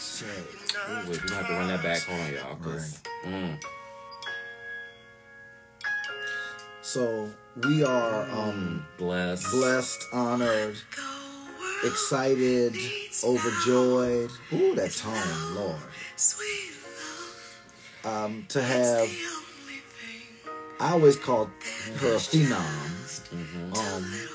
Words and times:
Shit. 0.00 0.28
Ooh, 0.28 0.96
wait, 0.96 1.08
we 1.08 1.16
gonna 1.28 1.34
have 1.34 1.46
to 1.48 1.52
run 1.52 1.68
that 1.68 1.82
back. 1.82 2.08
On, 2.08 2.32
y'all. 2.32 2.56
'cause- 2.56 2.98
Mm. 3.24 3.60
So 6.82 7.30
we 7.56 7.84
are 7.84 8.22
um 8.30 8.86
Bless. 8.98 9.48
blessed, 9.50 10.04
honored, 10.12 10.76
excited, 11.84 12.74
overjoyed. 13.22 14.30
Ooh, 14.52 14.74
that 14.74 14.92
tone, 14.92 15.54
Lord. 15.54 15.78
Um, 18.02 18.46
to 18.48 18.62
have, 18.62 19.10
I 20.80 20.92
always 20.92 21.16
called 21.16 21.50
her 22.00 22.14
a 22.14 22.18
phenom. 22.18 22.64
Mhm. 23.30 23.76
Um, 23.76 24.30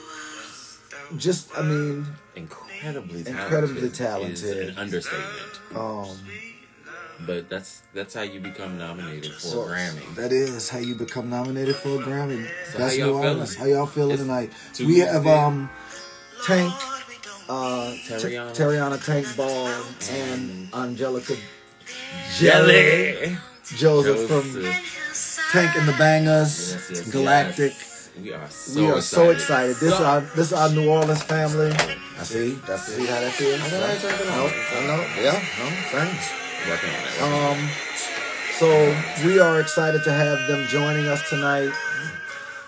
just, 1.18 1.56
I 1.58 1.62
mean, 1.62 2.06
Incredibly 2.36 3.24
talented. 3.24 3.28
Incredibly 3.28 3.82
Is 3.90 3.98
talented. 3.98 4.70
an 4.70 4.78
understatement. 4.78 5.60
um, 5.76 6.18
But 7.26 7.50
that's 7.50 7.82
that's 7.94 8.13
how 8.13 8.22
you 8.23 8.40
become 8.41 8.77
nominated 8.77 9.32
for 9.34 9.40
so 9.40 9.62
a 9.63 9.68
Grammy. 9.70 10.16
that 10.16 10.32
is 10.34 10.70
how 10.70 10.80
you 10.80 10.96
become 10.96 11.30
nominated 11.30 11.76
for 11.77 11.96
a 12.02 12.04
Grammy. 12.04 12.46
So 12.72 12.77
That's 12.77 12.98
how 12.98 13.05
y'all 13.05 13.08
New 13.22 13.27
Orleans. 13.30 13.55
feeling? 13.55 13.72
How 13.72 13.77
y'all 13.77 13.88
feeling 13.88 14.12
It's 14.12 14.22
tonight? 14.23 14.52
We 14.80 14.99
have 14.99 15.26
um, 15.26 15.70
Tank, 16.46 16.73
uh. 17.48 17.91
T- 18.08 18.99
Tank 19.05 19.38
Ball 19.38 19.68
and 20.12 20.68
Angelica 20.74 21.35
Jelly. 22.38 23.38
Joseph 23.77 24.27
from 24.27 24.63
Tank 25.52 25.76
and 25.77 25.88
the 25.88 25.94
Bangas, 25.94 26.74
Yes, 26.74 26.88
yes, 26.91 27.10
Galactic. 27.12 27.72
yes. 27.74 27.95
We 28.22 28.32
are 28.34 28.48
so 28.50 28.80
we 28.80 28.88
are 28.92 28.98
excited. 28.98 29.04
so 29.04 29.30
excited. 29.32 29.76
This 29.78 29.90
So- 29.92 29.96
is 29.96 30.02
our 30.02 30.22
this 30.22 30.48
is 30.48 30.54
our 30.54 30.70
New 30.70 30.90
Orleans 30.90 31.22
family. 31.24 31.72
I 32.20 32.24
see. 32.24 32.58
That's 32.66 32.84
see 32.88 33.05
how 33.05 33.20
that 33.20 33.34
feels. 33.34 33.62
I 33.62 33.70
know 33.70 33.78
No, 33.78 33.84
I 33.84 33.90
else. 34.44 34.88
know. 34.88 35.22
Yeah, 35.22 35.44
no, 35.60 35.66
same. 35.91 36.18
Working 36.70 36.90
on 36.90 36.96
it. 36.96 37.22
working 37.22 37.34
on 37.34 37.58
it. 37.58 37.62
Um, 37.62 37.70
so 38.58 38.68
we 39.26 39.40
are 39.40 39.60
excited 39.60 40.04
to 40.05 40.12
have 40.13 40.48
them 40.48 40.66
joining 40.68 41.07
us 41.07 41.27
tonight. 41.30 41.72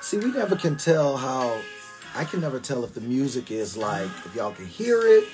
See, 0.02 0.18
we 0.18 0.32
never 0.32 0.56
can 0.56 0.76
tell 0.76 1.18
how. 1.18 1.60
I 2.16 2.24
can 2.26 2.42
never 2.42 2.60
tell 2.60 2.84
if 2.84 2.94
the 2.94 3.02
music 3.02 3.52
is 3.52 3.78
like 3.78 4.10
if 4.26 4.36
y'all 4.36 4.52
can 4.52 4.66
hear 4.66 5.00
it, 5.02 5.26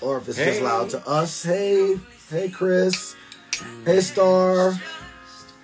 or 0.00 0.18
if 0.18 0.28
it's 0.28 0.38
just 0.38 0.62
loud 0.62 0.90
to 0.90 1.06
us. 1.08 1.42
Hey, 1.44 1.98
hey, 2.30 2.48
Chris. 2.48 3.14
Hey, 3.84 4.00
Star. 4.00 4.72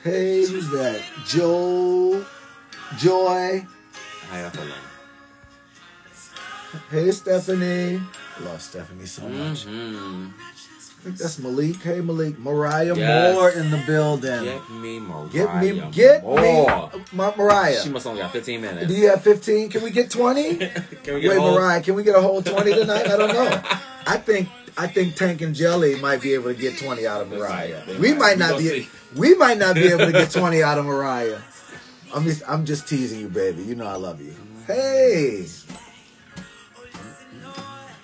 Hey, 0.05 0.47
who's 0.47 0.69
that? 0.71 1.01
Joe. 1.27 2.25
Joy. 2.97 3.67
Hey, 6.91 7.11
Stephanie. 7.11 8.01
I 8.39 8.45
love 8.45 8.61
Stephanie 8.63 9.07
so 9.07 9.29
much. 9.29 9.67
Mhm. 9.67 10.33
I 10.39 11.01
think 11.05 11.17
that's 11.17 11.39
Malik. 11.39 11.77
Hey, 11.77 12.01
Malik. 12.01 12.39
Mariah 12.39 12.95
Yes. 12.97 13.35
Moore 13.35 13.51
in 13.51 13.71
the 13.71 13.79
building. 13.87 14.45
Get 14.45 14.71
me 14.71 14.99
Mariah. 14.99 15.29
Get 15.33 15.55
me, 15.57 15.91
get 15.93 16.23
more. 16.25 16.41
me, 16.41 16.67
my 17.13 17.33
Mariah. 17.37 17.81
She 17.83 17.89
must 17.89 18.07
only 18.07 18.21
got 18.21 18.33
15 18.33 18.61
minutes. 18.61 18.87
Do 18.89 18.95
you 18.95 19.09
have 19.09 19.23
15? 19.23 19.71
Can 19.71 19.83
we 19.83 19.91
get 19.91 20.11
20? 20.11 20.57
Can 21.05 21.15
we 21.15 21.21
get 21.21 21.31
Wait, 21.31 21.39
Mariah, 21.39 21.81
can 21.83 21.95
we 21.95 22.03
get 22.03 22.17
a 22.17 22.21
whole 22.21 22.43
20 22.43 22.75
tonight? 22.75 23.07
I 23.07 23.17
don't 23.17 23.33
know. 23.33 23.63
I 24.07 24.17
think 24.19 24.49
I 24.77 24.87
think 24.89 25.15
Tank 25.17 25.41
and 25.41 25.55
Jelly 25.55 25.97
might 26.01 26.21
be 26.21 26.35
able 26.35 26.53
to 26.53 26.59
get 26.61 26.79
20 26.79 27.07
out 27.07 27.21
of 27.23 27.29
Mariah. 27.31 27.83
We 28.01 28.11
might. 28.11 28.19
might 28.19 28.39
not 28.39 28.59
be 28.59 28.69
see. 28.69 28.89
we 29.17 29.35
might 29.35 29.59
not 29.59 29.75
be 29.75 29.89
able 29.89 30.07
to 30.07 30.13
get 30.13 30.31
20 30.31 30.63
out 30.63 30.79
of 30.79 30.85
Mariah. 30.85 31.39
I'm 32.15 32.25
just 32.25 32.43
I'm 32.49 32.65
just 32.65 32.89
teasing 32.89 33.21
you, 33.21 33.29
baby. 33.29 33.63
You 33.63 33.75
know 33.75 33.87
I 33.87 33.97
love 33.97 34.21
you. 34.21 34.35
Hey. 34.67 35.47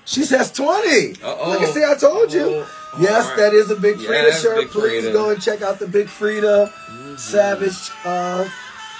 She 0.07 0.23
says 0.25 0.53
20. 0.53 1.23
Uh-oh. 1.23 1.51
Look 1.51 1.63
and 1.63 1.73
see, 1.73 1.83
I 1.85 1.95
told 1.95 2.33
you. 2.33 2.43
Oh, 2.67 2.99
yes, 3.01 3.23
alright. 3.25 3.39
that 3.39 3.55
is 3.55 3.71
a 3.71 3.77
Big 3.77 3.97
Freedia 3.97 4.11
Yes, 4.25 4.43
shirt. 4.43 4.57
Big 4.59 4.69
Please 4.69 5.05
Freedia. 5.05 5.13
go 5.13 5.31
and 5.31 5.41
check 5.43 5.63
out 5.63 5.79
the 5.79 5.87
Big 5.89 6.07
Freedia 6.09 6.71
Savage 7.19 7.91
uh, 8.05 8.47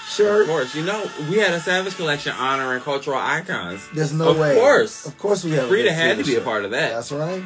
shirt. 0.07 0.41
Of 0.41 0.47
course, 0.47 0.73
you 0.75 0.83
know 0.83 1.07
we 1.29 1.37
had 1.37 1.53
a 1.53 1.59
Savage 1.59 1.95
Collection 1.95 2.33
honoring 2.33 2.81
cultural 2.81 3.17
icons. 3.19 3.87
There's 3.93 4.13
no 4.13 4.29
of 4.31 4.39
way. 4.39 4.55
Of 4.55 4.57
course, 4.61 5.05
Of 5.05 5.17
course 5.19 5.43
we 5.43 5.51
have. 5.51 5.69
a 5.69 5.73
Freedia 5.73 5.91
had 5.91 6.17
to 6.17 6.23
be 6.23 6.35
a 6.35 6.41
part 6.41 6.65
of 6.65 6.71
that, 6.71 6.93
That's 6.95 7.11
right. 7.11 7.43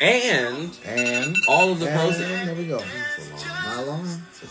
and 0.00 0.76
And 0.86 1.36
all 1.50 1.70
of 1.72 1.78
the 1.80 1.86
proceeds. 1.86 2.18
there 2.18 2.54
we 2.54 2.66
go. 2.66 2.80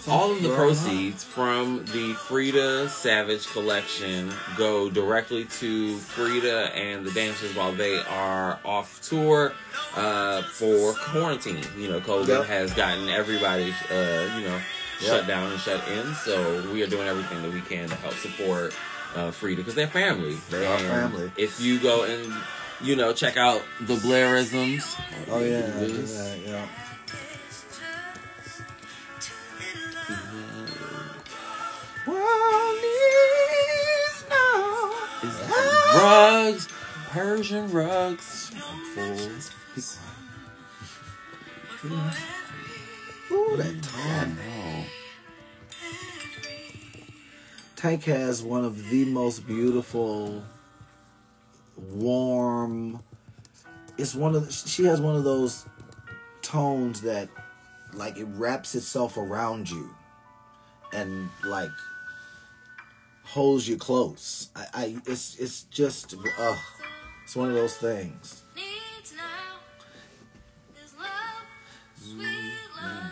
All 0.08 0.32
of 0.32 0.42
the 0.42 0.50
proceeds 0.56 1.24
from 1.24 1.80
the 1.86 2.14
Freedia 2.14 2.88
Savage 2.90 3.48
collection 3.48 4.32
go 4.58 4.90
directly 4.90 5.46
to 5.60 5.98
Freedia 5.98 6.70
and 6.76 7.06
the 7.06 7.12
dancers 7.12 7.56
while 7.56 7.72
they 7.72 7.98
are 8.02 8.60
off 8.66 9.02
tour 9.02 9.54
uh, 9.96 10.42
for 10.44 10.94
quarantine. 10.94 11.64
You 11.78 11.90
know, 11.90 12.00
COVID 12.02 12.28
Yep. 12.28 12.46
has 12.46 12.74
gotten 12.74 13.10
everybody, 13.10 13.74
uh, 13.92 14.38
you 14.38 14.46
know, 14.46 14.60
shut 15.00 15.28
down 15.28 15.52
and 15.52 15.60
shut 15.60 15.82
in. 15.90 16.14
So 16.16 16.72
we 16.72 16.84
are 16.84 16.88
doing 16.88 17.08
everything 17.08 17.42
that 17.42 17.52
we 17.54 17.62
can 17.62 17.90
to 17.90 17.96
help 17.96 18.14
support 18.16 18.74
uh, 19.16 19.32
Freedia 19.32 19.58
because 19.58 19.76
they're 19.76 19.88
family. 19.88 20.38
They 20.50 20.66
are 20.66 20.78
family. 20.80 21.32
If 21.38 21.60
you 21.62 21.80
go 21.80 22.04
and 22.04 22.34
you 22.82 22.96
know 22.98 23.14
check 23.14 23.38
out 23.38 23.62
the 23.82 23.96
Blairisms. 23.96 25.00
Oh 25.30 25.40
yeah, 25.40 26.36
yeah. 26.46 26.68
World 32.08 32.76
needs 32.82 34.26
now. 34.30 34.92
Is 35.24 35.36
rugs, 35.96 36.68
Persian 37.10 37.72
rugs. 37.72 38.52
Ooh, 43.32 43.58
that 43.58 43.84
tone. 43.84 44.38
Oh. 44.40 44.86
Tank 47.76 48.04
has 48.06 48.42
one 48.42 48.64
of 48.64 48.90
the 48.90 49.06
most 49.06 49.46
beautiful, 49.46 50.44
warm. 51.78 53.04
It's 53.98 54.16
one 54.16 54.36
of 54.36 54.46
the, 54.48 54.52
she 54.52 54.86
has 54.86 55.00
one 55.02 55.16
of 55.16 55.24
those 55.24 55.66
tones 56.42 57.02
that, 57.02 57.30
like, 57.94 58.18
it 58.18 58.28
wraps 58.36 58.76
itself 58.76 59.18
around 59.18 59.70
you, 59.70 59.94
and 60.94 61.30
like 61.44 61.70
holds 63.26 63.68
you 63.68 63.78
close. 63.78 64.50
I, 64.56 64.66
I 64.74 64.96
it's 65.06 65.36
it's 65.38 65.64
just 65.64 66.16
ugh. 66.40 66.58
It's 67.24 67.36
one 67.36 67.50
of 67.50 67.56
those 67.56 67.76
things. 67.78 68.44
needs 68.56 69.14
now 69.18 69.60
is 70.84 70.94
love, 71.00 71.46
sweet 72.02 72.54
love 72.76 73.12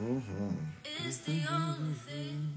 Mm-hmm. 0.00 1.06
is 1.08 1.18
the 1.20 1.40
only 1.52 1.94
thing. 1.94 2.52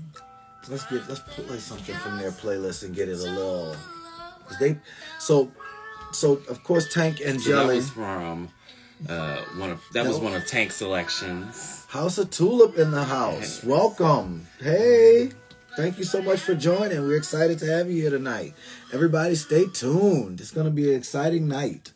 Let's 0.68 0.86
get 0.88 1.08
let's 1.08 1.22
play 1.22 1.60
something 1.60 1.96
from 1.96 2.18
their 2.18 2.32
playlist 2.32 2.84
and 2.84 2.96
get 2.96 3.08
it 3.10 3.20
a 3.20 3.24
little. 3.24 3.76
'cause 4.48 4.58
They 4.60 4.78
so 5.20 5.52
so 6.12 6.34
of 6.50 6.64
course 6.64 6.92
Tank 6.94 7.20
and 7.24 7.40
So 7.40 7.50
that 7.52 7.56
Jelly. 7.64 7.76
was 7.76 7.90
from 7.92 8.50
uh, 9.08 9.38
one 9.58 9.70
of 9.70 9.82
that 9.94 10.08
was 10.08 10.18
one 10.18 10.34
of 10.34 10.48
Tank 10.48 10.72
selections. 10.72 11.86
House 11.90 12.18
of 12.18 12.32
Tulip 12.32 12.76
in 12.78 12.90
the 12.92 13.04
house. 13.04 13.64
Welcome. 13.64 14.48
Hey. 14.60 15.30
Thank 15.78 16.00
you 16.00 16.06
so 16.06 16.24
much 16.24 16.40
for 16.40 16.56
joining. 16.56 17.00
We're 17.02 17.18
excited 17.18 17.60
to 17.60 17.68
have 17.68 17.88
you 17.88 18.02
here 18.02 18.10
tonight. 18.10 18.56
Everybody 18.92 19.36
stay 19.36 19.68
tuned. 19.68 20.42
It's 20.42 20.50
going 20.50 20.66
to 20.66 20.72
be 20.72 20.90
an 20.90 20.98
exciting 20.98 21.48
night. 21.48 21.94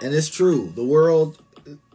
And 0.00 0.14
it's 0.14 0.28
true. 0.28 0.72
The 0.76 0.84
world 0.84 1.42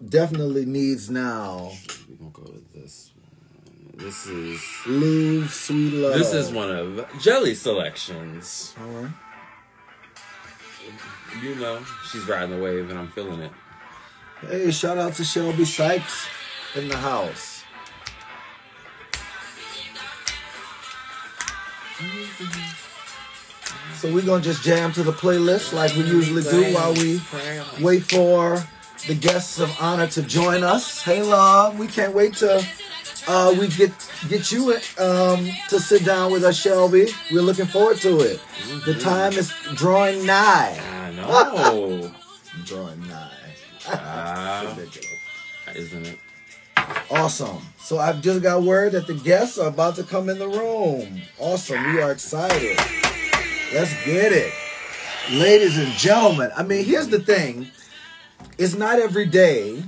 definitely 0.09 0.65
needs 0.65 1.09
now 1.09 1.71
We're 2.09 2.15
gonna 2.17 2.31
go 2.31 2.51
with 2.51 2.73
this 2.73 3.11
one. 3.15 4.05
This 4.05 4.27
is 4.27 4.61
Lou 4.85 5.47
Sweet 5.47 5.93
Love. 5.93 6.15
this 6.15 6.33
is 6.33 6.51
one 6.51 6.69
of 6.69 7.07
Jelly 7.21 7.55
selections. 7.55 8.75
All 8.77 9.03
right. 9.03 9.11
You 11.41 11.55
know, 11.55 11.81
she's 12.11 12.27
riding 12.27 12.57
the 12.57 12.61
wave 12.61 12.89
and 12.89 12.99
I'm 12.99 13.07
feeling 13.11 13.39
it. 13.39 13.51
Hey, 14.41 14.71
shout 14.71 14.97
out 14.97 15.13
to 15.13 15.23
Shelby 15.23 15.63
Sykes 15.63 16.27
in 16.75 16.89
the 16.89 16.97
house. 16.97 17.50
So 24.01 24.11
we're 24.11 24.25
gonna 24.25 24.41
just 24.41 24.63
jam 24.63 24.91
to 24.93 25.03
the 25.03 25.11
playlist 25.11 25.73
like 25.73 25.93
we 25.93 26.01
usually 26.01 26.41
do 26.41 26.73
while 26.73 26.91
we 26.95 27.21
wait 27.79 27.99
for 27.99 28.57
the 29.07 29.13
guests 29.13 29.59
of 29.59 29.71
honor 29.79 30.07
to 30.07 30.23
join 30.23 30.63
us. 30.63 31.03
Hey, 31.03 31.21
love, 31.21 31.77
we 31.77 31.85
can't 31.85 32.15
wait 32.15 32.33
to 32.37 32.65
uh, 33.27 33.55
we 33.59 33.67
get 33.67 33.91
get 34.27 34.51
you 34.51 34.73
um, 34.97 35.47
to 35.69 35.79
sit 35.79 36.03
down 36.03 36.31
with 36.31 36.43
us, 36.43 36.59
Shelby. 36.59 37.09
We're 37.31 37.43
looking 37.43 37.67
forward 37.67 37.97
to 37.97 38.21
it. 38.21 38.41
The 38.87 38.95
time 38.95 39.33
is 39.33 39.53
drawing 39.75 40.25
nigh. 40.25 40.79
I 40.81 41.11
know. 41.15 42.11
Drawing 42.65 43.07
nigh. 43.07 44.65
Ridiculous. 44.67 45.09
isn't 45.75 46.07
it? 46.07 46.17
Awesome. 47.11 47.61
So 47.77 47.99
I've 47.99 48.23
just 48.23 48.41
got 48.41 48.63
word 48.63 48.93
that 48.93 49.05
the 49.05 49.13
guests 49.13 49.59
are 49.59 49.67
about 49.67 49.95
to 49.97 50.03
come 50.03 50.27
in 50.27 50.39
the 50.39 50.47
room. 50.49 51.21
Awesome. 51.37 51.93
We 51.93 52.01
are 52.01 52.11
excited. 52.11 52.79
Let's 53.73 53.93
get 54.05 54.31
it. 54.33 54.51
Ladies 55.31 55.77
and 55.77 55.91
gentlemen, 55.93 56.51
I 56.57 56.63
mean, 56.63 56.83
here's 56.83 57.07
the 57.07 57.19
thing. 57.19 57.67
it's 58.57 58.73
not 58.75 58.99
every 58.99 59.25
day 59.25 59.83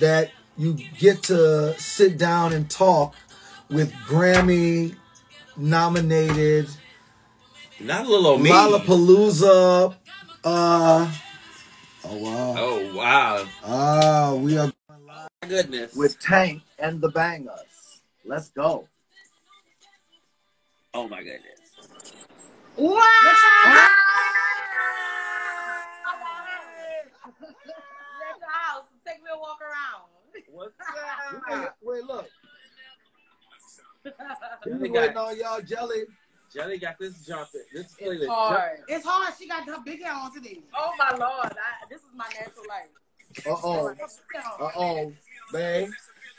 that 0.00 0.30
you 0.58 0.74
get 0.98 1.22
to 1.24 1.74
sit 1.78 2.18
down 2.18 2.52
and 2.52 2.68
talk 2.70 3.14
with 3.70 3.92
Grammy 4.06 4.96
nominated 5.56 6.68
Not 7.78 8.04
a 8.04 8.08
little 8.08 8.26
old 8.26 8.42
me. 8.42 8.50
Lollapalooza. 8.50 9.94
Uh, 10.42 11.12
oh 12.04 12.16
wow! 12.16 12.54
Oh 12.58 12.94
wow! 12.96 13.44
Ah, 13.64 14.34
we 14.34 14.56
are 14.58 14.72
My 15.06 15.26
goodness. 15.48 15.94
with 15.94 16.18
Tank 16.18 16.62
and 16.78 17.00
the 17.00 17.10
Bangas. 17.10 18.00
Let's 18.24 18.48
go. 18.48 18.88
oh 20.94 21.08
my 21.08 21.18
goodness. 21.22 21.59
Let 22.80 22.96
the 28.38 28.46
house. 28.48 28.84
Take 29.06 29.22
me 29.22 29.30
a 29.34 29.38
walk 29.38 29.58
around. 29.60 30.08
What's 30.50 30.72
Wait, 31.50 31.68
wait, 31.82 32.04
look. 32.04 32.26
We 34.04 34.10
was 34.10 34.80
Jelly 34.80 34.90
waiting 34.90 35.14
got, 35.14 35.16
on 35.16 35.38
y'all, 35.38 35.60
Jelly. 35.60 36.04
Jelly 36.52 36.78
got 36.78 36.98
this 36.98 37.24
jumping. 37.26 37.60
This 37.72 37.94
It's 37.98 38.24
playlist. 38.24 38.28
hard. 38.28 38.78
It's 38.88 39.04
hard. 39.04 39.34
She 39.38 39.46
got 39.46 39.64
her 39.66 39.76
big 39.84 40.02
hair 40.02 40.12
on 40.14 40.32
today. 40.32 40.62
Oh 40.74 40.92
my 40.98 41.10
lord. 41.10 41.52
I, 41.52 41.86
this 41.90 42.00
is 42.00 42.14
my 42.16 42.28
natural 42.34 42.64
life. 42.68 42.88
Uh 43.46 43.56
oh. 43.62 43.94
Uh 44.58 44.70
oh. 44.76 45.12
Babe, 45.52 45.90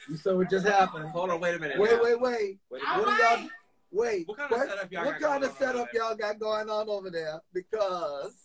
you 0.09 0.17
saw 0.17 0.35
what 0.35 0.49
just 0.49 0.67
happened. 0.67 1.09
Hold 1.09 1.29
on, 1.29 1.39
wait 1.39 1.55
a 1.55 1.59
minute. 1.59 1.79
Wait, 1.79 1.91
now. 1.91 2.03
wait, 2.03 2.19
wait. 2.19 2.57
Wait 2.69 2.81
a 2.81 2.89
All 2.89 2.97
minute. 2.97 3.07
What 3.07 3.21
are 3.21 3.37
y'all? 3.37 3.49
Right. 3.91 4.25
Wait. 4.27 4.27
What 4.27 4.37
kind 4.37 4.53
of 4.53 4.69
setup 4.69 4.91
y'all 4.91 5.05
what 5.05 5.19
got 5.19 5.29
kind 5.29 5.41
going 5.41 5.43
of 5.43 5.49
on 5.49 5.55
setup 5.57 5.75
over 5.75 5.89
there? 5.93 6.01
y'all 6.01 6.15
got 6.15 6.39
going 6.39 6.69
on 6.69 6.89
over 6.89 7.09
there? 7.09 7.41
Because 7.53 8.35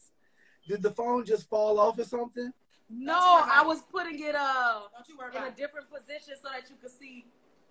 did 0.68 0.82
the 0.82 0.90
phone 0.90 1.24
just 1.24 1.48
fall 1.48 1.78
off 1.78 1.98
or 1.98 2.04
something? 2.04 2.52
No, 2.88 3.18
I 3.18 3.62
was 3.64 3.82
putting 3.90 4.22
it 4.22 4.34
uh 4.34 4.80
you 5.08 5.16
worry 5.18 5.36
in 5.36 5.42
a 5.42 5.50
different 5.50 5.88
position 5.90 6.34
so 6.42 6.48
that 6.52 6.70
you 6.70 6.76
could 6.80 6.90
see 6.90 7.26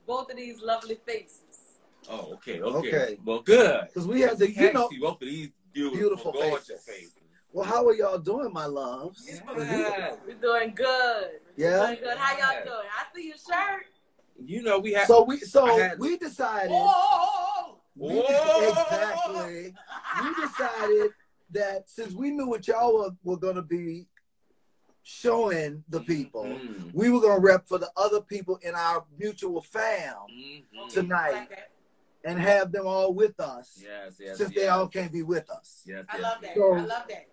both 0.06 0.30
of 0.30 0.38
these 0.38 0.62
lovely 0.62 0.98
faces. 1.06 1.80
Oh, 2.10 2.34
okay, 2.34 2.62
okay. 2.62 2.88
Okay. 2.88 3.18
Well, 3.26 3.42
good. 3.42 3.88
Because 3.88 4.08
we 4.08 4.22
have 4.22 4.38
the 4.38 4.52
you 4.52 4.74
know. 4.74 4.90
see 4.90 5.00
both 5.00 5.22
of 5.22 5.28
these 5.28 5.50
beautiful, 5.74 6.00
Beautiful 6.00 6.32
gorgeous 6.34 6.84
faces. 6.84 7.14
Well, 7.52 7.66
how 7.66 7.88
are 7.88 7.94
y'all 7.94 8.18
doing, 8.18 8.52
my 8.52 8.66
loves? 8.66 9.26
Yeah. 9.28 10.16
We're 10.28 10.36
doing 10.36 10.74
good. 10.76 11.40
Yeah? 11.56 11.80
We're 11.80 11.86
doing 11.88 12.00
good. 12.04 12.18
How 12.18 12.38
y'all 12.38 12.64
doing? 12.66 12.88
I 12.92 13.16
see 13.16 13.28
your 13.28 13.38
shirt. 13.38 13.86
You 14.44 14.62
know, 14.62 14.78
we 14.80 14.92
have. 14.92 15.08
So 15.08 15.24
we, 15.24 15.38
so 15.40 15.66
had- 15.78 15.98
we 15.98 16.18
decided. 16.18 16.72
Oh, 16.74 17.55
we 17.96 18.10
Whoa! 18.10 18.70
exactly. 18.70 19.74
we 20.22 20.46
decided 20.46 21.12
that 21.52 21.90
since 21.90 22.14
we 22.14 22.32
knew 22.32 22.48
what 22.48 22.68
y'all 22.68 22.98
were, 22.98 23.12
were 23.24 23.38
going 23.38 23.56
to 23.56 23.62
be 23.62 24.08
showing 25.04 25.84
the 25.90 26.02
people, 26.02 26.44
Mm. 26.46 26.92
we 26.94 27.10
were 27.10 27.20
going 27.22 27.40
to 27.40 27.46
rep 27.46 27.68
for 27.68 27.78
the 27.78 27.90
other 27.96 28.22
people 28.22 28.58
in 28.64 28.74
our 28.76 29.06
mutual 29.18 29.62
fam 29.62 30.16
Mhm. 30.34 30.90
tonight 30.90 31.32
like 31.50 31.60
and 32.24 32.40
have 32.40 32.72
them 32.72 32.88
all 32.88 33.14
with 33.14 33.40
us 33.40 33.78
Yes, 33.84 34.16
yes. 34.20 34.38
since 34.40 34.52
yes. 34.56 34.60
they 34.64 34.68
all 34.68 34.88
can't 34.88 35.12
be 35.12 35.22
with 35.22 35.48
us. 35.52 35.84
Yes, 35.86 36.06
I 36.10 36.16
yes, 36.18 36.24
love 36.24 36.42
that. 36.42 36.56
So- 36.56 36.74
I 36.74 36.80
love 36.82 37.08
that. 37.10 37.28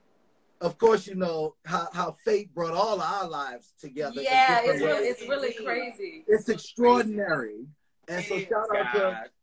Of 0.60 0.78
course, 0.78 1.08
you 1.08 1.16
know 1.16 1.56
how, 1.64 1.88
how 1.92 2.12
fate 2.24 2.54
brought 2.54 2.74
all 2.74 3.00
our 3.00 3.26
lives 3.26 3.72
together. 3.80 4.20
Yeah, 4.22 4.60
it's 4.62 4.80
really, 4.80 5.08
it's 5.08 5.22
really 5.22 5.52
crazy. 5.54 6.24
it's 6.28 6.48
extraordinary. 6.48 7.66
And 8.08 8.24
so 8.24 8.38
shout 8.40 8.76
out 8.76 8.92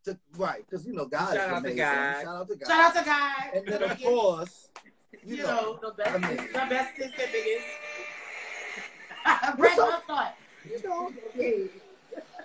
to, 0.03 0.11
to 0.13 0.19
right, 0.38 0.63
because 0.69 0.85
you 0.85 0.94
know 0.94 1.06
God 1.06 1.33
Shout 1.33 1.35
is 1.35 1.39
out 1.39 1.50
to 1.50 1.57
amazing. 1.59 1.77
God. 1.77 2.21
Shout 2.23 2.35
out 2.35 2.47
to 2.50 2.56
God. 2.56 2.67
Shout 2.67 2.81
out 2.81 2.95
to 2.95 3.06
God. 3.09 3.53
And 3.56 3.67
then 3.67 3.83
of 3.91 4.01
course, 4.01 4.69
you, 5.25 5.35
you 5.38 5.44
know, 5.44 5.79
know, 5.81 5.91
The 5.91 6.19
best. 6.19 6.38
The 6.53 6.65
best 6.69 7.00
is 7.00 7.11
the 7.11 7.27
biggest. 7.31 7.65
What's 9.56 9.57
Brett, 9.57 9.77
let's 9.77 10.33
you 10.83 10.89
know, 10.89 11.11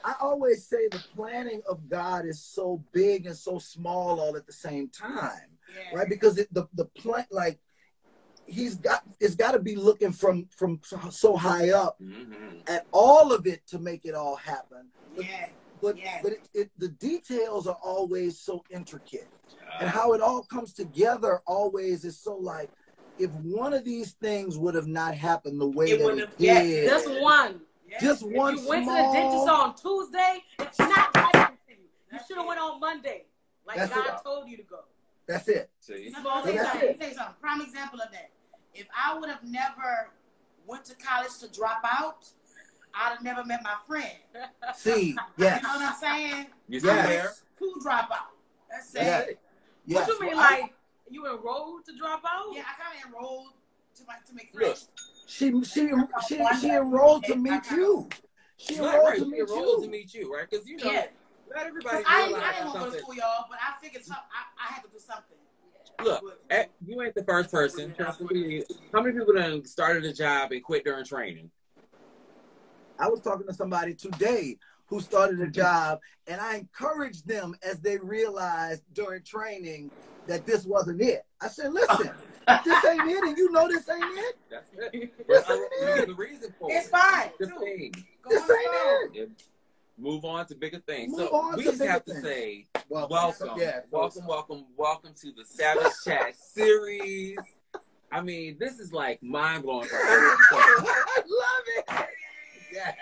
I 0.05 0.15
always 0.21 0.67
say 0.67 0.89
the 0.91 1.03
planning 1.17 1.63
of 1.69 1.89
God 1.89 2.27
is 2.27 2.43
so 2.43 2.83
big 2.93 3.27
and 3.27 3.37
so 3.37 3.59
small 3.59 4.21
all 4.21 4.37
at 4.37 4.47
the 4.47 4.53
same 4.53 4.89
time, 4.89 5.59
Yeah. 5.75 5.97
right? 5.99 6.09
Because 6.09 6.39
it, 6.39 6.53
the 6.53 6.69
the 6.75 6.85
plan, 6.85 7.27
like 7.31 7.59
he's 8.47 8.75
got, 8.77 9.03
it's 9.19 9.35
got 9.35 9.53
to 9.53 9.59
be 9.59 9.75
looking 9.77 10.13
from 10.13 10.47
from 10.57 10.81
so 11.11 11.37
high 11.37 11.71
up 11.71 11.99
Mhm. 12.01 12.69
at 12.69 12.87
all 12.93 13.33
of 13.33 13.47
it 13.47 13.67
to 13.69 13.79
make 13.79 14.05
it 14.05 14.15
all 14.15 14.37
happen. 14.37 14.89
Yeah. 15.17 15.49
But, 15.85 15.99
Yeah. 15.99 16.21
but 16.23 16.33
it, 16.33 16.49
it, 16.55 16.71
the 16.79 16.89
details 16.89 17.67
are 17.67 17.79
always 17.83 18.39
so 18.39 18.65
intricate. 18.71 19.29
Uh, 19.53 19.79
and 19.83 19.91
how 19.91 20.13
it 20.15 20.21
all 20.21 20.43
comes 20.43 20.73
together 20.73 21.41
always 21.47 22.05
is 22.05 22.19
so 22.19 22.35
like 22.37 22.71
if 23.19 23.31
one 23.33 23.73
of 23.75 23.85
these 23.85 24.13
things 24.13 24.59
would 24.59 24.75
have 24.75 24.87
not 24.89 25.15
happened 25.15 25.61
the 25.61 25.67
way 25.69 25.91
It 25.91 25.99
that 26.01 26.09
it 26.09 26.19
have- 26.21 26.35
yes, 26.39 26.65
did, 26.67 26.89
Just 26.89 27.21
one. 27.21 27.61
Yeah. 27.89 28.01
just 28.01 28.23
If 28.23 28.33
one 28.33 28.59
you 28.59 28.69
went 28.69 28.87
to 28.87 28.91
the 28.93 29.11
dentist 29.13 29.49
on 29.49 29.75
Tuesday, 29.77 30.43
it's 30.59 30.79
not 30.79 31.15
happening 31.17 31.59
to 31.69 31.73
you. 31.75 31.89
You 32.13 32.19
should 32.27 32.37
have 32.39 32.47
went 32.47 32.61
on 32.61 32.81
Monday, 32.81 33.27
like 33.67 33.77
That's 33.77 33.95
God 33.95 34.07
it. 34.07 34.25
told 34.25 34.49
you 34.49 34.57
to 34.57 34.63
go. 34.65 34.79
that's 35.29 35.49
it. 35.49 35.71
See? 35.81 35.93
Let 36.13 36.25
me 36.25 36.31
you 36.53 36.57
That's 36.59 36.75
it. 36.77 36.81
Let 36.87 36.93
me 36.93 36.95
tell 36.99 37.09
you 37.09 37.15
something. 37.15 37.35
Prime 37.41 37.61
example 37.61 38.01
of 38.01 38.11
that. 38.13 38.31
If 38.75 38.87
I 38.97 39.17
would 39.19 39.29
have 39.31 39.45
never 39.45 40.11
went 40.67 40.85
to 40.87 40.95
college 40.97 41.39
to 41.41 41.49
drop 41.53 41.83
out, 41.85 42.27
I'd 42.97 43.11
have 43.15 43.23
never 43.23 43.45
met 43.45 43.61
my 43.63 43.75
friend. 43.87 44.11
See, 44.75 45.17
yes, 45.37 45.63
You 45.63 45.69
know 45.69 45.75
what 45.77 45.95
I'm 45.95 46.01
saying? 46.01 46.47
You 46.69 46.81
see 46.81 46.87
Yes. 46.87 47.07
there? 47.09 47.33
Two 47.59 47.75
drop 47.83 48.11
out. 48.11 48.29
That's 48.71 48.95
it. 48.95 49.03
Yeah. 49.03 49.25
yes. 49.87 50.09
what 50.09 50.21
you 50.21 50.21
mean, 50.27 50.37
Well, 50.37 50.47
I- 50.47 50.61
like 50.61 50.75
you 51.11 51.27
enrolled 51.27 51.85
to 51.87 51.97
drop 51.97 52.23
out? 52.27 52.47
Yeah, 52.53 52.63
I 52.63 52.83
kind 52.83 52.99
of 53.05 53.09
enrolled 53.15 53.49
to 53.97 54.03
my 54.07 54.15
to 54.27 54.35
make 54.35 54.53
friends. 54.53 54.89
she 55.27 55.51
she 55.65 55.91
she 56.29 56.41
she 56.61 56.71
enrolled 56.71 57.25
to 57.25 57.37
meet 57.37 57.71
you. 57.71 58.09
She 58.57 58.77
enrolled 58.77 58.95
right. 59.05 59.19
to 59.19 59.25
She 59.25 59.31
meet 59.31 59.41
enrolled 59.41 59.79
to 59.81 59.85
you. 59.87 59.91
meet 59.91 60.15
you, 60.15 60.35
right? 60.35 60.49
Because 60.51 60.67
you 60.67 60.77
know, 60.79 60.91
Yeah. 60.91 61.07
not 61.55 61.67
everybody 61.67 61.97
'Cause 62.03 62.05
I, 62.07 62.23
I 62.23 62.53
didn't 62.53 62.67
want 62.67 62.75
to 62.75 62.79
go 62.79 62.91
to 62.91 62.99
school, 63.01 63.15
y'all, 63.15 63.45
but 63.51 63.59
I 63.61 63.81
figured 63.85 64.05
some, 64.05 64.17
I, 64.17 64.69
I 64.71 64.73
had 64.73 64.83
to 64.85 64.91
do 64.91 64.99
something. 64.99 65.37
Look, 66.03 66.41
eh, 66.51 66.65
you 66.85 67.01
ain't 67.03 67.15
the 67.15 67.23
first 67.25 67.53
person. 67.53 67.95
Trust 67.95 68.21
me. 68.23 68.65
How 68.93 69.01
many 69.03 69.17
people 69.17 69.35
done 69.35 69.65
started 69.65 70.05
a 70.05 70.13
job 70.13 70.51
and 70.51 70.63
quit 70.63 70.85
during 70.85 71.05
training? 71.05 71.51
I 72.99 73.09
was 73.09 73.21
talking 73.21 73.47
to 73.47 73.55
somebody 73.55 73.95
today 73.95 74.57
who 74.87 75.01
started 75.01 75.41
a 75.41 75.49
job, 75.49 75.99
and 76.27 76.41
I 76.41 76.57
encouraged 76.57 77.27
them 77.27 77.55
as 77.63 77.81
they 77.81 77.99
realized 77.99 78.83
during 78.93 79.23
training 79.23 79.91
that 80.27 80.47
this 80.47 80.65
wasn't 80.65 81.01
it. 81.03 81.25
I 81.41 81.49
said, 81.49 81.73
"Listen, 81.73 82.11
this 82.65 82.85
ain't 82.85 83.11
it, 83.11 83.25
and 83.25 83.37
you 83.37 83.51
know 83.51 83.67
this 83.69 83.89
ain't 83.89 84.05
it. 84.19 84.37
That's 84.51 84.67
it. 84.93 85.13
Yes, 85.29 85.45
But 85.49 85.59
it 85.73 86.07
the 86.07 86.15
reason 86.15 86.55
for 86.59 86.69
It's 86.71 86.87
it. 86.87 86.91
fine. 86.91 87.31
The 87.41 87.47
thing. 87.47 87.93
This 88.29 88.43
ain't 88.43 88.51
road. 88.51 89.11
it." 89.17 89.31
Move 89.97 90.25
on 90.25 90.45
to 90.47 90.57
bigger 90.57 90.81
things. 90.81 91.11
Move 91.17 91.29
so 91.29 91.37
on 91.37 91.57
we 91.57 91.63
to 91.65 91.71
just 91.71 91.79
bigger 91.81 91.93
have 91.93 92.05
to 92.05 92.13
things. 92.15 92.25
say 92.25 92.67
Well, 92.89 93.07
welcome, 93.09 93.51
yeah, 93.57 93.81
welcome, 93.93 94.27
welcome, 94.27 94.65
welcome 94.77 95.13
to 95.21 95.31
the 95.33 95.45
Savage 95.45 95.93
Chat 96.05 96.35
series. 96.53 97.39
I 98.11 98.21
mean, 98.21 98.57
this 98.59 98.81
is 98.81 98.93
like 98.93 99.23
mind 99.23 99.63
blowing. 99.63 99.89
I 99.93 101.23
love 101.27 101.65
it. 101.99 102.09
Yeah. 102.75 102.93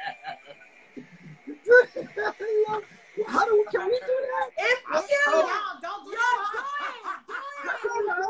How 3.26 3.44
do 3.46 3.52
we? 3.56 3.64
Can 3.70 3.86
we 3.86 3.92
do 3.92 3.98
that? 4.00 4.50
If 4.58 4.78
I'm 4.90 5.02
you 5.02 5.08
so- 5.24 5.32
y'all 5.32 5.48
don't 5.80 6.04
do 6.04 6.10
Yo, 6.10 6.16
that. 6.16 6.28
No, 7.84 7.90
no, 8.00 8.14
no, 8.16 8.22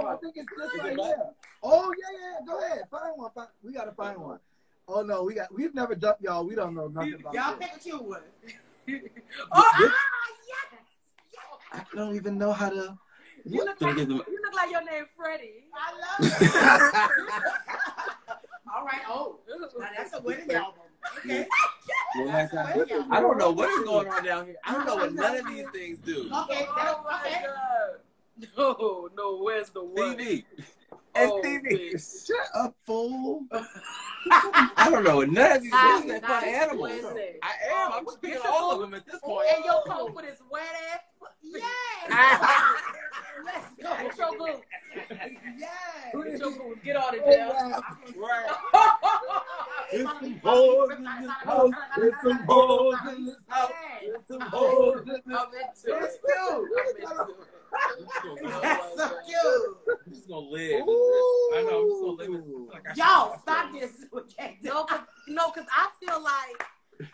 no. 0.00 0.06
I 0.08 0.10
think 0.16 0.34
it's 0.36 0.48
this 0.56 0.70
right 0.82 0.96
here. 0.96 1.30
Oh 1.62 1.92
yeah, 1.98 2.10
yeah. 2.20 2.40
Go 2.46 2.58
ahead, 2.60 2.82
find 2.90 3.16
one. 3.16 3.30
Find, 3.34 3.48
we 3.62 3.72
gotta 3.72 3.92
find 3.92 4.18
one. 4.18 4.38
Oh 4.88 5.02
no, 5.02 5.22
we 5.24 5.34
got. 5.34 5.52
We've 5.54 5.74
never 5.74 5.94
done, 5.94 6.14
y'all. 6.20 6.44
We 6.46 6.54
don't 6.54 6.74
know 6.74 6.88
nothing 6.88 7.14
about 7.14 7.34
Y'all 7.34 7.56
this. 7.56 7.68
pick 7.68 7.72
what 7.72 7.86
you 7.86 8.00
would. 8.02 8.22
Oh, 9.52 9.72
This- 9.78 9.92
ah, 9.92 10.28
yes. 10.48 10.66
I 11.72 11.84
don't 11.96 12.14
even 12.16 12.38
know 12.38 12.52
how 12.52 12.68
to. 12.70 12.98
You 13.46 13.64
look 13.64 13.80
like 13.80 13.96
them- 13.96 14.10
you 14.10 14.16
look 14.42 14.54
like 14.54 14.70
your 14.70 14.84
name 14.84 15.06
Freddie. 15.16 15.64
I 15.74 15.92
love 15.92 16.30
it. 16.30 16.54
All 18.74 18.84
right. 18.84 19.02
Oh, 19.08 19.38
now 19.78 19.88
that's 19.96 20.12
a 20.14 20.20
wedding 20.20 20.50
album. 20.52 20.83
Okay. 21.18 21.46
Well, 22.16 22.26
That's 22.28 22.52
like 22.54 22.64
a 22.64 22.68
that. 22.68 22.76
wedding 22.76 22.96
album. 22.96 23.12
I 23.12 23.20
don't 23.20 23.38
know 23.38 23.50
what 23.50 23.68
is 23.70 23.84
going 23.84 24.08
on 24.08 24.24
down 24.24 24.46
here. 24.46 24.54
I 24.64 24.72
don't 24.72 24.86
know 24.86 24.94
what 24.94 25.12
none 25.14 25.36
of 25.36 25.46
these 25.48 25.66
things 25.72 25.98
do. 25.98 26.30
Okay. 26.32 26.64
Oh 26.70 27.02
my 27.04 27.20
okay. 27.26 27.42
God. 27.44 27.98
No, 28.56 29.08
no, 29.16 29.42
where's 29.42 29.70
the 29.70 29.82
word? 29.84 30.16
Stevie. 31.14 31.30
Oh, 31.32 31.40
Stevie. 31.42 31.90
bitch. 31.94 32.26
Shut 32.26 32.46
up, 32.54 32.74
fool. 32.84 33.42
I 34.30 34.88
don't 34.90 35.04
know 35.04 35.16
what 35.16 35.30
none 35.30 35.52
of 35.56 35.62
these 35.62 35.70
Nah, 35.70 35.98
things 36.00 36.12
that 36.12 36.22
nah, 36.22 36.38
animals. 36.40 36.80
Wednesday. 37.02 37.36
I 37.42 37.52
am. 37.74 37.92
I'm 37.92 38.04
oh, 38.06 38.10
just 38.10 38.22
picking 38.22 38.40
all 38.48 38.72
of 38.72 38.80
them 38.80 38.94
at 38.94 39.06
this 39.06 39.20
point. 39.22 39.46
And 39.54 39.64
your 39.64 39.82
coat 39.84 40.08
oh. 40.10 40.12
with 40.14 40.24
his 40.24 40.38
wet 40.50 40.62
ass. 40.92 41.00
Yes. 41.42 41.62
Let's 43.44 43.66
go. 43.82 43.96
Get 44.02 44.18
your 44.18 44.38
boots. 44.38 44.66
Yes. 45.58 45.70
Get 46.14 46.38
your 46.40 46.50
boots. 46.52 46.80
Get 46.84 46.96
all 46.96 47.10
the 47.12 47.22
Oh, 47.22 47.32
gel. 47.32 47.48
wow. 47.52 47.82
Right. 48.16 49.40
There's 49.92 50.08
some 50.08 50.40
hoes 50.42 50.90
in 50.96 51.04
this 51.04 51.30
house. 51.44 51.70
There's 51.96 52.14
some 52.22 52.38
hoes 52.48 52.94
in 53.14 53.26
this 53.26 53.36
house. 53.48 53.70
There's 54.02 54.26
some 54.26 54.40
hoes 54.40 55.00
in 55.02 55.06
this 55.08 55.20
I'm 55.26 55.46
into 55.46 56.00
Let's 56.00 56.14
it. 56.14 56.20
do. 56.26 56.68
I'm 56.78 57.16
into 57.16 57.32
it. 57.32 58.62
That's 58.62 58.96
so 58.96 59.08
cute. 59.26 59.98
I'm 60.06 60.12
just 60.14 60.28
gonna 60.28 60.46
live. 60.48 60.82
Ooh. 60.86 61.52
I 61.54 61.62
know. 61.62 61.80
I'm 61.82 61.88
just 61.90 62.00
gonna 62.02 62.32
live. 62.32 62.44
in- 62.44 62.66
Like 62.72 62.82
I 62.86 62.90
should- 62.90 62.98
Y'all, 62.98 63.38
stop 63.42 63.72
this. 63.72 63.92
with 64.12 64.36
that. 64.36 64.52
No, 64.62 64.84
cause, 64.84 65.00
no, 65.28 65.50
'cause 65.50 65.66
I 65.70 65.88
feel 66.00 66.22
like 66.22 66.64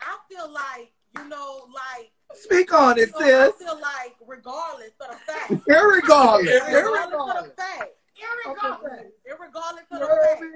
I 0.01 0.17
feel 0.29 0.51
like 0.51 0.93
you 1.17 1.27
know, 1.27 1.67
like 1.73 2.11
Speak 2.33 2.70
on 2.81 2.97
it, 2.97 3.09
you 3.19 3.25
know, 3.25 3.47
I 3.47 3.51
feel 3.63 3.79
like 3.81 4.15
regardless 4.27 4.91
of 4.99 5.07
the 5.11 5.31
fact, 5.31 5.51
Irregardless. 5.69 6.45
regardless 6.49 6.61
of 6.61 6.69
Irregardless. 6.73 7.43
the 7.43 7.61
fact, 7.61 7.91
Irregardless. 8.17 9.05
regardless 9.39 9.85
You 9.91 9.97
of 9.97 9.99
the 10.01 10.07
heard 10.07 10.27
fact. 10.29 10.41
me? 10.41 10.47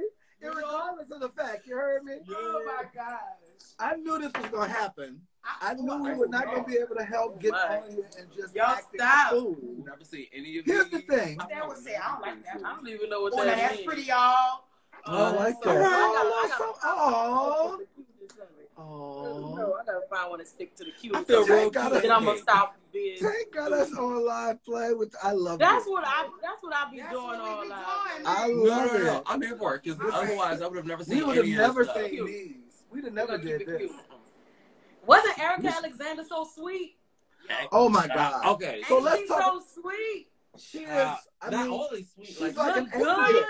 Irregardless 0.44 1.12
of 1.12 1.20
the 1.22 1.30
fact. 1.30 1.68
You 1.68 1.76
heard 1.76 2.04
me? 2.04 2.14
Oh 2.30 2.62
my 2.66 2.84
gosh. 2.94 3.20
I 3.80 3.96
knew 3.96 4.20
this 4.20 4.32
was 4.40 4.46
gonna 4.52 4.72
happen. 4.72 5.22
I 5.62 5.74
knew 5.76 5.96
we 6.04 6.14
were 6.14 6.28
not 6.28 6.46
gonna 6.46 6.64
be 6.64 6.76
able 6.78 6.96
to 6.96 7.04
help 7.04 7.40
get 7.42 7.52
Right. 7.54 7.82
on 7.84 7.90
here 7.92 8.10
and 8.20 8.28
just 8.36 8.56
Y'all 8.56 8.66
act 8.68 8.88
stop. 8.96 9.34
a 9.34 9.54
never 9.84 10.04
see 10.04 10.30
any 10.34 10.58
of 10.60 10.66
Here's 10.66 10.90
these. 10.90 11.06
the 11.08 11.16
thing. 11.18 11.38
That 11.50 11.68
was 11.68 11.86
it. 11.86 11.94
I 12.04 12.12
don't 12.12 12.22
like 12.22 12.44
that. 12.44 12.62
I 12.66 12.76
don't 12.76 12.88
even 12.88 13.10
know 13.10 13.22
what 13.22 13.34
Oh, 13.34 13.38
now 13.38 13.44
that 13.46 13.58
that's 13.58 13.74
means. 13.76 13.86
pretty, 13.86 14.02
y'all. 14.04 14.62
Oh, 15.08 15.24
I 15.26 15.30
like 15.32 15.56
uh, 15.58 15.62
so 15.64 15.74
that. 15.74 15.78
I 15.78 15.82
gotta- 15.84 16.30
Oh, 16.30 16.44
I 16.44 16.48
that's 16.48 16.58
gotta- 16.60 16.74
so- 16.74 16.80
oh. 16.84 17.82
No, 18.90 19.74
Oh. 19.76 19.80
I 19.82 19.86
gotta 19.86 20.02
find 20.10 20.30
one 20.30 20.40
to 20.40 20.46
stick 20.46 20.76
to 20.76 20.84
the 20.84 20.92
cue. 20.92 21.12
I 21.16 21.24
feel 21.24 21.46
real 21.46 21.70
got 21.70 21.84
cute. 21.92 21.96
us- 21.98 22.02
Then 22.04 22.12
I'm 22.12 22.26
gonna 22.26 22.40
stop 22.40 22.76
being. 22.94 23.18
Tank 23.20 23.54
got 23.54 23.72
us 23.74 23.92
on 23.94 24.26
live 24.26 24.64
play 24.64 24.94
with. 24.94 25.16
I 25.24 25.32
love 25.32 25.60
That's 25.60 25.86
it. 25.86 25.90
what 25.90 26.04
I. 26.06 26.30
That's 26.42 26.62
what 26.64 26.74
I 26.76 26.90
be 26.92 27.00
That's 27.00 27.12
doing 27.12 27.26
what 27.26 27.44
we 27.44 27.50
all 27.50 27.62
be 27.64 27.70
live. 27.70 27.86
doing. 28.16 28.26
I 28.28 28.48
No, 28.48 28.54
love 28.54 28.94
no, 28.94 28.98
no. 29.04 29.18
it. 29.18 29.24
I'm 29.26 29.42
here 29.42 29.56
for 29.58 29.76
it 29.76 29.84
because 29.84 30.00
otherwise 30.14 30.62
I 30.62 30.68
would 30.68 30.78
have 30.78 30.86
never 30.86 31.04
seen 31.04 31.18
We 31.20 31.24
would 31.24 31.38
have 31.38 31.46
never 31.48 31.82
of 31.82 31.88
this 31.88 31.96
stuff. 31.96 32.10
seen 32.10 32.26
these. 32.26 32.84
We'd 32.92 33.04
have 33.06 33.14
never 33.14 33.38
did 33.38 33.66
this. 33.68 33.92
Wasn't 35.06 35.40
Erica 35.40 35.68
Alexander 35.68 36.24
so 36.24 36.48
sweet? 36.56 36.98
Oh 37.72 37.90
my 37.90 38.08
god. 38.08 38.46
Okay. 38.56 38.84
So 38.88 38.96
Ain't 38.96 39.04
let's 39.06 39.22
she 39.22 39.28
talk- 39.28 39.64
so 39.64 39.82
sweet. 39.82 40.28
She 40.58 40.80
is. 40.80 40.90
Uh, 40.90 41.18
I 41.42 41.50
not 41.50 41.64
mean, 41.68 41.74
only 41.74 42.04
sweet, 42.16 42.28
she's 42.28 42.40
like, 42.40 42.56
like 42.56 42.76
Look 42.76 42.94
an 42.94 43.00
good. 43.04 43.26
angel. 43.28 43.44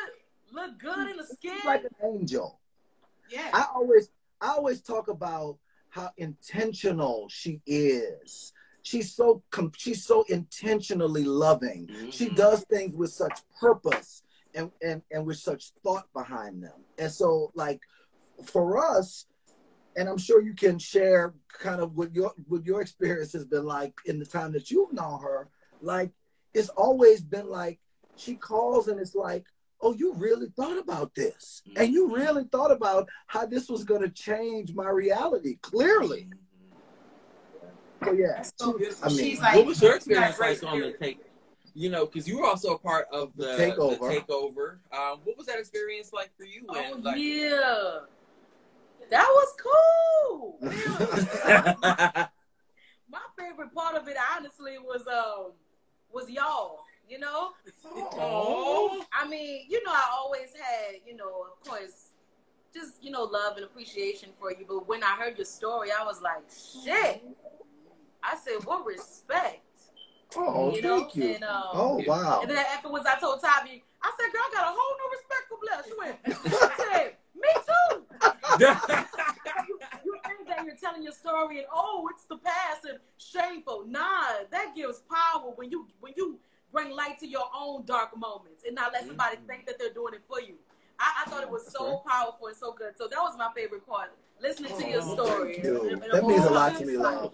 Look 0.52 0.80
good 0.80 1.10
in 1.12 1.18
the 1.18 1.26
skin. 1.26 1.56
she's 1.56 1.66
like 1.66 1.84
an 1.84 1.96
angel. 2.04 2.60
Yeah. 3.30 3.50
I 3.54 3.68
always, 3.76 4.10
I 4.42 4.50
always 4.50 4.82
talk 4.82 5.08
about 5.08 5.58
how 5.90 6.12
intentional 6.18 7.28
she 7.30 7.62
is. 7.66 8.54
She's 8.82 9.14
so, 9.16 9.42
com- 9.50 9.72
she's 9.76 10.06
so 10.06 10.24
intentionally 10.30 11.24
loving. 11.24 11.90
She 12.12 12.30
Mhm. 12.30 12.36
does 12.36 12.64
things 12.66 12.96
with 12.96 13.12
such 13.12 13.40
purpose 13.60 14.22
and, 14.54 14.72
and, 14.82 15.02
and 15.12 15.26
with 15.26 15.38
such 15.38 15.72
thought 15.84 16.12
behind 16.14 16.64
them. 16.64 16.84
And 16.98 17.12
so, 17.12 17.52
like, 17.56 17.82
for 18.44 18.78
us, 18.78 19.26
and 19.96 20.10
I'm 20.10 20.18
sure 20.18 20.42
you 20.42 20.54
can 20.54 20.78
share 20.78 21.34
kind 21.48 21.80
of 21.80 21.96
what 21.96 22.14
your 22.14 22.34
what 22.48 22.66
your 22.66 22.82
experience 22.82 23.32
has 23.32 23.46
been 23.46 23.64
like 23.64 23.94
in 24.06 24.20
the 24.20 24.26
time 24.26 24.52
that 24.52 24.70
you've 24.70 24.92
known 24.92 25.22
her. 25.22 25.48
Like, 25.82 26.12
it's 26.54 26.68
always 26.70 27.22
been 27.22 27.48
like 27.50 27.80
she 28.18 28.36
calls 28.36 28.90
and 28.90 29.00
it's 29.00 29.16
like, 29.16 29.46
oh, 29.82 29.94
you 29.94 30.14
really 30.14 30.48
thought 30.56 30.78
about 30.78 31.14
this, 31.16 31.62
and 31.76 31.92
you 31.92 32.14
really 32.14 32.46
thought 32.52 32.72
about 32.72 33.10
how 33.28 33.46
this 33.46 33.70
was 33.70 33.84
going 33.84 34.02
to 34.02 34.10
change 34.10 34.74
my 34.74 34.90
reality. 34.90 35.58
Clearly, 35.62 36.28
so 38.06 38.12
yeah. 38.14 38.42
So. 38.58 38.80
I 39.04 39.10
mean, 39.10 39.18
She's 39.18 39.40
like, 39.42 39.56
what 39.56 39.66
was 39.66 39.82
your 39.82 39.96
experience 39.96 40.38
great 40.38 40.62
like 40.62 40.72
on 40.72 40.80
the 40.80 40.94
take? 40.94 41.20
You 41.74 41.90
know, 41.90 42.06
because 42.06 42.28
you 42.28 42.40
were 42.40 42.46
also 42.46 42.76
a 42.76 42.80
part 42.80 43.08
of 43.12 43.36
the, 43.36 43.48
The 43.48 43.58
takeover. 43.58 44.00
The 44.00 44.22
takeover. 44.22 44.78
Um, 44.94 45.20
what 45.26 45.38
was 45.38 45.48
that 45.48 45.60
experience 45.60 46.14
like 46.14 46.32
for 46.38 46.46
you? 46.46 46.66
Oh 46.70 47.00
like, 47.02 47.18
yeah, 47.18 48.00
that 49.10 49.28
was 49.28 49.54
cool. 49.60 50.58
My 53.10 53.22
favorite 53.38 53.74
part 53.74 53.96
of 53.96 54.08
it, 54.08 54.16
honestly, 54.36 54.78
was 54.80 55.06
um 55.08 55.52
was 56.12 56.30
y'all. 56.30 56.85
You 57.08 57.20
know, 57.20 57.52
oh, 57.94 59.06
I 59.14 59.28
mean, 59.28 59.66
you 59.70 59.84
know, 59.84 59.92
I 59.92 60.10
always 60.18 60.50
had, 60.60 60.96
you 61.06 61.16
know, 61.16 61.46
of 61.52 61.68
course, 61.68 62.10
just 62.74 63.04
you 63.04 63.12
know, 63.12 63.24
love 63.24 63.58
and 63.58 63.66
appreciation 63.66 64.30
for 64.40 64.52
you. 64.52 64.66
But 64.68 64.88
when 64.88 65.04
I 65.04 65.16
heard 65.16 65.38
your 65.38 65.46
story, 65.46 65.90
I 65.92 66.04
was 66.04 66.22
like, 66.22 66.44
shit. 66.50 67.24
I 68.24 68.36
said, 68.38 68.66
what 68.66 68.86
respect, 68.86 69.62
oh, 70.36 70.76
you 70.76 70.82
know? 70.82 71.02
thank 71.02 71.16
you. 71.16 71.34
And 71.36 71.44
um, 71.44 71.64
Oh 71.74 72.04
wow. 72.08 72.40
And 72.42 72.50
then 72.50 72.58
afterwards, 72.58 73.06
I 73.08 73.20
told 73.20 73.40
Tavi, 73.40 73.84
I 74.02 74.12
said, 74.20 74.32
girl, 74.32 74.42
I 74.42 74.52
got 74.54 74.68
a 74.68 74.76
whole 74.76 74.96
new 74.98 75.10
respect 75.14 75.46
for 75.50 75.58
Blair. 75.62 75.84
She 75.86 75.94
went, 76.00 76.18
I 76.26 76.94
said, 76.94 77.16
me 77.36 77.50
too. 77.68 79.06
You, 79.68 79.80
you 80.06 80.16
think 80.26 80.48
that 80.48 80.66
you're 80.66 80.76
telling 80.76 81.04
your 81.04 81.12
story 81.12 81.58
and 81.58 81.68
oh, 81.74 82.08
it's 82.12 82.24
the 82.26 82.38
past 82.38 82.86
and 82.88 83.00
shameful. 83.18 83.86
Nah, 83.88 84.46
that 84.52 84.74
gives 84.76 85.02
power 85.10 85.52
when 85.56 85.70
you 85.72 85.88
when 86.00 86.14
you 86.16 86.40
bring 86.72 86.92
light 86.96 87.20
to 87.20 87.28
your 87.28 87.46
own 87.58 87.86
dark 87.86 88.18
moments 88.18 88.64
and 88.66 88.76
not 88.76 88.92
let 88.92 89.02
mm-hmm. 89.02 89.10
somebody 89.10 89.38
think 89.48 89.66
that 89.66 89.80
they're 89.80 89.94
doing 89.94 90.14
it 90.14 90.22
for 90.28 90.42
you. 90.42 90.56
I, 91.00 91.24
I 91.26 91.30
thought 91.30 91.44
it 91.44 91.50
was 91.50 91.72
so 91.72 92.02
powerful 92.08 92.48
and 92.48 92.56
so 92.56 92.72
good. 92.74 92.98
So 92.98 93.08
that 93.08 93.18
was 93.18 93.38
my 93.38 93.50
favorite 93.56 93.86
part. 93.88 94.12
Listening 94.42 94.78
to 94.78 94.90
your 94.90 95.02
Oh, 95.04 95.14
story. 95.14 95.54
thank 95.54 95.66
you. 95.66 95.90
And- 95.90 96.04
and 96.04 96.12
That 96.14 96.26
means 96.26 96.46
a 96.46 96.50
lot 96.50 96.78
to 96.78 96.86
me, 96.86 96.98
love. 96.98 97.34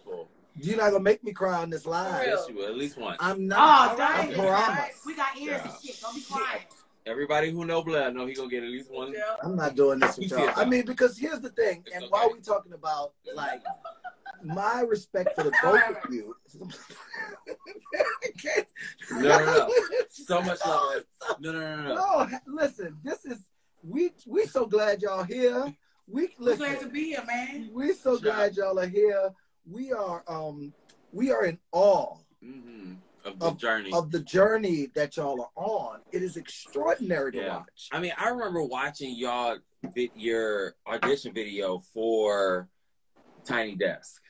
You're 0.56 0.78
not 0.78 0.92
gonna 0.92 1.04
make 1.04 1.24
me 1.24 1.32
cry 1.32 1.62
on 1.62 1.70
this 1.70 1.86
live. 1.86 2.26
yes, 2.28 2.46
you 2.50 2.56
will 2.56 2.66
at 2.66 2.76
least 2.76 2.98
once. 2.98 3.18
I'm 3.20 3.38
Oh, 3.38 3.46
not. 3.46 3.98
dang 3.98 4.30
I 4.30 4.32
it. 4.32 4.38
promise. 4.38 5.06
We 5.06 5.16
got 5.16 5.38
ears 5.38 5.62
and 5.64 5.74
shit. 5.84 6.00
Don't 6.02 6.14
be 6.14 6.22
crying. 6.22 6.64
Everybody 7.06 7.52
who 7.52 7.66
know 7.66 7.82
blood 7.82 8.14
know 8.14 8.28
he 8.28 8.34
gonna 8.34 8.50
get 8.50 8.64
at 8.64 8.70
least 8.70 8.92
one. 8.92 9.12
Yeah. 9.12 9.22
I'm 9.42 9.56
not 9.56 9.76
doing 9.76 10.00
this 10.00 10.18
with 10.18 10.30
y'all. 10.30 10.52
I 10.56 10.66
mean, 10.66 10.86
because 10.86 11.18
here's 11.18 11.40
the 11.40 11.50
thing, 11.50 11.84
It's 11.88 11.96
and 11.96 12.04
okay. 12.04 12.12
while 12.12 12.32
we 12.32 12.42
talking 12.42 12.74
about 12.74 13.14
like 13.34 13.64
my 14.44 14.82
respect 14.82 15.34
for 15.36 15.44
the 15.44 15.52
both 15.64 15.82
of 16.04 16.14
you. 16.14 16.36
No, 19.12 19.20
no, 19.22 19.46
no. 19.46 19.70
So 20.10 20.42
much 20.42 20.60
love. 20.66 21.04
No, 21.40 21.52
no, 21.52 21.60
no, 21.78 21.84
no. 21.84 21.96
No, 21.96 22.28
listen, 22.48 22.98
this 23.04 23.26
is 23.26 23.40
we 23.84 24.12
we 24.28 24.46
so 24.46 24.66
glad 24.66 25.02
y'all 25.02 25.24
here. 25.24 25.74
We 26.08 26.30
We're 26.40 26.56
glad 26.58 26.80
to 26.82 26.88
be 26.90 27.06
here, 27.06 27.24
man. 27.26 27.70
We 27.74 27.94
so 27.94 28.14
Sure. 28.18 28.32
glad 28.32 28.56
y'all 28.56 28.80
are 28.80 28.88
here. 28.88 29.32
We 29.70 29.92
are 29.92 30.24
um 30.28 30.74
we 31.12 31.32
are 31.32 31.46
in 31.46 31.58
awe 31.72 32.18
hmm 32.42 32.94
Of 33.26 33.40
the 33.40 33.46
Of- 33.48 33.58
journey. 33.58 33.92
of 33.94 34.12
the 34.12 34.20
journey 34.20 34.88
that 34.96 35.16
y'all 35.18 35.42
are 35.42 35.52
on. 35.64 36.02
It 36.12 36.24
is 36.24 36.38
extraordinary 36.38 37.32
to 37.34 37.48
watch. 37.48 37.90
I 37.92 38.00
mean, 38.00 38.14
I 38.18 38.30
remember 38.30 38.64
watching 38.64 39.16
y'all 39.16 39.58
vid- 39.94 40.12
your 40.16 40.76
audition 40.88 41.34
video 41.34 41.80
for 41.94 42.68
Tiny 43.46 43.76
Desk. 43.76 44.22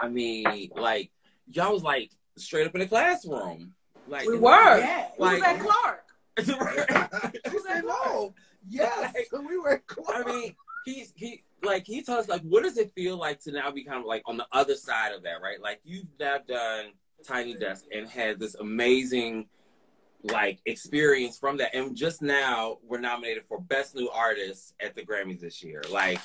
I 0.00 0.08
mean, 0.08 0.70
like 0.76 1.10
y'all 1.52 1.72
was 1.72 1.82
like 1.82 2.10
straight 2.36 2.66
up 2.66 2.74
in 2.74 2.80
the 2.80 2.86
classroom. 2.86 3.74
Like 4.06 4.26
We 4.26 4.38
were. 4.38 4.78
Yeah. 4.78 5.08
We 5.18 5.28
was 5.28 5.42
at 5.42 5.60
Clark. 5.60 6.04
she 6.38 7.58
said 7.60 7.84
no. 7.84 8.34
Yes, 8.68 9.14
we 9.32 9.58
were 9.58 9.82
close. 9.86 10.06
I 10.12 10.24
mean, 10.24 10.54
he's 10.84 11.12
he 11.16 11.42
like 11.62 11.86
he 11.86 12.02
tells 12.02 12.24
us 12.24 12.28
like 12.28 12.42
what 12.42 12.62
does 12.62 12.76
it 12.76 12.92
feel 12.94 13.16
like 13.16 13.40
to 13.42 13.52
now 13.52 13.70
be 13.70 13.84
kind 13.84 14.00
of 14.00 14.06
like 14.06 14.22
on 14.26 14.36
the 14.36 14.46
other 14.52 14.74
side 14.74 15.12
of 15.12 15.22
that, 15.22 15.40
right? 15.42 15.60
Like 15.60 15.80
you've 15.84 16.06
now 16.18 16.38
done 16.46 16.86
Tiny 17.26 17.54
Desk 17.54 17.84
and 17.92 18.08
had 18.08 18.38
this 18.38 18.54
amazing 18.56 19.46
like 20.24 20.58
experience 20.66 21.38
from 21.38 21.58
that, 21.58 21.74
and 21.74 21.94
just 21.94 22.22
now 22.22 22.78
we're 22.82 22.98
nominated 23.00 23.44
for 23.48 23.60
Best 23.60 23.94
New 23.94 24.08
Artist 24.08 24.74
at 24.80 24.94
the 24.94 25.02
Grammys 25.02 25.40
this 25.40 25.62
year. 25.62 25.82
Like, 25.90 26.18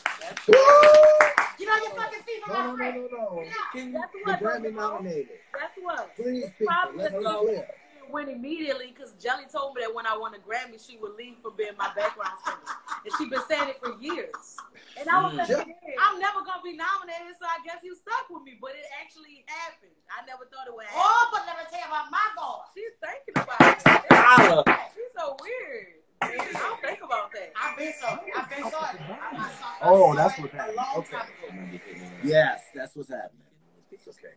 You 0.47 1.65
know 1.65 1.75
your 1.75 1.91
fucking 1.95 2.19
feet 2.25 2.43
from 2.45 2.53
No, 2.53 2.77
my 2.77 2.91
no, 2.91 3.01
no, 3.01 3.07
friend. 3.07 3.09
no, 3.11 3.17
no. 3.17 3.43
can 3.73 3.91
The 3.91 3.99
That's 3.99 4.41
what. 4.41 4.61
Grammy 4.63 4.73
nominated. 4.73 5.29
That's 5.59 5.73
what. 5.81 6.15
Please, 6.15 6.45
people, 6.57 6.73
let 6.95 7.11
her 7.11 7.21
so. 7.21 7.43
live. 7.43 7.65
Went 8.11 8.29
immediately 8.29 8.93
because 8.93 9.13
Jelly 9.21 9.45
told 9.51 9.75
me 9.75 9.81
that 9.81 9.93
when 9.93 10.05
I 10.05 10.17
won 10.17 10.33
a 10.33 10.41
Grammy, 10.41 10.81
she 10.81 10.97
would 10.97 11.15
leave 11.15 11.37
for 11.41 11.51
being 11.51 11.77
my 11.77 11.93
background 11.95 12.35
singer, 12.43 12.73
and 13.05 13.11
she's 13.17 13.29
been 13.29 13.45
saying 13.47 13.69
it 13.69 13.79
for 13.79 13.95
years. 14.01 14.57
And 14.99 15.07
I 15.07 15.23
was 15.23 15.33
mm. 15.33 15.37
like, 15.37 15.47
thinking, 15.47 15.95
I'm 16.01 16.19
never 16.19 16.41
gonna 16.41 16.65
be 16.65 16.75
nominated, 16.75 17.37
so 17.39 17.45
I 17.45 17.61
guess 17.63 17.79
you 17.83 17.95
stuck 17.95 18.27
with 18.29 18.43
me. 18.43 18.57
But 18.59 18.75
it 18.75 18.85
actually 18.99 19.45
happened. 19.47 19.95
I 20.09 20.25
never 20.25 20.49
thought 20.49 20.67
it 20.67 20.73
would 20.73 20.89
happen. 20.89 21.05
Oh, 21.05 21.23
but 21.31 21.45
let 21.45 21.55
me 21.57 21.65
tell 21.69 21.79
you 21.79 21.89
about 21.89 22.09
my 22.11 22.27
God. 22.35 22.67
She's 22.73 22.95
thinking 22.99 23.37
about 23.37 23.61
it. 23.77 24.09
Holla. 24.11 24.63
She's 24.91 25.13
so 25.15 25.37
weird. 25.39 25.99
I 26.21 26.51
don't 26.51 26.81
think 26.81 26.99
about 27.03 27.31
that. 27.31 27.53
I've 27.55 27.77
been 27.77 27.93
so. 27.95 28.07
I've 28.09 28.49
been 28.49 28.65
so. 28.69 28.77
I, 28.77 28.97
I 28.99 29.77
Oh, 29.81 30.15
that's 30.15 30.37
it 30.37 30.41
what's 30.41 30.53
a 30.53 30.57
happening. 30.57 30.85
Okay. 30.97 32.01
Yes, 32.23 32.61
that's 32.75 32.95
what's 32.95 33.09
happening. 33.09 33.47
It's 33.91 34.07
okay. 34.07 34.35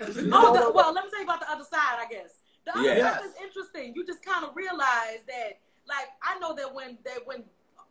Oh, 0.00 0.52
the, 0.54 0.72
well, 0.72 0.92
let 0.92 1.04
me 1.04 1.10
tell 1.10 1.20
you 1.20 1.24
about 1.24 1.40
the 1.40 1.50
other 1.50 1.64
side, 1.64 1.98
I 1.98 2.06
guess. 2.10 2.34
The 2.64 2.78
other 2.78 2.96
Yeah. 2.96 3.18
stuff 3.18 3.26
is 3.26 3.36
interesting. 3.42 3.94
You 3.94 4.06
just 4.06 4.24
kind 4.24 4.44
of 4.44 4.56
realize 4.56 5.24
that, 5.26 5.60
like, 5.86 6.08
I 6.22 6.38
know 6.38 6.54
that 6.54 6.72
when 6.72 6.98
that 7.04 7.26
when 7.26 7.44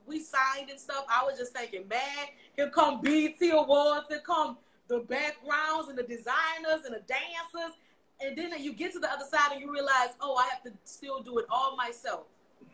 we 0.05 0.19
signed 0.19 0.69
and 0.69 0.79
stuff, 0.79 1.05
I 1.07 1.23
was 1.23 1.37
just 1.37 1.53
thinking, 1.53 1.87
man, 1.87 2.27
here 2.55 2.69
come 2.69 3.01
BT 3.01 3.51
Awards, 3.51 4.07
here 4.09 4.19
come 4.19 4.57
the 4.87 4.99
backgrounds 4.99 5.89
and 5.89 5.97
the 5.97 6.03
designers 6.03 6.85
and 6.85 6.93
the 6.93 7.03
dancers, 7.07 7.77
and 8.19 8.37
then 8.37 8.61
you 8.61 8.73
get 8.73 8.91
to 8.93 8.99
the 8.99 9.11
other 9.11 9.25
side 9.25 9.51
and 9.53 9.61
you 9.61 9.71
realize, 9.71 10.09
oh, 10.19 10.35
I 10.35 10.47
have 10.49 10.61
to 10.63 10.73
still 10.83 11.21
do 11.21 11.37
it 11.37 11.45
all 11.49 11.75
myself. 11.75 12.25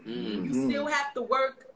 Mm. 0.08 0.46
You 0.46 0.70
still 0.70 0.88
have 0.88 1.14
to 1.14 1.22
work 1.22 1.68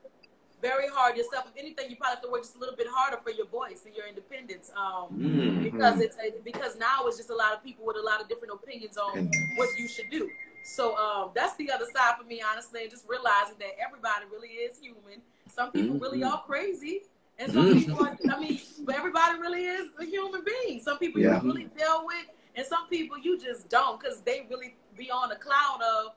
very 0.63 0.87
hard 0.87 1.17
yourself. 1.17 1.43
If 1.51 1.55
anything, 1.61 1.89
you 1.91 1.97
probably 1.97 2.15
have 2.15 2.23
to 2.23 2.31
work 2.31 2.41
just 2.41 2.55
a 2.55 2.59
little 2.59 2.75
bit 2.75 2.87
harder 2.89 3.19
for 3.21 3.31
your 3.31 3.45
voice 3.47 3.81
and 3.85 3.93
your 3.93 4.07
independence. 4.07 4.71
Um, 4.75 5.07
Mm. 5.11 5.61
because 5.61 5.99
it's 6.05 6.17
because 6.51 6.73
now 6.77 6.97
it's 7.07 7.17
just 7.17 7.29
a 7.29 7.35
lot 7.43 7.51
of 7.55 7.59
people 7.67 7.85
with 7.85 7.97
a 7.97 8.01
lot 8.11 8.19
of 8.21 8.27
different 8.31 8.53
opinions 8.53 8.97
on 8.97 9.29
what 9.57 9.69
you 9.77 9.87
should 9.87 10.09
do. 10.09 10.23
So 10.63 10.95
um, 11.05 11.31
that's 11.35 11.55
the 11.57 11.69
other 11.69 11.87
side 11.95 12.13
for 12.17 12.23
me, 12.33 12.41
honestly, 12.49 12.79
and 12.83 12.89
just 12.89 13.05
realizing 13.15 13.57
that 13.59 13.73
everybody 13.85 14.23
really 14.31 14.53
is 14.65 14.79
human. 14.79 15.21
Some 15.57 15.69
people 15.73 15.95
really 16.05 16.21
Mhm. 16.21 16.31
are 16.31 16.41
crazy, 16.51 16.95
and 17.37 17.51
some 17.51 17.65
Mhm. 17.67 17.79
people, 17.79 17.99
are, 18.05 18.17
I 18.33 18.39
mean, 18.39 18.57
but 18.85 18.95
everybody 18.95 19.33
really 19.45 19.65
is 19.65 19.87
a 19.99 20.05
human 20.05 20.41
being. 20.53 20.81
Some 20.87 20.97
people 20.97 21.19
Yeah. 21.21 21.41
you 21.41 21.47
really 21.49 21.65
deal 21.65 22.05
with, 22.05 22.27
and 22.55 22.65
some 22.65 22.87
people 22.87 23.17
you 23.17 23.37
just 23.37 23.67
don't, 23.69 23.99
because 23.99 24.21
they 24.21 24.47
really 24.49 24.71
be 24.95 25.11
on 25.11 25.27
the 25.33 25.35
cloud 25.47 25.81
of 25.81 26.15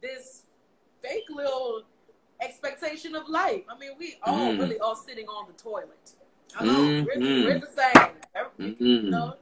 this 0.00 0.44
fake 1.02 1.28
little 1.28 1.82
expectation 2.40 3.14
of 3.14 3.28
life. 3.28 3.62
I 3.68 3.78
mean, 3.78 3.92
we 3.98 4.16
all 4.22 4.52
Mhm. 4.52 4.58
really 4.60 4.78
are 4.80 4.96
sitting 4.96 5.26
on 5.28 5.46
the 5.48 5.54
toilet. 5.54 6.14
I 6.56 6.64
know, 6.64 7.04
we're, 7.04 7.18
we're 7.44 7.58
the 7.58 7.66
same. 7.66 8.12
Every- 8.34 8.74
Mhm. 8.74 8.80
you 8.80 9.10
know, 9.10 9.34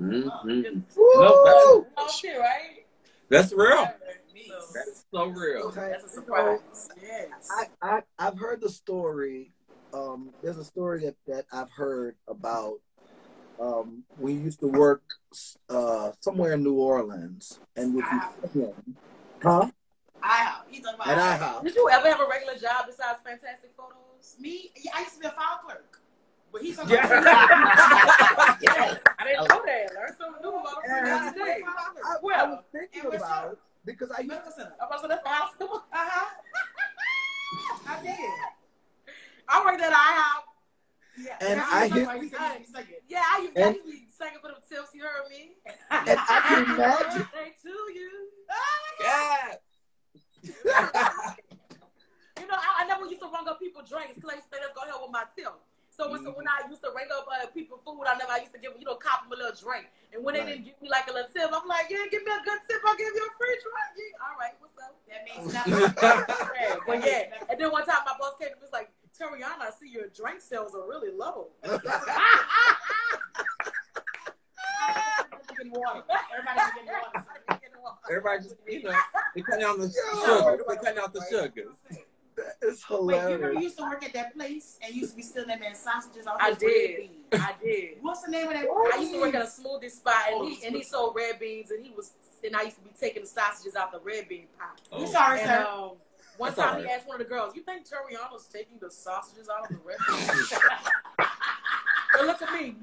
Mhm. 0.00 0.84
Woo! 0.96 1.20
No, 1.20 1.86
all 1.96 2.08
shit, 2.08 2.38
right? 2.38 2.86
That's 3.28 3.52
real. 3.52 3.86
So, 4.46 4.60
That's 4.72 5.04
so 5.12 5.26
real. 5.26 5.62
Okay. 5.68 5.88
that's 5.90 6.04
a 6.04 6.08
surprise. 6.08 6.88
Yes. 7.02 7.48
I, 7.50 7.66
I 7.82 8.02
I've 8.18 8.38
heard 8.38 8.60
the 8.60 8.68
story. 8.70 9.52
Um, 9.92 10.32
there's 10.42 10.56
a 10.58 10.64
story 10.64 11.00
that, 11.00 11.16
that 11.26 11.46
I've 11.52 11.70
heard 11.70 12.16
about 12.28 12.80
um, 13.60 14.04
we 14.16 14.32
used 14.34 14.60
to 14.60 14.68
work 14.68 15.02
uh, 15.68 16.12
somewhere 16.20 16.52
in 16.52 16.62
New 16.62 16.74
Orleans 16.74 17.58
and 17.76 17.92
would 17.94 18.04
be 18.04 18.48
singing. 18.52 18.96
Huh? 19.42 19.70
I 20.22 20.60
you 20.70 20.82
talking 20.82 20.94
about 21.00 21.08
At 21.08 21.40
IHOP. 21.40 21.64
Did 21.64 21.74
you 21.74 21.88
ever 21.90 22.08
have 22.08 22.20
a 22.20 22.26
regular 22.30 22.54
job 22.56 22.86
besides 22.86 23.18
Fantastic 23.24 23.70
Photos? 23.76 24.36
Me, 24.40 24.70
yeah, 24.82 24.92
I 24.94 25.00
used 25.00 25.14
to 25.14 25.20
be 25.20 25.26
a 25.26 25.30
file 25.30 25.60
clerk, 25.64 26.00
but 26.52 26.62
he's 26.62 26.76
talking 26.76 26.94
Yeah. 26.94 27.06
about 27.06 28.58
Yeah, 28.62 28.96
I 29.18 29.24
didn't 29.24 29.48
know 29.48 29.62
that. 29.64 29.94
Learn 29.94 30.16
something 30.18 30.42
new 30.42 30.48
about 30.58 30.82
And 30.84 31.06
freelance 31.06 31.32
today. 31.32 31.62
I, 31.66 31.68
I 32.04 32.16
Well, 32.22 32.46
was 32.50 32.64
thinking 32.72 33.06
about 33.06 33.42
sure. 33.42 33.52
it 33.52 33.58
because 33.86 34.10
I 34.10 34.18
used 34.20 34.28
medical 34.28 34.52
center. 34.52 34.74
I'm 34.80 34.86
about 34.88 34.96
to 34.96 35.02
say 35.02 35.08
that's 35.08 35.22
the 35.22 35.28
hospital. 35.30 35.84
Uh 35.92 35.96
huh. 35.96 36.26
I 37.88 38.02
did. 38.02 38.18
I 39.48 39.64
worked 39.64 39.80
at 39.80 39.92
IHOP. 39.92 40.42
Yeah. 41.24 41.36
And 41.40 41.58
That's 41.60 41.72
I 41.72 41.88
hit- 41.88 42.08
I'm 42.08 42.22
used 42.22 42.34
to 42.34 42.40
be 42.58 42.64
singing. 42.64 43.00
Yeah, 43.08 43.22
I 43.32 43.38
used, 43.42 43.58
I 43.58 43.60
And- 43.62 43.74
used 43.76 43.86
to 43.86 43.92
be 43.92 44.06
singing 44.16 44.38
for 44.40 44.48
them 44.48 44.60
tips. 44.68 44.90
You 44.94 45.02
heard 45.02 45.28
me? 45.30 45.52
and 45.66 45.78
I 45.90 46.40
can 46.46 46.64
imagine. 46.74 47.22
Birthday 47.22 47.54
to 47.62 47.68
you. 47.94 48.10
Yeah. 49.00 49.54
You 52.38 52.46
know, 52.46 52.54
I, 52.54 52.84
I 52.84 52.86
never 52.86 53.06
used 53.06 53.20
to 53.20 53.28
rung 53.28 53.48
up 53.48 53.58
people 53.58 53.82
drinks 53.82 54.14
because 54.14 54.30
I 54.30 54.34
used 54.38 54.46
to 54.46 54.50
think 54.56 54.62
that's 54.62 54.74
gonna 54.74 54.90
help 54.90 55.02
with 55.02 55.12
my 55.12 55.24
tip. 55.36 55.52
So 55.90 56.06
when, 56.06 56.22
so 56.22 56.30
when 56.30 56.46
I 56.46 56.62
used 56.70 56.78
to 56.86 56.94
ring 56.94 57.10
up 57.10 57.26
uh, 57.26 57.50
people 57.50 57.82
food, 57.82 58.06
I 58.06 58.14
never 58.14 58.30
I 58.30 58.38
used 58.46 58.54
to 58.54 58.60
give 58.62 58.70
them, 58.70 58.78
you 58.78 58.86
know, 58.86 58.94
cop 58.94 59.26
them 59.26 59.34
a 59.34 59.36
little 59.36 59.50
drink. 59.58 59.90
And 60.14 60.22
when 60.22 60.38
they 60.38 60.46
didn't 60.46 60.62
give 60.64 60.78
me 60.78 60.86
like 60.88 61.10
a 61.10 61.12
little 61.12 61.26
tip, 61.26 61.50
I'm 61.50 61.66
like, 61.66 61.90
yeah, 61.90 62.06
give 62.06 62.22
me 62.22 62.30
a 62.30 62.38
good 62.46 62.62
tip. 62.70 62.78
I'll 62.86 62.94
give 62.94 63.10
you 63.10 63.26
a 63.26 63.34
free 63.34 63.58
drink. 63.58 63.98
Yeah, 63.98 64.22
all 64.22 64.38
right, 64.38 64.54
what's 64.62 64.78
up? 64.78 64.94
That 65.10 65.26
means 65.26 65.50
nothing. 65.58 65.90
But 66.86 67.02
yeah. 67.02 67.34
And 67.50 67.58
then 67.58 67.74
one 67.74 67.82
time 67.82 68.06
my 68.06 68.14
boss 68.14 68.38
came 68.38 68.54
and 68.54 68.62
was 68.62 68.70
like, 68.70 68.94
Tarriona, 69.18 69.58
I 69.58 69.74
see 69.74 69.90
your 69.90 70.06
drink 70.14 70.40
sales 70.40 70.70
are 70.78 70.86
really 70.86 71.10
low. 71.10 71.50
Getting 75.58 75.72
water. 75.72 76.06
Everybody's 76.30 76.70
getting 77.58 77.82
water. 77.82 77.98
Everybody 78.08 78.38
just, 78.46 78.56
you 78.68 78.82
know, 78.84 78.94
they 79.38 79.42
cutting 79.42 79.64
out 79.64 79.78
the 79.78 79.84
Yo. 80.26 80.38
sugar. 80.38 80.64
They 80.68 80.76
cutting 80.76 80.98
out 80.98 81.12
the 81.12 81.24
sugars. 81.30 81.74
It's 82.62 82.88
Wait, 82.88 82.96
you 83.00 83.06
remember 83.08 83.34
hilarious. 83.34 83.54
you 83.56 83.62
used 83.62 83.78
to 83.78 83.82
work 83.84 84.04
at 84.04 84.12
that 84.12 84.34
place 84.34 84.78
and 84.82 84.94
you 84.94 85.00
used 85.00 85.12
to 85.12 85.16
be 85.16 85.22
stealing 85.24 85.48
that 85.48 85.58
man's 85.60 85.78
sausages 85.80 86.26
off 86.28 86.36
I 86.40 86.50
his 86.50 86.58
did. 86.58 86.66
red 86.66 86.96
beans. 86.96 87.42
I 87.44 87.54
did. 87.62 87.88
What's 88.00 88.22
the 88.22 88.30
name 88.30 88.46
of 88.46 88.52
that? 88.54 88.66
I 88.94 88.98
used 89.00 89.12
to 89.12 89.20
work 89.20 89.34
at 89.34 89.42
a 89.42 89.46
smoothie 89.46 89.90
spot, 89.90 90.14
Oh, 90.30 90.42
and 90.44 90.52
he 90.52 90.64
and 90.66 90.76
he 90.76 90.82
sold 90.84 91.14
red 91.16 91.40
beans, 91.40 91.70
and 91.72 91.84
he 91.84 91.90
was 91.96 92.12
and 92.44 92.54
I 92.54 92.62
used 92.62 92.76
to 92.76 92.82
be 92.82 92.90
taking 92.98 93.22
the 93.22 93.28
sausages 93.28 93.74
out 93.74 93.90
the 93.90 93.98
red 94.00 94.28
bean 94.28 94.46
pot. 94.58 94.80
Oh. 94.92 95.00
We 95.00 95.06
sorry, 95.08 95.40
And 95.40 95.48
sir. 95.50 95.66
um, 95.68 95.90
one 96.36 96.50
That's 96.50 96.60
time 96.60 96.76
all 96.76 96.82
he 96.82 96.88
asked 96.88 97.08
one 97.08 97.20
of 97.20 97.26
the 97.26 97.32
girls, 97.34 97.56
"You 97.56 97.62
think 97.62 97.84
Tarriona's 97.88 98.46
taking 98.52 98.78
the 98.80 98.90
sausages 98.90 99.48
out 99.48 99.64
of 99.68 99.76
the 99.76 99.82
red 99.84 99.96
beans?" 100.08 100.52
and 102.18 102.26
look 102.28 102.40
at 102.40 102.52
me. 102.52 102.76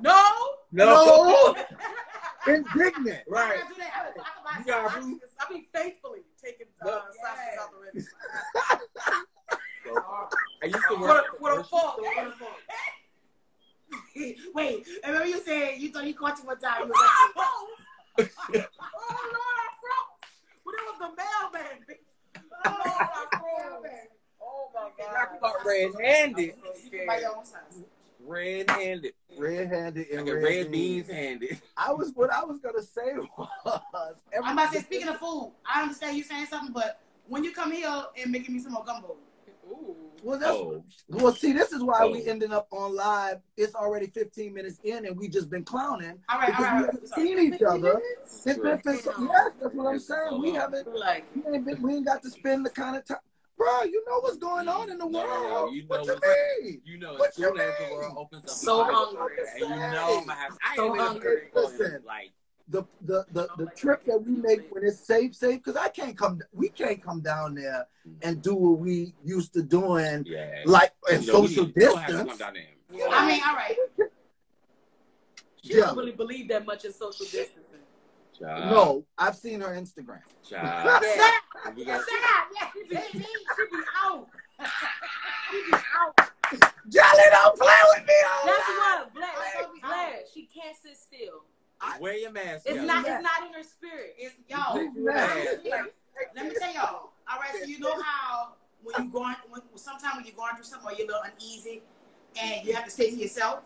No. 0.00 0.32
No, 0.72 1.54
indignant. 2.48 3.22
I 3.26 3.30
Right. 3.30 3.60
gotta 3.60 3.68
do 3.74 3.80
that. 3.80 3.92
I, 3.94 3.98
I, 4.20 4.56
I, 4.56 4.58
You 4.58 4.64
got 4.64 4.84
I, 4.84 4.88
proof? 5.00 5.20
I 5.38 5.52
mean, 5.52 5.64
faithfully 5.74 6.20
taking 6.42 6.66
uh, 6.82 6.86
Look. 6.86 7.02
sausages 7.20 7.58
out 7.60 7.70
the 7.72 7.78
beans. 7.92 8.08
I 10.62 10.66
used 10.66 10.88
to 10.90 10.94
work. 10.96 11.26
a, 11.38 11.42
with 11.42 11.58
a 11.60 11.64
fork. 11.64 12.00
Wait, 14.54 14.86
remember 15.04 15.26
you 15.26 15.40
said 15.40 15.78
you 15.78 15.90
thought 15.92 16.06
you 16.06 16.14
caught 16.14 16.38
you 16.38 16.44
one 16.44 16.58
time. 16.58 16.82
You 16.82 16.88
like, 16.88 16.96
oh 17.38 17.68
Lord, 18.18 19.58
I 19.62 19.68
froze. 19.80 20.30
But 20.64 20.74
it 20.74 20.80
was 20.86 20.98
the 20.98 21.10
mailman. 21.14 21.84
Oh, 22.64 22.68
I 22.68 23.26
froze. 23.30 23.92
Oh 24.40 24.70
my 24.74 24.80
I 25.04 25.26
God. 25.28 25.40
got 25.40 25.64
red-handed. 25.64 26.54
you 26.84 26.90
can 26.90 27.24
own 27.36 27.44
size. 27.44 27.84
Red-handed. 28.26 29.12
Red-handed 29.38 30.08
and 30.10 30.26
got 30.26 30.32
red, 30.34 30.42
red 30.42 30.72
beans. 30.72 31.06
beans 31.06 31.08
handed. 31.08 31.60
I 31.76 31.92
was 31.92 32.12
what 32.14 32.30
I 32.30 32.44
was 32.44 32.58
gonna 32.58 32.82
say 32.82 33.12
was. 33.36 33.80
I'm 34.44 34.52
about 34.58 34.72
to 34.72 34.78
say, 34.78 34.84
speaking 34.84 35.08
of 35.08 35.18
food, 35.18 35.52
I 35.64 35.82
understand 35.82 36.16
you 36.16 36.24
saying 36.24 36.46
something, 36.46 36.72
but 36.72 37.00
when 37.28 37.44
you 37.44 37.52
come 37.52 37.72
here 37.72 38.04
and 38.20 38.32
making 38.32 38.54
me 38.54 38.60
some 38.60 38.72
more 38.72 38.84
gumbo, 38.84 39.16
Ooh. 39.68 39.96
Well, 40.22 40.38
that's 40.38 40.56
Oh. 40.56 40.84
well. 41.08 41.32
See, 41.32 41.52
this 41.52 41.72
is 41.72 41.82
why 41.82 42.04
we 42.06 42.22
Oh. 42.22 42.30
ended 42.30 42.52
up 42.52 42.68
on 42.72 42.94
live. 42.94 43.40
It's 43.56 43.74
already 43.74 44.06
15 44.06 44.54
minutes 44.54 44.78
in, 44.84 45.04
and 45.06 45.16
we 45.16 45.28
just 45.28 45.50
been 45.50 45.64
clowning 45.64 46.22
all 46.28 46.38
right, 46.38 46.48
all 46.48 46.56
because 46.56 46.64
right, 46.66 46.80
we 46.80 46.86
haven't 46.86 47.08
seen 47.08 47.54
each 47.54 47.62
other. 47.62 48.00
It's 48.24 48.44
been, 48.44 48.60
Right. 48.60 48.82
been 48.84 48.98
so, 48.98 49.12
yes, 49.18 49.52
that's 49.60 49.74
what 49.74 49.86
I'm 49.92 49.98
saying. 49.98 50.40
We 50.40 50.52
haven't. 50.52 50.86
Like, 50.94 51.24
We 51.34 51.42
ain't, 51.52 51.64
been, 51.64 51.82
we 51.82 51.94
ain't 51.96 52.06
got 52.06 52.22
to 52.22 52.30
spend 52.30 52.64
the 52.64 52.70
kind 52.70 52.96
of 52.96 53.04
time, 53.04 53.18
bro. 53.56 53.82
You 53.82 54.04
know 54.08 54.20
what's 54.20 54.36
going 54.36 54.68
on 54.68 54.90
in 54.90 54.98
the 54.98 55.06
No, 55.06 55.18
world. 55.24 55.68
no, 55.68 55.72
you 55.72 55.84
what 55.86 56.06
know 56.06 56.14
you 56.14 56.62
mean? 56.62 56.82
You 56.84 56.98
know, 56.98 57.14
What 57.14 57.30
as 57.30 57.38
you 57.38 57.44
soon 57.48 57.60
as 57.60 57.72
the 57.78 57.84
mean? 57.84 57.92
world 57.94 58.14
opens 58.18 58.44
up, 58.44 58.50
So 58.50 58.82
I'm 58.84 58.94
hungry. 58.94 59.36
and 59.54 59.60
you 59.60 59.76
know 59.76 60.18
I'm 60.20 60.26
gonna 60.26 60.32
have. 60.34 60.58
I 60.64 60.76
So 60.76 60.84
ain't 60.92 60.98
hungry. 61.00 61.36
Listen. 61.54 62.02
like 62.06 62.32
The 62.68 62.84
the 63.02 63.24
the, 63.32 63.48
the 63.58 63.66
trip 63.76 64.04
that 64.06 64.18
we 64.22 64.32
make 64.32 64.62
when 64.74 64.84
it's 64.84 65.00
safe, 65.00 65.34
safe, 65.34 65.62
because 65.62 65.76
I 65.76 65.88
can't 65.88 66.16
come. 66.18 66.40
We 66.52 66.68
can't 66.68 67.02
come 67.02 67.20
down 67.20 67.54
there 67.54 67.86
and 68.22 68.42
do 68.42 68.54
what 68.54 68.78
we 68.80 69.14
used 69.24 69.52
to 69.54 69.62
doing, 69.62 70.24
yeah. 70.26 70.62
like 70.64 70.92
in 71.10 71.22
You 71.22 71.26
know, 71.32 71.32
social 71.46 71.66
we 71.66 71.72
don't 71.72 71.96
have 71.98 72.06
to 72.08 72.12
distance. 72.12 72.28
come 72.30 72.38
down 72.38 72.54
there. 72.54 73.08
I 73.10 73.26
mean, 73.28 73.42
all 73.46 73.54
right. 73.54 73.76
she 75.62 75.74
Yeah. 75.74 75.86
don't 75.86 75.96
really 75.98 76.12
believe 76.12 76.48
that 76.48 76.64
much 76.66 76.84
in 76.84 76.92
social 76.92 77.26
distancing. 77.26 77.62
Child, 78.38 78.70
No, 78.70 79.04
I've 79.18 79.34
seen 79.36 79.60
her 79.60 79.68
Instagram. 79.68 80.20
child. 80.48 81.02
Yeah. 81.04 81.30
We 81.74 81.84
got- 81.84 82.00
Shut 82.00 82.24
up. 82.36 82.48
Yeah, 82.54 82.68
She 82.72 82.82
be, 82.88 82.94
yeah, 82.94 83.00
she 83.12 83.18
me. 83.18 83.26
be 83.70 83.78
out. 84.04 84.28
She 85.50 85.56
be 85.70 85.76
out. 85.98 86.30
Jolly, 86.88 87.22
don't 87.30 87.58
play 87.58 87.74
with 87.94 88.06
me. 88.06 88.14
all 88.30 88.46
That's 88.46 88.58
night. 88.68 88.98
what 89.00 89.14
Black, 89.14 89.34
Black- 89.34 89.80
Black, 89.82 90.14
she 90.32 90.46
can't 90.46 90.76
sit 90.76 90.96
still. 90.96 91.44
I, 91.80 91.98
Wear 92.00 92.14
your 92.16 92.30
mask. 92.30 92.62
It's 92.66 92.76
yo. 92.76 92.84
not. 92.84 93.06
It's 93.06 93.22
not 93.22 93.46
in 93.46 93.52
her 93.54 93.62
spirit. 93.62 94.14
It's 94.18 94.34
y'all. 94.48 94.74
Take 94.78 95.64
your. 95.64 95.88
Let 96.34 96.46
me 96.46 96.54
tell 96.58 96.72
y'all. 96.72 97.10
All 97.30 97.38
right, 97.40 97.50
so 97.60 97.66
you 97.66 97.78
know 97.80 98.00
how 98.00 98.52
when 98.82 99.06
you 99.06 99.12
going, 99.12 99.34
when 99.50 99.60
sometimes 99.74 100.16
when 100.16 100.24
you're 100.24 100.36
going 100.36 100.54
through 100.54 100.64
something 100.64 100.88
or 100.88 100.92
you're 100.94 101.04
a 101.04 101.08
little 101.08 101.22
uneasy, 101.34 101.82
and 102.40 102.64
you 102.66 102.72
have 102.74 102.84
to 102.84 102.90
say 102.90 103.10
to 103.10 103.16
yourself. 103.16 103.60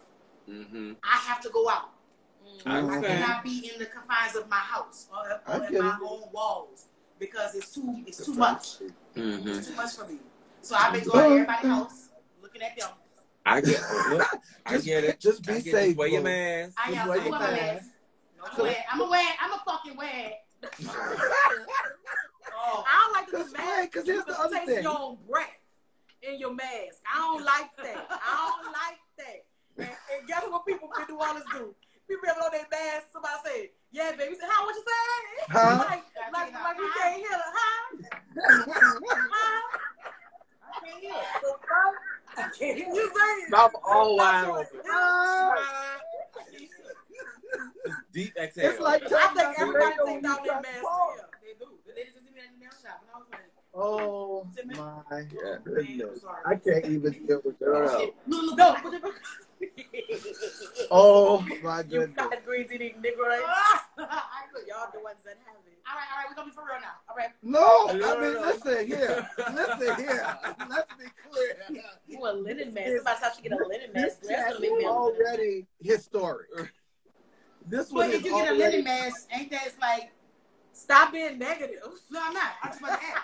Mm-hmm. 0.49 0.93
I 1.05 1.17
have 1.19 1.41
to 1.43 1.51
go 1.51 1.69
out. 1.69 1.91
I 2.67 2.77
I 2.77 2.79
understand. 2.81 3.25
cannot 3.25 3.45
be 3.45 3.71
in 3.73 3.79
the 3.79 3.87
confines 3.87 4.37
of 4.37 4.49
my 4.49 4.57
house 4.57 5.09
or, 5.13 5.41
or 5.49 5.65
in 5.67 5.79
my 5.79 5.97
it. 5.97 6.03
own 6.03 6.23
walls 6.33 6.87
because 7.19 7.55
it's 7.55 7.73
too 7.75 8.03
it's 8.07 8.25
too 8.25 8.35
much. 8.35 8.79
Mm-hmm. 9.17 9.49
It's 9.49 9.69
too 9.69 9.75
much 9.77 9.93
for 9.97 10.07
me. 10.07 10.19
So 10.63 10.75
I've 10.79 10.93
been 10.93 11.05
going 11.05 11.25
to 11.25 11.35
everybody's 11.37 11.71
house, 11.71 12.09
looking 12.43 12.63
at 12.63 12.77
them. 12.79 12.91
I 13.47 13.61
get. 13.63 13.81
Look, 14.11 14.27
I 14.67 14.79
get 14.79 15.05
it. 15.05 15.21
just 15.21 15.43
be 15.47 15.53
I 15.55 15.57
get 15.61 15.67
it. 15.67 15.73
safe, 15.73 15.97
Wear 15.97 16.09
your 16.09 16.23
mask. 16.23 16.75
I 16.79 16.89
Just 16.91 16.99
am. 17.01 17.09
wear 17.09 17.19
I'm 17.21 17.27
your 17.27 17.37
a 17.37 17.39
wear. 17.41 17.51
mask. 17.53 17.87
I'm 18.43 18.59
a 18.59 18.63
wear. 18.63 18.85
I'm 18.93 19.01
a 19.01 19.11
wear. 19.11 19.29
I'm 19.41 19.53
a 19.53 19.63
fucking 19.67 19.97
wear. 19.97 20.33
Oh. 22.63 22.85
I 22.87 23.05
don't 23.05 23.13
like 23.15 23.27
to 23.27 23.33
Cause, 23.39 23.53
be 23.53 23.59
man, 23.59 23.67
mad 23.67 23.93
'cause 23.93 24.05
here's 24.07 24.25
the 24.25 24.33
you 24.33 24.39
other 24.39 24.57
taste 24.57 24.67
thing. 24.67 24.83
your 24.83 24.99
own 24.99 25.17
breath 25.29 25.49
in 26.23 26.39
your 26.39 26.53
mask. 26.53 27.01
I 27.11 27.17
don't 27.19 27.43
like 27.45 27.75
that. 27.79 28.07
I 28.11 28.53
don't 28.63 28.73
like 28.73 28.99
that. 29.19 29.45
And, 29.79 29.89
and 30.19 30.29
guess 30.29 30.43
what 30.51 30.67
people 30.67 30.89
can 30.89 31.07
do 31.07 31.19
all 31.19 31.35
this 31.35 31.45
do? 31.55 31.75
People 32.11 32.27
have 32.27 32.43
on 32.43 32.51
their 32.51 32.67
mask. 32.71 33.07
Somebody 33.13 33.35
say, 33.45 33.71
"Yeah, 33.93 34.11
baby." 34.19 34.35
Say, 34.35 34.47
"How? 34.51 34.67
What 34.67 34.75
you 34.75 34.83
say?" 34.83 35.47
Huh? 35.55 35.85
Like, 35.89 36.03
like, 36.33 36.53
like 36.53 36.79
we 36.79 36.91
can't 36.99 37.17
hear 37.23 37.31
the 37.31 37.51
huh? 37.55 37.87
Huh? 39.31 39.79
I 40.75 40.81
can't 40.85 41.01
hear. 41.01 41.15
The 41.43 41.51
fuck? 41.55 41.95
I 42.37 42.43
can't 42.59 42.77
hear. 42.79 42.89
You 42.89 43.07
say? 43.15 43.51
Mouth 43.51 43.73
all 43.87 44.17
wide 44.17 44.45
open. 44.49 44.81
Ah, 44.91 45.55
Deep 48.13 48.37
exhale. 48.37 48.71
it's 48.73 48.81
like 48.81 49.03
I 49.05 49.07
think 49.09 49.11
turning 49.11 49.29
on 49.31 49.35
the 49.35 49.61
everybody 49.61 49.85
radio 49.85 50.05
take 50.05 50.07
when 50.07 50.23
down 50.23 50.39
you 50.39 50.51
their 50.51 50.61
mask. 50.63 50.81
talk. 50.83 51.37
They 51.43 51.55
do. 51.65 51.67
The 51.87 51.93
lady 51.95 52.11
just 52.13 52.25
did 52.27 52.35
me 52.35 52.41
at 52.41 52.47
the 52.53 52.59
nail 52.61 52.71
shop, 52.83 53.03
and 53.03 53.11
I 53.15 53.19
was 53.19 53.27
like, 53.31 53.47
Oh 53.73 54.47
my 54.77 55.21
Yeah. 55.33 55.57
goodness. 55.65 56.25
I 56.45 56.55
can't 56.57 56.85
even 56.87 57.13
deal 57.27 57.41
with 57.45 57.59
that. 57.61 57.67
no. 57.67 58.13
No, 58.27 58.41
no, 58.41 58.55
No, 58.55 58.73
no. 58.75 58.77
but 58.83 58.91
the- 58.91 59.15
Oh 60.91 61.41
my 61.49 61.57
god. 61.63 61.91
you 61.93 62.01
goodness. 62.01 62.17
got 62.17 62.45
greens 62.45 62.73
eating 62.73 62.95
nigger 63.03 63.27
I 63.29 63.43
But 64.53 64.67
y'all 64.67 64.89
the 64.93 65.01
ones 65.01 65.21
that 65.25 65.37
have 65.47 65.57
it. 65.67 65.79
All 65.89 65.95
right, 65.97 66.07
all 66.13 66.19
right, 66.19 66.27
we're 66.29 66.35
gonna 66.35 66.51
be 66.51 66.55
for 66.55 66.63
real 66.65 66.81
now. 66.81 66.99
All 67.09 67.17
right. 67.17 67.31
No, 67.43 67.87
No, 67.99 68.17
I 68.17 68.21
mean, 68.21 68.35
no. 68.35 68.41
listen 68.41 68.87
here. 68.87 69.29
Listen 69.55 69.97
here. 69.97 70.39
Let's 70.69 70.93
be 70.95 71.05
clear. 71.31 71.83
You 72.09 72.19
a 72.27 72.33
linen 72.33 72.75
mask. 72.75 72.89
Somebody 72.97 73.21
thought 73.21 73.33
she 73.37 73.43
get 73.43 73.53
a 73.53 73.67
linen 73.67 73.91
This 73.95 74.17
mask. 74.17 74.21
That's 74.23 74.43
chat 74.43 74.53
is 74.55 74.61
me 74.61 74.69
a 74.69 74.71
linen 74.73 74.83
mask. 74.85 74.97
already 74.97 75.67
historic. 75.81 76.73
This 77.67 77.89
But 77.91 77.97
one 77.99 78.11
if 78.11 78.25
you 78.25 78.31
get 78.31 78.49
a 78.49 78.51
already. 78.55 78.59
linen 78.59 78.85
mask, 78.85 79.29
ain't 79.33 79.51
that 79.53 79.73
like? 79.81 80.11
Stop 80.81 81.13
being 81.13 81.39
negative. 81.39 81.79
No, 82.11 82.21
I'm 82.25 82.33
not. 82.35 82.53
I'm 82.63 82.71
just 82.71 82.81
about 82.81 82.99
to 83.01 83.07
ask. 83.07 83.23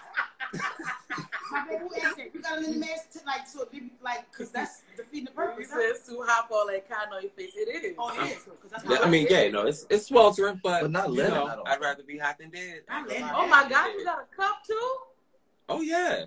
My 1.50 1.64
baby, 1.66 1.80
who 1.82 1.94
asked 2.02 2.16
that? 2.18 2.34
You 2.34 2.40
got 2.40 2.58
a 2.58 2.60
linen 2.60 2.80
mask 2.80 3.10
to 3.12 3.20
like 3.26 3.46
so 3.48 3.62
it 3.62 3.70
be 3.72 3.90
like 4.02 4.30
because 4.30 4.50
that's 4.50 4.82
defeating 4.96 5.24
the 5.26 5.30
He 5.30 5.36
purpose. 5.36 5.68
huh? 5.72 5.80
says 5.94 6.06
too 6.06 6.22
hot 6.26 6.48
for 6.48 6.54
all 6.58 6.66
that 6.68 6.88
cotton 6.88 7.12
on 7.14 7.22
your 7.22 7.30
face. 7.32 7.52
It 7.56 7.84
is. 7.84 7.94
Oh, 7.98 8.10
it 8.10 8.30
is. 8.36 8.42
'cause 8.44 8.70
that's 8.70 8.84
Yeah, 8.84 8.98
I 9.02 9.08
mean, 9.08 9.26
yeah, 9.30 9.48
no, 9.48 9.66
it's 9.66 9.86
it's 9.90 10.06
sweltering, 10.06 10.60
but, 10.62 10.82
But 10.82 10.90
not 10.92 11.10
you 11.12 11.22
know. 11.22 11.62
I'd 11.66 11.80
rather 11.80 12.02
be 12.04 12.18
hot 12.18 12.38
than 12.38 12.50
dead. 12.50 12.82
Not 12.88 13.08
linen. 13.08 13.30
Oh 13.34 13.46
my 13.48 13.68
God, 13.68 13.88
you 13.96 14.04
got 14.04 14.18
a 14.30 14.36
cup 14.36 14.56
too? 14.66 14.96
Oh 15.68 15.80
yeah. 15.80 16.26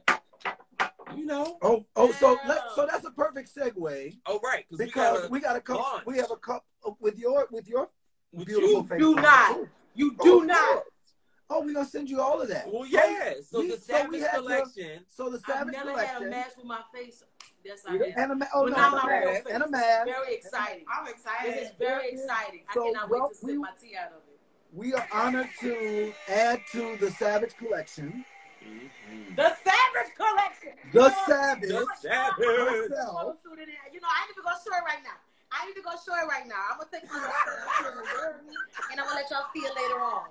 You 1.16 1.26
know. 1.26 1.58
Oh, 1.62 1.86
oh, 1.96 2.12
so 2.14 2.34
Yeah. 2.34 2.48
let, 2.50 2.62
so 2.76 2.86
that's 2.90 3.06
a 3.06 3.12
perfect 3.12 3.54
segue 3.56 4.18
Oh 4.26 4.40
right, 4.44 4.66
we 4.72 4.78
because 4.78 4.94
gotta- 4.94 5.28
we 5.30 5.40
got 5.40 5.56
a 5.56 5.62
cup. 5.62 5.78
launch. 5.80 6.06
We 6.06 6.18
have 6.18 6.32
a 6.32 6.36
cup 6.38 6.66
uh, 6.86 6.92
with 7.00 7.18
your 7.18 7.48
with 7.52 7.68
your 7.68 7.90
with 8.34 8.48
beautiful 8.48 8.82
you. 8.82 8.84
face. 8.88 9.00
do 9.00 9.16
not. 9.16 9.56
too. 9.56 9.70
You 9.96 10.16
Oh, 10.20 10.24
do 10.24 10.42
of 10.42 10.48
not. 10.48 10.84
Course. 11.50 11.62
Oh, 11.62 11.66
we're 11.66 11.74
gonna 11.74 11.86
send 11.86 12.10
you 12.10 12.22
all 12.22 12.42
of 12.42 12.48
that. 12.50 12.72
Well, 12.72 12.86
yeah. 12.86 13.34
So 13.48 13.60
we- 13.60 13.72
the 13.72 13.78
so 13.78 14.08
we 14.08 14.20
Savage 14.20 14.22
had 14.22 14.32
to- 14.32 14.38
collection. 14.38 15.06
So 15.10 15.30
the 15.30 15.40
Savage 15.40 15.76
collection. 15.76 15.78
I've 15.78 15.78
Savage 15.78 15.86
never 15.86 16.00
had 16.00 16.10
a 16.10 16.14
collection 16.18 16.30
mask 16.30 16.58
with 16.58 16.66
my 16.66 16.82
face. 16.94 17.24
Yes, 17.64 17.82
I 17.88 17.94
Yeah, 17.96 18.06
have. 18.06 18.18
and 18.18 18.32
a 18.32 18.36
ma- 18.36 18.46
oh 18.54 18.64
But 18.64 18.70
no, 18.72 18.78
now 18.78 18.88
a 18.88 18.92
my 19.06 19.18
real 19.20 19.34
face. 19.34 19.44
and 19.52 19.64
a 19.64 19.70
mask. 19.70 20.06
Very 20.06 20.34
exciting. 20.36 20.86
I'm 20.88 21.08
excited. 21.08 21.54
This 21.54 21.70
is 21.72 21.76
very 21.78 22.10
exciting. 22.12 22.64
I 22.70 22.74
So, 22.74 22.84
cannot 22.86 23.10
well, 23.10 23.22
wait 23.24 23.30
to 23.30 23.36
sip 23.36 23.48
we- 23.50 23.58
my 23.58 23.72
tea 23.82 23.96
out 23.98 24.12
of 24.14 24.18
it. 24.30 24.40
We 24.72 24.94
are 24.94 25.08
honored 25.12 25.50
to 25.62 26.14
add 26.28 26.62
to 26.74 26.96
the 26.98 27.10
Savage 27.12 27.56
collection 27.58 28.24
Mhm. 28.62 29.36
The 29.38 29.56
Savage 29.64 30.14
Collection. 30.16 30.74
the 30.94 31.00
You 31.00 31.08
know, 31.10 31.16
Savage 31.26 31.70
The 31.70 31.88
Savage. 32.02 32.40
You 33.92 34.00
know, 34.02 34.08
I 34.12 34.28
need 34.28 34.36
to 34.36 34.42
go 34.44 34.52
show 34.64 34.76
it 34.76 34.84
right 34.86 35.02
now. 35.04 35.18
I 35.52 35.66
need 35.66 35.76
to 35.76 35.82
go 35.82 35.92
show 36.06 36.14
it 36.14 36.28
right 36.28 36.46
now. 36.46 36.64
I'm 36.72 36.78
gonna 36.78 36.90
take 36.92 37.06
some 37.10 37.24
of 37.24 37.30
that 37.30 37.48
and 38.92 39.00
I'm 39.00 39.08
gonna 39.08 39.16
let 39.16 39.32
y'all 39.32 39.48
see 39.54 39.62
it 39.66 39.74
later 39.76 40.00
on. 40.02 40.26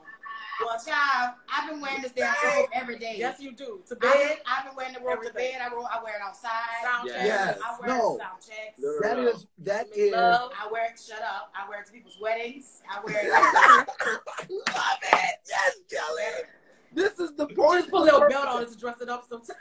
Well, 0.64 0.77
child, 0.85 1.35
I've 1.49 1.71
been 1.71 1.81
wearing 1.81 2.03
this 2.03 2.12
damn 2.12 2.35
robe 2.44 2.68
every 2.73 2.99
day. 2.99 3.14
Yes, 3.18 3.40
you 3.40 3.53
do. 3.53 3.81
To 3.87 3.94
I've 3.94 4.01
been, 4.01 4.11
bed, 4.11 4.38
I've 4.47 4.64
been 4.66 4.75
wearing 4.77 4.92
the 4.94 5.01
robe 5.01 5.23
to 5.25 5.33
bed. 5.33 5.61
I, 5.62 5.73
roll, 5.73 5.87
I 5.87 6.03
wear 6.03 6.16
it 6.16 6.23
outside. 6.23 6.51
sound 6.83 7.07
Yes. 7.09 7.25
Yes. 7.25 7.59
I 7.64 7.77
wear 7.81 7.97
No. 7.97 8.14
it 8.16 8.18
sound 8.21 8.42
checks. 8.47 8.79
No. 8.79 9.01
That 9.03 9.18
is 9.18 9.47
that 9.59 9.87
is 9.97 10.12
Love. 10.12 10.51
I 10.61 10.71
wear 10.71 10.87
it. 10.87 11.01
Shut 11.01 11.23
up. 11.23 11.53
I 11.55 11.68
wear 11.68 11.81
it 11.83 11.87
to 11.87 11.92
people's 11.92 12.18
weddings. 12.21 12.83
I 12.90 13.01
wear 13.05 13.21
it. 13.25 13.31
love 14.51 14.99
it. 15.03 15.35
Yes, 15.49 15.77
Kelly. 15.90 16.44
This 16.92 17.18
is 17.21 17.35
the 17.37 17.47
point. 17.47 17.81
Just 17.81 17.90
put 17.90 18.01
a 18.01 18.05
little 18.05 18.29
belt 18.29 18.47
on 18.49 18.62
it 18.62 18.71
to 18.73 18.77
dress 18.79 19.01
it 19.01 19.09
up 19.09 19.27
sometimes. 19.29 19.59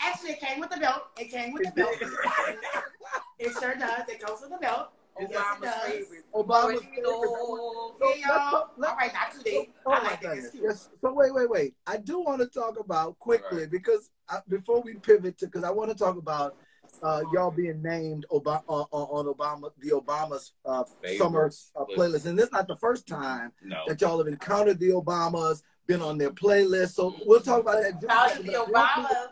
Actually, 0.00 0.30
it 0.30 0.40
came 0.40 0.60
with 0.60 0.70
the 0.70 0.78
belt. 0.78 1.08
It 1.18 1.30
came 1.30 1.52
with 1.52 1.64
the 1.64 1.72
belt. 1.72 1.94
it 3.38 3.52
sure 3.60 3.74
does. 3.74 4.08
It 4.08 4.24
goes 4.24 4.40
with 4.40 4.50
the 4.50 4.58
belt. 4.58 4.88
Yes, 5.20 5.30
it 5.30 5.34
Obama's 5.36 5.60
does. 5.62 5.82
favorite. 5.92 6.24
Obama's 6.34 6.82
You 6.96 7.02
know, 7.02 7.94
So 7.98 8.12
Hey, 8.12 8.20
y'all. 8.26 8.54
All 8.54 8.70
right, 8.96 9.12
not 9.12 9.32
today. 9.32 9.70
Oh 9.86 9.92
I 9.92 10.02
my 10.02 10.10
like 10.10 10.20
that. 10.22 10.50
Yes. 10.54 10.88
So 11.00 11.12
wait, 11.12 11.34
wait, 11.34 11.50
wait. 11.50 11.74
I 11.86 11.96
do 11.96 12.20
want 12.20 12.40
to 12.40 12.46
talk 12.46 12.78
about 12.78 13.18
quickly 13.18 13.60
Right. 13.62 13.70
because 13.70 14.10
I, 14.28 14.38
before 14.48 14.80
we 14.82 14.94
pivot 14.94 15.38
to, 15.38 15.46
because 15.46 15.64
I 15.64 15.70
want 15.70 15.90
to 15.90 15.96
talk 15.96 16.16
about 16.16 16.56
uh, 17.02 17.22
y'all 17.32 17.50
being 17.50 17.82
named 17.82 18.26
Obama 18.32 18.62
uh, 18.68 18.82
on 18.92 19.26
Obama 19.32 19.70
the 19.78 19.90
Obama's 19.90 20.52
uh, 20.64 20.84
summer 21.16 21.50
uh, 21.76 21.84
playlist. 21.96 22.26
and 22.26 22.36
this 22.38 22.46
is 22.46 22.52
not 22.52 22.66
the 22.66 22.76
first 22.76 23.06
time 23.06 23.52
No. 23.62 23.82
that 23.86 24.00
y'all 24.00 24.18
have 24.18 24.26
encountered 24.26 24.78
the 24.80 24.90
Obamas, 24.90 25.62
been 25.86 26.00
on 26.02 26.18
their 26.18 26.30
playlist. 26.30 26.94
So 26.94 27.14
we'll 27.26 27.40
talk 27.40 27.60
about 27.60 27.82
that. 27.82 28.00
The 28.00 28.06
Obamas. 28.08 29.28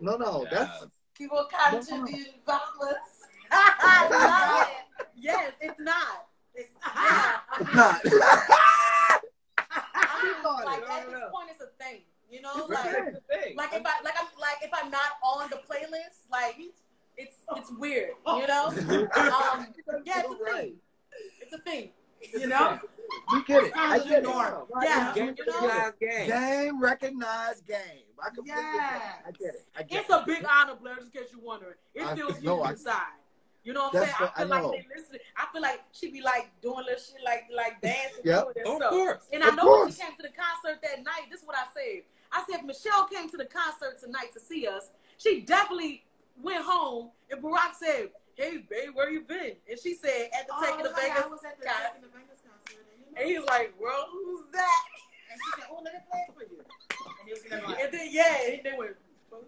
No, 0.00 0.16
no, 0.16 0.46
that's 0.50 0.86
People 1.14 1.46
come 1.50 1.80
to 1.80 1.86
the 1.86 2.26
Obamas. 2.46 2.96
I 5.02 5.04
love 5.04 5.14
it. 5.14 5.22
Yes, 5.22 5.52
it's 5.60 5.80
not. 5.80 6.26
It's 6.54 6.72
not. 6.84 7.74
not. 7.74 8.00
I 9.94 10.22
mean, 10.22 10.64
like 10.64 10.78
it. 10.78 10.90
at 10.90 11.06
No, 11.06 11.10
this 11.12 11.20
no. 11.20 11.30
point, 11.30 11.48
it's 11.50 11.62
a 11.62 11.82
thing. 11.82 12.00
You 12.30 12.40
know, 12.40 12.50
It's 12.56 12.68
like 12.70 13.56
like 13.56 13.72
if 13.74 13.86
I 13.86 14.02
like 14.02 14.14
I'm 14.18 14.26
like 14.40 14.56
if 14.62 14.70
I'm 14.72 14.90
not 14.90 15.10
on 15.22 15.50
the 15.50 15.56
playlist, 15.56 16.30
like 16.30 16.56
it's 17.16 17.36
it's 17.56 17.70
weird. 17.78 18.10
You 18.26 18.46
know, 18.46 18.66
um, 18.68 19.66
yeah, 20.04 20.22
it's 20.24 20.30
a 20.30 20.44
thing. 20.52 20.74
It's 21.40 21.52
a 21.52 21.58
thing. 21.58 21.90
You 22.32 22.46
know, 22.46 22.78
We 23.32 23.42
get 23.44 23.64
it. 23.64 23.72
I 23.76 23.98
get 23.98 24.10
it. 24.20 24.22
normal. 24.22 24.68
Yeah. 24.82 25.12
Game 25.14 25.34
You 25.36 25.44
know? 25.46 25.60
recognized 25.66 25.98
game. 26.00 26.28
Game 26.28 26.80
recognized 26.80 27.66
game. 27.66 27.78
I 28.22 28.26
completely 28.28 28.54
get 28.62 28.94
it. 28.94 29.02
I 29.26 29.30
get 29.32 29.54
it. 29.54 29.66
I 29.76 29.82
get 29.82 30.00
it's 30.02 30.10
it. 30.10 30.16
a 30.16 30.24
big 30.24 30.46
honor, 30.48 30.76
Blair. 30.76 30.94
Just 30.96 31.14
in 31.14 31.20
case 31.20 31.30
you're 31.32 31.40
wondering, 31.44 31.74
it 31.94 32.02
I- 32.06 32.14
feels 32.14 32.40
no, 32.42 32.56
you 32.58 32.62
I- 32.62 32.70
inside. 32.70 32.96
You 33.64 33.72
know 33.72 33.84
what 33.84 33.94
I'm 33.94 34.00
That's 34.00 34.18
saying? 34.18 34.30
what- 34.30 34.32
I 34.36 34.42
feel 34.42 34.52
I 34.52 34.56
like 34.56 34.62
know. 34.62 34.70
they 34.72 34.86
listen. 34.96 35.18
I 35.36 35.46
feel 35.52 35.62
like 35.62 35.80
she 35.92 36.10
be 36.10 36.20
like 36.20 36.50
doing 36.60 36.84
little 36.84 36.98
shit, 36.98 37.22
like 37.24 37.44
like 37.54 37.80
dancing, 37.80 38.22
Yep. 38.24 38.42
doing 38.42 38.54
that 38.56 38.66
Of 38.66 38.76
stuff. 38.76 38.90
course. 38.90 39.28
And 39.32 39.44
I 39.44 39.48
Of 39.48 39.56
know 39.56 39.70
when 39.80 39.92
she 39.92 40.00
came 40.02 40.16
to 40.16 40.22
the 40.22 40.34
concert 40.34 40.82
that 40.82 41.02
night, 41.04 41.30
this 41.30 41.40
is 41.42 41.46
what 41.46 41.56
I 41.56 41.64
said. 41.72 42.02
I 42.32 42.44
said, 42.48 42.60
if 42.60 42.64
Michelle 42.64 43.06
came 43.06 43.28
to 43.30 43.36
the 43.36 43.44
concert 43.44 44.00
tonight 44.00 44.32
to 44.34 44.40
see 44.40 44.66
us, 44.66 44.90
she 45.18 45.42
definitely 45.42 46.04
went 46.42 46.64
home. 46.64 47.10
And 47.30 47.42
Barack 47.42 47.74
said, 47.78 48.10
hey, 48.34 48.56
babe, 48.68 48.94
where 48.94 49.10
you 49.10 49.20
been? 49.20 49.54
And 49.68 49.78
she 49.78 49.94
said, 49.94 50.30
at 50.36 50.46
the 50.48 50.54
oh, 50.56 50.62
Taking 50.64 50.82
the 50.84 50.90
Oh, 50.90 50.96
Vegas. 50.96 51.22
I 51.22 51.26
was 51.28 51.44
at 51.44 51.60
the 51.60 51.66
con- 51.66 51.74
Taking 51.92 52.02
the 52.02 52.08
Vegas 52.18 52.40
concert. 52.42 52.82
And, 52.90 52.98
you 52.98 53.14
know, 53.14 53.20
And 53.20 53.28
he 53.30 53.38
was 53.38 53.46
like, 53.48 53.74
well, 53.78 54.08
who's 54.10 54.46
that? 54.52 54.82
and 55.30 55.40
she 55.44 55.60
said, 55.60 55.68
"Oh, 55.70 55.80
let 55.82 55.94
it 55.94 56.02
play 56.10 56.26
for 56.34 56.42
you." 56.42 56.60
And 56.60 57.26
he 57.26 57.32
was 57.32 57.42
in 57.44 57.50
there 57.50 57.64
And 57.84 57.94
then, 57.94 58.08
yeah, 58.10 58.36
and 58.52 58.60
they 58.64 58.76
went, 58.76 58.96
What 59.30 59.44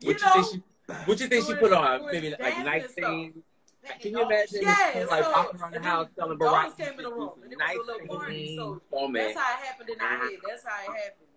you 0.00 0.08
you, 0.12 0.18
know, 0.18 0.32
think 0.32 0.46
she? 0.52 0.62
What 1.06 1.20
you 1.20 1.26
think 1.28 1.46
she 1.46 1.54
put 1.54 1.72
on? 1.72 2.06
Maybe 2.06 2.30
like 2.30 2.38
dancing 2.38 2.64
night 2.64 2.82
and 2.82 2.90
stuff. 2.90 3.10
things. 3.10 3.44
Can 3.84 3.94
you 4.02 4.10
you 4.10 4.12
know, 4.16 4.26
imagine? 4.28 4.60
Yeah, 4.62 5.06
like 5.10 5.24
so- 5.24 5.30
walking 5.32 5.60
around 5.60 5.74
the 5.74 5.80
house 5.80 6.06
then 6.16 6.24
selling 6.24 6.38
daughters 6.38 6.72
Barack. 6.72 6.76
came 6.76 6.98
in 6.98 7.04
the 7.04 7.10
room, 7.12 7.30
and 7.44 7.52
it 7.52 7.58
was 7.58 7.76
a 7.76 7.86
little 7.92 8.16
party, 8.16 8.56
so 8.56 8.82
Oh 8.92 9.08
man, 9.08 9.26
That's 9.26 9.38
how 9.38 9.54
it 9.54 9.66
happened 9.66 9.90
in 9.90 10.00
our 10.00 10.08
head. 10.18 10.38
That's 10.48 10.64
how 10.64 10.80
it 10.92 10.96
happened. 10.96 11.28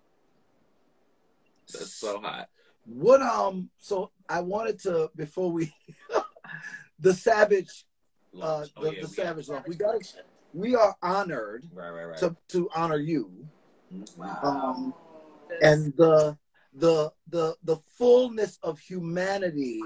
that's 1.71 1.93
so 1.93 2.19
hot. 2.21 2.49
What 2.85 3.21
um 3.21 3.69
so 3.77 4.11
I 4.27 4.41
wanted 4.41 4.79
to 4.81 5.11
before 5.15 5.51
we 5.51 5.71
the 6.99 7.13
savage 7.13 7.85
uh 8.35 8.37
Launch. 8.39 8.73
the, 8.73 8.79
Oh, 8.79 8.83
yeah, 8.85 9.01
the 9.01 9.07
we 9.07 9.13
savage 9.13 9.49
love. 9.49 9.63
We 9.67 9.75
got 9.75 10.01
to 10.01 10.07
we 10.53 10.75
are 10.75 10.95
honored 11.03 11.65
Right, 11.71 11.89
right, 11.91 12.05
right. 12.05 12.17
to 12.17 12.35
to 12.49 12.69
honor 12.75 12.97
you 12.97 13.31
Mhm. 13.93 14.43
um 14.43 14.93
and 15.61 15.93
the 15.97 16.35
the 16.73 17.11
the 17.27 17.55
the 17.63 17.77
fullness 17.97 18.57
of 18.63 18.79
humanity 18.79 19.81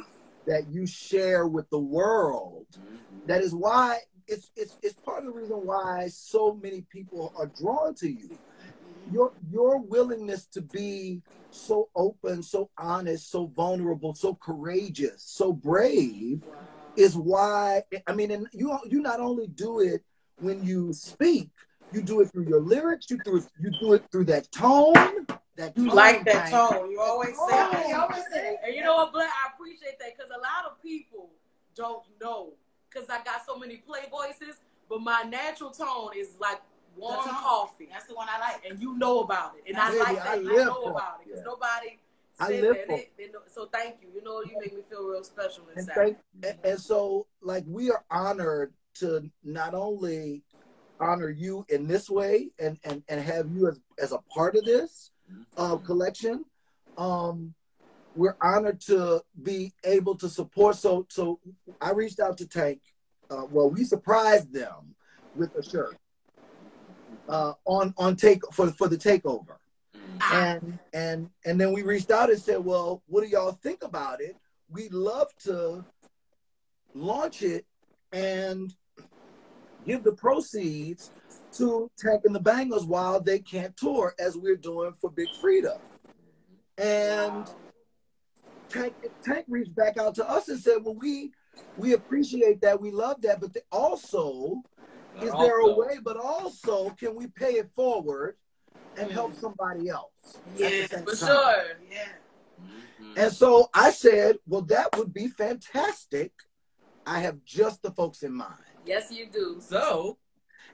that 0.45 0.67
you 0.69 0.85
share 0.85 1.47
with 1.47 1.69
the 1.69 1.79
world 1.79 2.67
Mhm. 2.75 3.27
that 3.27 3.41
is 3.41 3.53
why 3.53 3.99
it's 4.27 4.51
it's 4.55 4.75
it's 4.81 4.99
part 5.01 5.19
of 5.19 5.25
the 5.25 5.31
reason 5.31 5.57
why 5.65 6.07
so 6.07 6.53
many 6.55 6.81
people 6.81 7.33
are 7.37 7.47
drawn 7.59 7.93
to 7.95 8.09
you 8.09 8.37
your 9.11 9.33
your 9.51 9.79
willingness 9.79 10.45
to 10.45 10.61
be 10.61 11.21
so 11.51 11.89
open 11.95 12.41
so 12.41 12.69
honest 12.77 13.29
so 13.29 13.45
vulnerable 13.47 14.13
so 14.13 14.33
courageous 14.35 15.23
so 15.23 15.51
brave 15.53 16.43
is 16.95 17.15
why 17.15 17.83
i 18.07 18.13
mean 18.13 18.31
and 18.31 18.47
you 18.53 18.77
you 18.85 19.01
not 19.01 19.19
only 19.19 19.47
do 19.47 19.79
it 19.79 20.03
when 20.39 20.63
you 20.63 20.91
speak 20.93 21.49
you 21.91 22.01
do 22.01 22.21
it 22.21 22.31
through 22.31 22.47
your 22.47 22.61
lyrics 22.61 23.09
you 23.09 23.17
it 23.25 23.45
you 23.59 23.71
do 23.79 23.93
it 23.93 24.03
through 24.11 24.23
that 24.25 24.49
tone 24.51 25.22
that 25.55 25.77
You 25.77 25.93
like 25.93 26.25
that 26.25 26.49
tone. 26.49 26.91
You 26.91 26.99
always 26.99 27.29
say 27.29 27.35
Oh, 27.39 27.69
that. 27.71 27.87
you 27.87 27.95
always 27.95 28.23
say 28.31 28.41
that. 28.41 28.67
And 28.67 28.75
you 28.75 28.83
know 28.83 28.95
what, 28.95 29.13
Blair? 29.13 29.27
I 29.27 29.53
appreciate 29.53 29.99
that 29.99 30.15
because 30.15 30.31
a 30.31 30.39
lot 30.39 30.71
of 30.71 30.81
people 30.81 31.29
don't 31.75 32.03
know 32.21 32.53
because 32.89 33.09
I 33.09 33.23
got 33.23 33.45
so 33.45 33.57
many 33.57 33.77
play 33.77 34.01
voices, 34.11 34.57
but 34.89 35.01
my 35.01 35.23
natural 35.23 35.71
tone 35.71 36.11
is 36.15 36.35
like 36.39 36.61
warm 36.95 37.23
coffee. 37.23 37.87
That's 37.91 38.05
the 38.05 38.15
one 38.15 38.27
I 38.29 38.39
like. 38.39 38.65
And 38.69 38.81
you 38.81 38.97
know 38.97 39.21
about 39.21 39.53
it. 39.57 39.69
And 39.69 39.77
I 39.77 39.93
like 39.97 40.15
that. 40.17 40.27
I 40.27 40.33
I, 40.33 40.37
know 40.37 40.83
about 40.83 41.19
it 41.21 41.25
because 41.27 41.39
Yeah. 41.39 41.43
nobody 41.45 41.99
I 42.39 42.49
live 42.49 42.77
for 42.87 42.97
They, 42.97 43.09
they 43.17 43.27
know, 43.27 43.39
so 43.51 43.67
thank 43.71 43.97
you. 44.01 44.09
You 44.13 44.23
know, 44.23 44.41
you 44.41 44.57
make 44.59 44.73
me 44.73 44.81
feel 44.89 45.07
real 45.07 45.23
special 45.23 45.67
and, 45.69 45.77
inside. 45.77 45.95
thank, 45.95 46.17
and, 46.43 46.43
mm-hmm. 46.43 46.67
and 46.67 46.79
so 46.79 47.27
like 47.41 47.63
we 47.67 47.91
are 47.91 48.03
honored 48.09 48.73
to 48.95 49.29
not 49.43 49.73
only 49.73 50.43
honor 50.99 51.29
you 51.29 51.65
in 51.69 51.87
this 51.87 52.09
way 52.09 52.49
and 52.59 52.77
and, 52.83 53.03
and 53.09 53.19
have 53.21 53.51
you 53.51 53.67
as, 53.67 53.81
as 53.99 54.11
a 54.11 54.19
part 54.33 54.55
of 54.55 54.63
this 54.63 55.11
uh, 55.57 55.77
collection. 55.77 56.45
Um 56.97 57.53
we're 58.15 58.37
honored 58.41 58.79
to 58.79 59.23
be 59.41 59.73
able 59.83 60.15
to 60.15 60.29
support. 60.29 60.75
So 60.75 61.07
so 61.09 61.39
i 61.81 61.91
reached 61.91 62.19
out 62.19 62.37
to 62.37 62.47
tank. 62.47 62.81
Uh, 63.29 63.45
well 63.49 63.69
we 63.69 63.83
surprised 63.83 64.53
them 64.53 64.95
with 65.35 65.55
a 65.55 65.63
shirt 65.63 65.97
uh, 67.27 67.53
on 67.65 67.93
on 67.97 68.15
take 68.15 68.41
for 68.51 68.71
for 68.71 68.87
the 68.87 68.97
takeover. 68.97 69.57
And 70.31 70.79
and 70.93 71.29
and 71.45 71.59
then 71.59 71.73
we 71.73 71.81
reached 71.81 72.11
out 72.11 72.29
and 72.29 72.39
said, 72.39 72.63
"Well, 72.63 73.01
what 73.07 73.23
do 73.23 73.29
y'all 73.29 73.51
think 73.51 73.83
about 73.83 74.21
it? 74.21 74.35
We'd 74.69 74.93
love 74.93 75.27
to 75.45 75.85
launch 76.93 77.41
it 77.41 77.65
and 78.11 78.73
give 79.85 80.03
the 80.03 80.13
proceeds 80.13 81.11
to 81.53 81.89
Tank 81.97 82.21
and 82.25 82.35
the 82.35 82.39
Bangas 82.39 82.85
while 82.87 83.19
they 83.19 83.39
can't 83.39 83.75
tour, 83.77 84.15
as 84.19 84.35
we're 84.37 84.55
doing 84.55 84.93
for 84.93 85.09
Big 85.09 85.27
Freedia." 85.41 85.79
And 86.77 87.47
Tank, 88.69 88.95
Tank 89.23 89.45
reached 89.47 89.75
back 89.75 89.97
out 89.97 90.15
to 90.15 90.27
us 90.27 90.49
and 90.49 90.59
said, 90.59 90.83
"Well, 90.83 90.95
we 90.95 91.31
we 91.77 91.93
appreciate 91.93 92.61
that, 92.61 92.81
we 92.81 92.91
love 92.91 93.21
that, 93.21 93.39
but 93.39 93.53
they 93.53 93.61
also." 93.71 94.63
But 95.15 95.25
is 95.25 95.31
there 95.33 95.59
a 95.59 95.75
way, 95.75 95.99
but 96.03 96.17
also 96.17 96.89
can 96.91 97.13
we 97.13 97.27
pay 97.27 97.53
it 97.53 97.69
forward 97.75 98.35
and 98.97 99.11
help 99.11 99.35
somebody 99.39 99.89
else? 99.89 100.39
at 100.55 100.59
Yeah, 100.59 100.87
For 100.87 101.15
time? 101.15 101.27
sure. 101.27 101.63
Yeah. 101.87 102.07
Mhm. 102.59 103.17
And 103.17 103.31
so 103.31 103.69
I 103.75 103.91
said, 103.91 104.39
well, 104.47 104.63
that 104.63 104.97
would 104.97 105.13
be 105.13 105.27
fantastic. 105.27 106.31
I 107.05 107.19
have 107.19 107.43
just 107.43 107.83
the 107.83 107.91
folks 107.91 108.23
in 108.23 108.33
mind. 108.33 108.72
Yes, 108.85 109.11
you 109.11 109.27
do. 109.29 109.59
So, 109.59 110.17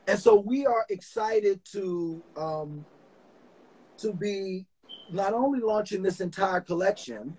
And 0.08 0.18
so 0.20 0.36
we 0.36 0.66
are 0.66 0.86
excited 0.90 1.62
to 1.74 2.24
um, 2.36 2.86
to 4.00 4.14
be 4.14 4.66
not 5.10 5.34
only 5.34 5.60
launching 5.60 6.02
this 6.02 6.20
entire 6.22 6.62
collection 6.62 7.38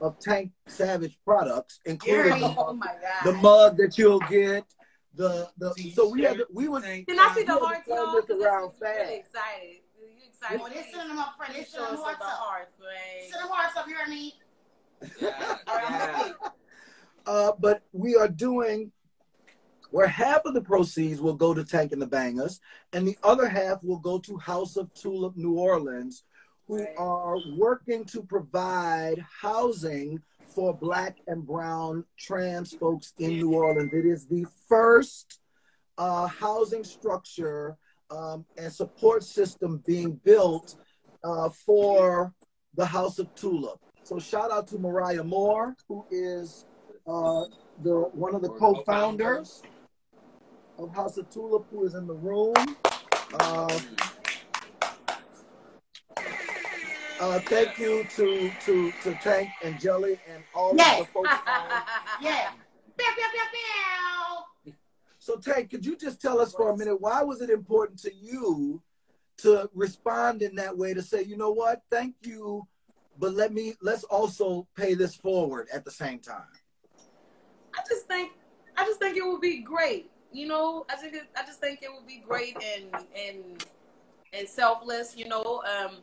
of 0.00 0.18
Tank 0.18 0.52
Savage 0.68 1.18
products, 1.24 1.80
including 1.84 2.40
Yeah. 2.40 2.54
Oh 2.58 2.72
my 2.74 2.86
God. 2.86 3.24
the 3.24 3.32
mug 3.32 3.76
that 3.78 3.96
you'll 3.98 4.20
get, 4.20 4.64
the 5.14 5.50
the 5.58 5.72
so 5.94 6.08
we 6.08 6.22
had 6.22 6.40
we 6.52 6.68
would 6.68 6.82
Can 6.84 7.18
I 7.18 7.32
see 7.34 7.44
the 7.44 7.52
hearts, 7.52 7.86
turn 7.88 7.96
y'all? 7.96 8.12
this 8.12 8.26
'Cause 8.26 8.40
around 8.40 8.72
this 8.72 8.80
really 8.80 8.96
fast. 8.96 9.10
excited. 9.12 9.76
You 9.98 10.28
excited? 10.28 10.60
Well, 10.60 10.70
they're 10.72 10.84
sending 10.84 11.08
them 11.08 11.18
up 11.18 11.36
front. 11.36 11.54
They're 11.54 11.64
sending 11.64 11.90
them 11.92 12.00
hearts 12.02 12.18
the 12.18 12.24
up. 12.24 12.30
hearts, 12.32 12.78
man. 12.78 13.30
Send 13.30 13.42
them 13.42 13.50
hearts 13.50 13.76
up. 13.76 13.88
You 13.88 13.96
hear 13.96 14.06
me? 14.08 14.34
yeah, 15.20 15.56
All 15.66 15.74
right, 15.76 15.84
I'm 15.90 15.94
yeah. 15.94 16.32
Uh, 17.26 17.52
but 17.58 17.82
we 17.92 18.14
are 18.16 18.28
doing 18.28 18.92
where 19.90 20.06
half 20.06 20.44
of 20.44 20.54
the 20.54 20.60
proceeds 20.60 21.20
will 21.20 21.34
go 21.34 21.54
to 21.54 21.64
Tank 21.64 21.92
and 21.92 22.02
the 22.02 22.06
Bangas, 22.06 22.60
and 22.92 23.06
the 23.06 23.16
other 23.22 23.48
half 23.48 23.82
will 23.82 23.98
go 23.98 24.18
to 24.20 24.36
House 24.36 24.76
of 24.76 24.92
Tulip 24.94 25.36
New 25.36 25.54
Orleans, 25.54 26.24
who 26.66 26.78
Right. 26.78 26.94
are 26.98 27.38
working 27.56 28.04
to 28.06 28.22
provide 28.22 29.24
housing 29.40 30.20
for 30.54 30.74
Black 30.74 31.18
and 31.26 31.46
Brown 31.46 32.04
trans 32.18 32.74
folks 32.74 33.12
in 33.18 33.30
New 33.36 33.54
Orleans. 33.54 33.92
It 33.92 34.06
is 34.06 34.26
the 34.26 34.46
first 34.68 35.40
uh, 35.98 36.26
housing 36.26 36.84
structure 36.84 37.76
um, 38.10 38.44
and 38.56 38.72
support 38.72 39.22
system 39.24 39.82
being 39.86 40.12
built 40.24 40.76
uh, 41.24 41.48
for 41.48 42.32
the 42.74 42.86
House 42.86 43.18
of 43.18 43.34
Tulip. 43.34 43.80
So 44.02 44.18
shout 44.18 44.50
out 44.50 44.66
to 44.68 44.78
Mariah 44.78 45.24
Moore, 45.24 45.74
who 45.88 46.04
is 46.10 46.66
uh, 47.06 47.44
the 47.82 48.08
one 48.12 48.34
of 48.34 48.42
the 48.42 48.48
co-founders 48.50 49.62
of 50.78 50.94
House 50.94 51.16
of 51.16 51.28
Tulip, 51.30 51.66
who 51.70 51.84
is 51.84 51.94
in 51.94 52.06
the 52.06 52.14
room. 52.14 52.54
Uh, 53.34 53.78
uh, 57.18 57.40
thank 57.40 57.78
you 57.78 58.04
to 58.16 58.50
to 58.64 58.92
to 59.02 59.14
Tank 59.22 59.48
and 59.64 59.80
Jelly 59.80 60.18
and 60.28 60.42
all 60.54 60.74
Yeah. 60.76 61.00
of 61.00 61.06
the 61.06 61.12
folks. 61.12 61.30
on- 61.46 61.82
Yeah. 62.20 62.52
So 65.18 65.36
Tank, 65.38 65.70
could 65.70 65.84
you 65.84 65.96
just 65.96 66.20
tell 66.22 66.40
us 66.40 66.52
for 66.52 66.70
a 66.70 66.76
minute 66.76 67.00
why 67.00 67.22
was 67.24 67.40
it 67.40 67.50
important 67.50 67.98
to 68.00 68.14
you 68.14 68.80
to 69.38 69.68
respond 69.74 70.40
in 70.40 70.54
that 70.54 70.76
way 70.78 70.94
to 70.94 71.02
say, 71.02 71.22
you 71.24 71.36
know 71.36 71.50
what, 71.50 71.82
thank 71.90 72.14
you, 72.22 72.66
but 73.18 73.34
let 73.34 73.52
me 73.52 73.74
let's 73.82 74.04
also 74.04 74.68
pay 74.76 74.94
this 74.94 75.16
forward 75.16 75.66
at 75.72 75.84
the 75.84 75.90
same 75.90 76.20
time. 76.20 76.46
I 77.74 77.80
just 77.88 78.06
think 78.06 78.32
I 78.76 78.84
just 78.84 79.00
think 79.00 79.16
it 79.16 79.24
would 79.26 79.40
be 79.40 79.58
great. 79.62 80.10
You 80.32 80.46
know, 80.48 80.84
I 80.90 80.96
think 80.96 81.14
it, 81.14 81.24
I 81.36 81.44
just 81.46 81.60
think 81.60 81.82
it 81.82 81.90
would 81.92 82.06
be 82.06 82.22
great 82.26 82.56
and 82.62 82.94
and 83.16 83.64
and 84.32 84.48
selfless. 84.48 85.16
You 85.16 85.28
know, 85.28 85.62
um, 85.64 85.96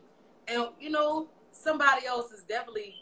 and 0.48 0.68
you 0.80 0.90
know 0.90 1.28
somebody 1.52 2.06
else 2.06 2.30
has 2.30 2.42
definitely 2.42 2.94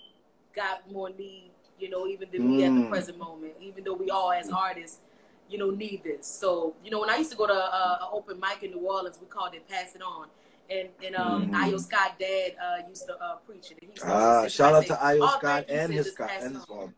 got 0.54 0.90
more 0.90 1.10
need. 1.10 1.50
You 1.78 1.90
know, 1.90 2.06
even 2.06 2.28
than 2.32 2.52
we 2.54 2.62
at 2.64 2.74
the 2.74 2.80
Mm. 2.82 2.90
present 2.90 3.18
moment. 3.18 3.54
Even 3.60 3.82
though 3.82 3.94
we 3.94 4.08
all 4.10 4.30
as 4.32 4.50
artists, 4.50 5.00
you 5.48 5.58
know, 5.58 5.70
need 5.70 6.02
this. 6.04 6.26
So 6.26 6.74
you 6.84 6.90
know, 6.90 7.00
when 7.00 7.10
I 7.10 7.16
used 7.16 7.30
to 7.32 7.36
go 7.36 7.46
to 7.46 7.52
uh, 7.54 7.98
an 8.02 8.08
open 8.12 8.38
mic 8.38 8.62
in 8.62 8.70
New 8.72 8.86
Orleans, 8.86 9.18
we 9.20 9.26
called 9.26 9.54
it 9.54 9.66
"Pass 9.68 9.94
It 9.96 10.02
On." 10.02 10.28
And 10.70 10.88
and 11.04 11.16
um, 11.16 11.48
Mm. 11.48 11.54
Io 11.54 11.78
Scott 11.78 12.18
dad 12.20 12.52
uh, 12.62 12.88
used 12.88 13.06
to 13.06 13.14
uh, 13.20 13.36
preach 13.46 13.70
it. 13.72 13.78
And 13.80 13.80
he 13.82 13.86
used 13.88 14.02
to 14.04 14.08
Ah, 14.12 14.46
shout 14.48 14.74
I 14.74 14.78
out 14.78 14.86
to 14.86 15.02
Io 15.04 15.22
"Oh, 15.22 15.38
Scott 15.38 15.64
and 15.68 15.92
his 15.92 16.04
"Just 16.06 16.14
Scott 16.16 16.30
and 16.40 16.54
his 16.56 16.64
on." 16.64 16.66
father. 16.66 16.92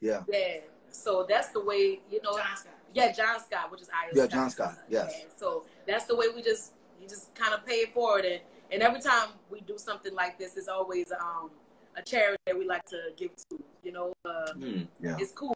Yeah. 0.00 0.22
Yeah. 0.30 0.58
So 0.90 1.26
that's 1.28 1.48
the 1.48 1.60
way, 1.64 2.00
you 2.10 2.20
know. 2.22 2.36
John 2.36 2.56
Scott. 2.56 2.72
Yeah, 2.96 3.12
John 3.12 3.38
Scott, 3.40 3.70
which 3.70 3.82
is 3.82 3.88
Io 3.90 4.08
Yeah, 4.14 4.22
Scott. 4.24 4.30
John 4.30 4.50
Scott, 4.50 4.74
yes. 4.88 5.14
Yeah, 5.18 5.24
So 5.36 5.64
that's 5.86 6.06
the 6.06 6.16
way 6.16 6.26
we 6.34 6.42
just 6.42 6.72
you 7.00 7.06
just 7.06 7.34
kind 7.34 7.52
of 7.52 7.64
pay 7.66 7.80
it 7.84 7.92
forward, 7.92 8.24
and 8.24 8.40
and 8.72 8.82
every 8.82 9.00
time 9.00 9.28
we 9.50 9.60
do 9.60 9.76
something 9.76 10.14
like 10.14 10.38
this, 10.38 10.56
it's 10.56 10.68
always 10.68 11.12
um 11.20 11.50
a 11.96 12.02
charity 12.02 12.38
that 12.46 12.58
we 12.58 12.66
like 12.66 12.84
to 12.86 12.98
give 13.16 13.30
to. 13.50 13.62
You 13.84 13.92
know, 13.92 14.12
uh, 14.24 14.52
Hmm. 14.54 14.82
Yeah. 15.00 15.16
it's 15.20 15.32
cool. 15.32 15.54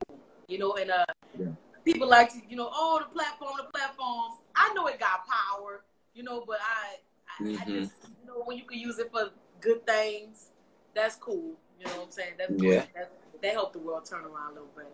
You 0.48 0.58
know, 0.58 0.74
and 0.74 0.90
uh, 0.90 1.04
Yeah. 1.38 1.48
people 1.84 2.08
like 2.08 2.30
to, 2.34 2.40
you 2.48 2.56
know, 2.56 2.68
oh 2.72 2.98
the 3.02 3.06
platform, 3.16 3.52
the 3.56 3.64
platform. 3.76 4.32
I 4.54 4.72
know 4.74 4.86
it 4.88 5.00
got 5.00 5.26
power, 5.26 5.82
you 6.14 6.22
know, 6.22 6.44
but 6.46 6.58
I, 6.60 6.96
I, 7.26 7.52
I 7.62 7.64
Mhm. 7.64 7.80
just, 7.80 7.92
you 8.20 8.26
know, 8.26 8.42
when 8.44 8.58
you 8.58 8.64
can 8.64 8.78
use 8.78 8.98
it 8.98 9.10
for 9.10 9.30
good 9.60 9.86
things, 9.86 10.50
that's 10.94 11.16
cool. 11.16 11.54
You 11.78 11.86
know 11.86 11.92
what 11.96 12.04
I'm 12.06 12.10
saying? 12.10 12.34
That's 12.38 12.52
Yeah. 12.62 12.84
That, 12.94 13.10
that 13.42 13.52
helped 13.52 13.72
the 13.72 13.78
world 13.80 14.04
turn 14.04 14.24
around 14.24 14.50
a 14.52 14.54
little 14.60 14.68
better. 14.76 14.88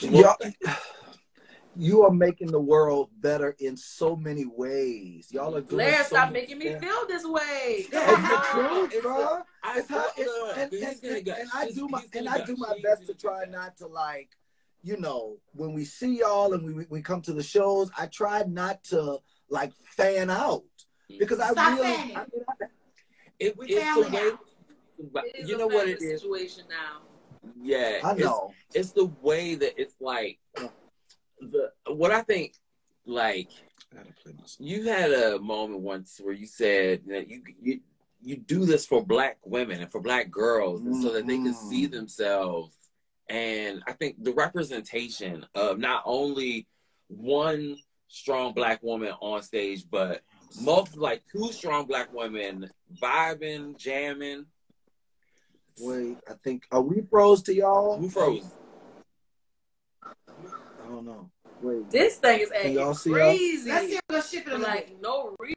Y'all- 0.00 0.36
you 1.76 2.02
are 2.02 2.10
making 2.10 2.48
the 2.50 2.60
world 2.60 3.08
better 3.20 3.54
in 3.60 3.76
so 3.76 4.16
many 4.16 4.44
ways. 4.44 5.28
Y'all 5.30 5.54
are 5.54 5.60
doing 5.60 5.76
Blair, 5.76 6.02
so 6.02 6.08
stop 6.16 6.32
many 6.32 6.40
making 6.54 6.58
me 6.58 6.74
feel 6.80 7.06
this 7.06 7.24
way. 7.24 7.86
It's 7.86 7.90
the 7.90 8.46
truth, 8.50 8.90
the- 8.92 9.00
bro. 9.00 9.42
I 9.62 9.78
It's 9.78 9.88
how, 9.88 10.00
feel- 10.10 10.24
it, 10.24 10.28
look, 10.28 10.56
and, 10.56 10.72
and, 10.72 11.04
and, 11.04 11.24
go- 11.24 11.32
and 11.38 11.48
I 11.54 11.70
do 11.70 11.88
my 11.88 12.02
and 12.14 12.28
I 12.28 12.44
do 12.44 12.56
my 12.56 12.74
best 12.82 13.06
to 13.06 13.14
try 13.14 13.44
not 13.44 13.76
to 13.78 13.86
like, 13.86 14.30
you 14.82 14.96
know, 14.96 15.38
when 15.52 15.72
we 15.72 15.84
see 15.84 16.18
y'all 16.18 16.52
and 16.54 16.64
we 16.64 16.72
we- 16.72 16.86
we 16.90 17.02
come 17.02 17.20
to 17.22 17.32
the 17.32 17.42
shows, 17.42 17.90
I 17.96 18.06
try 18.06 18.42
not 18.44 18.82
to 18.84 19.18
like 19.48 19.72
fan 19.96 20.30
out 20.30 20.64
because 21.18 21.38
I 21.38 21.50
Stop 21.52 21.78
really. 21.78 21.92
I 21.94 22.06
mean, 22.06 22.16
I, 22.16 22.24
It, 23.38 23.54
it's 23.60 23.94
the 24.10 24.16
way. 24.16 24.32
but 25.12 25.26
It 25.26 25.36
is 25.42 25.48
you 25.48 25.54
a 25.54 25.58
know 25.58 25.66
what 25.68 25.76
family 25.86 25.92
it 25.92 26.02
is? 26.02 26.20
situation 26.22 26.64
now. 26.68 27.02
Yeah, 27.60 28.00
I 28.04 28.12
it's- 28.12 28.18
know. 28.18 28.52
It's, 28.74 28.92
the 28.92 29.06
way 29.22 29.54
that 29.54 29.80
it's 29.80 29.94
like 30.00 30.38
the 31.40 31.72
what 31.86 32.10
I 32.10 32.22
think. 32.22 32.54
Like 33.06 33.48
you 34.58 34.82
had 34.84 35.10
a 35.12 35.38
moment 35.38 35.80
once 35.80 36.20
where 36.22 36.34
you 36.34 36.46
said 36.46 37.02
that 37.08 37.28
you 37.28 37.42
you 37.60 37.80
you 38.20 38.36
do 38.36 38.66
this 38.66 38.84
for 38.84 39.02
black 39.04 39.38
women 39.44 39.80
and 39.80 39.90
for 39.90 40.00
black 40.00 40.30
girls 40.30 40.80
and 40.82 41.02
so 41.02 41.12
that 41.12 41.26
they 41.26 41.36
can 41.36 41.54
see 41.54 41.86
Mhm. 41.86 41.92
themselves 41.92 42.74
and 43.30 43.82
i 43.86 43.92
think 43.92 44.22
the 44.22 44.32
representation 44.32 45.46
of 45.54 45.78
not 45.78 46.02
only 46.04 46.66
one 47.06 47.76
strong 48.08 48.52
black 48.52 48.82
woman 48.82 49.12
on 49.20 49.40
stage 49.42 49.84
but 49.90 50.20
multiple 50.60 51.00
like 51.00 51.22
two 51.32 51.50
strong 51.52 51.86
black 51.86 52.12
women 52.12 52.68
vibing 53.00 53.76
jamming 53.78 54.44
Wait, 55.80 56.16
I 56.28 56.34
think 56.42 56.64
are 56.72 56.80
we 56.80 57.02
froze 57.02 57.42
to 57.44 57.54
y'all? 57.54 57.98
who 57.98 58.08
froze 58.08 58.44
I 60.04 60.88
don't 60.88 61.04
know. 61.04 61.30
Wait, 61.60 61.90
This 61.90 62.16
thing 62.16 62.40
is 62.40 62.48
Can 62.48 62.56
acting 62.56 62.74
y'all 62.74 62.94
see 62.94 63.10
us? 63.10 63.16
crazy. 63.16 63.70
Let's 63.70 63.86
see 63.86 63.98
if 64.10 64.24
ship 64.30 64.40
it 64.40 64.44
For 64.44 64.50
a 64.50 64.58
little 64.58 64.66
like 64.74 64.96
no 65.00 65.36
reason. 65.38 65.54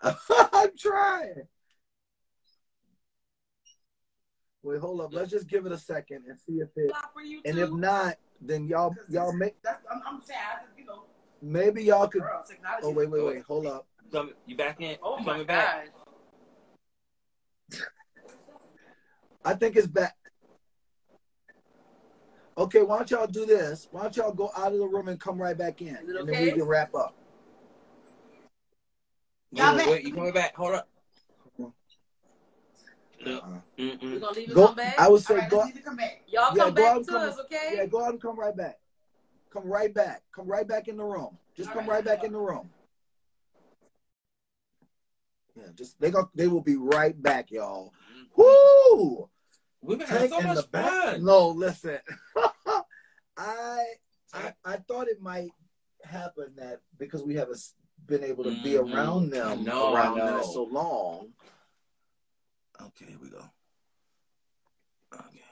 I'm 0.52 0.70
trying. 0.78 1.46
Wait, 4.62 4.80
hold 4.80 5.00
up. 5.00 5.12
Let's 5.12 5.30
just 5.30 5.48
give 5.48 5.66
it 5.66 5.72
a 5.72 5.78
second 5.78 6.24
and 6.28 6.38
see 6.38 6.54
if 6.54 6.68
it. 6.76 6.92
for 7.12 7.22
you 7.22 7.40
And 7.44 7.58
if 7.58 7.70
not, 7.70 8.16
then 8.40 8.66
y'all 8.66 8.94
y'all 9.08 9.32
make 9.32 9.54
That's, 9.62 9.82
I'm, 9.90 10.02
I'm 10.06 10.20
saying, 10.22 10.40
I 10.40 10.64
just, 10.64 10.78
you 10.78 10.84
know, 10.84 11.04
maybe 11.40 11.84
y'all 11.84 12.08
could. 12.08 12.22
girl. 12.22 12.44
Oh 12.82 12.90
wait, 12.90 13.10
wait, 13.10 13.24
wait. 13.24 13.42
Hold 13.44 13.66
up. 13.66 13.86
Come- 14.12 14.34
you 14.46 14.56
back 14.56 14.80
in 14.80 14.96
oh 15.02 15.18
You 15.18 15.24
my 15.24 15.32
coming 15.32 15.46
back 15.46 15.86
god. 15.86 17.82
I 19.44 19.54
think 19.54 19.76
it's 19.76 19.86
back. 19.86 20.16
Okay, 22.56 22.82
why 22.82 22.96
don't 22.98 23.10
y'all 23.10 23.26
do 23.26 23.46
this? 23.46 23.88
Why 23.92 24.02
don't 24.02 24.16
y'all 24.16 24.32
go 24.32 24.50
out 24.56 24.72
of 24.72 24.78
the 24.78 24.86
room 24.86 25.08
and 25.08 25.18
come 25.20 25.40
right 25.40 25.56
back 25.56 25.80
in, 25.80 25.88
Is 25.96 26.08
it 26.08 26.16
and 26.16 26.28
then 26.28 26.42
we 26.42 26.52
can 26.52 26.64
wrap 26.64 26.94
up. 26.94 27.14
Y'all 29.52 29.70
wait, 29.72 29.78
back. 29.78 29.88
wait, 29.88 30.04
you 30.04 30.12
coming 30.12 30.32
back 30.32 30.54
hold 30.56 30.74
up 30.74 30.88
Uh, 31.60 33.40
We're 33.76 34.18
gonna 34.20 34.32
leave 34.32 34.54
go. 34.54 34.66
come 34.66 34.74
back. 34.76 34.98
I 34.98 35.08
would 35.08 35.14
All 35.14 35.18
say 35.20 35.36
right, 35.38 35.50
go. 35.50 35.66
to 35.66 35.80
come 35.80 35.96
back. 35.96 36.22
Y'all 36.28 36.54
Yeah, 36.56 36.64
come 36.64 36.74
go 36.74 36.82
back 36.82 36.96
and 36.96 37.04
to 37.06 37.10
come- 37.12 37.22
us, 37.28 37.38
okay? 37.40 37.72
Yeah, 37.74 37.86
go 37.86 38.04
out 38.04 38.10
and 38.10 38.22
come 38.22 38.38
right 38.38 38.56
back. 38.56 38.78
Come 39.50 39.66
right 39.66 39.92
back. 39.92 40.22
Come 40.32 40.46
right 40.46 40.66
back 40.66 40.88
in 40.88 40.96
the 40.96 41.04
room. 41.04 41.36
Just 41.56 41.70
come 41.72 41.86
right 41.86 42.04
back 42.04 42.22
in 42.24 42.32
the 42.32 42.38
room. 42.38 42.70
Yeah, 45.58 45.64
just 45.74 46.00
they 46.00 46.10
go. 46.10 46.30
They 46.34 46.46
will 46.46 46.60
be 46.62 46.76
right 46.76 47.20
back, 47.20 47.50
y'all. 47.50 47.92
Woo! 48.36 49.28
We've 49.80 49.98
been 49.98 50.06
having 50.08 50.30
so 50.30 50.40
much 50.42 50.70
back. 50.70 50.92
fun. 50.92 51.24
No, 51.24 51.48
listen. 51.48 51.98
I, 53.36 53.84
I 54.34 54.52
I 54.64 54.76
thought 54.76 55.08
it 55.08 55.20
might 55.20 55.50
happen 56.04 56.52
that 56.56 56.80
because 56.98 57.22
we 57.24 57.34
haven't 57.34 57.60
been 58.06 58.22
able 58.24 58.44
to 58.44 58.50
be 58.62 58.72
Mhm. 58.72 58.92
around 58.92 59.30
them 59.30 59.64
know, 59.64 59.94
around 59.94 60.18
them 60.18 60.42
so 60.44 60.64
long. 60.64 61.32
Okay, 62.80 63.06
here 63.06 63.18
we 63.20 63.30
go. 63.30 63.42
Okay. 65.14 65.42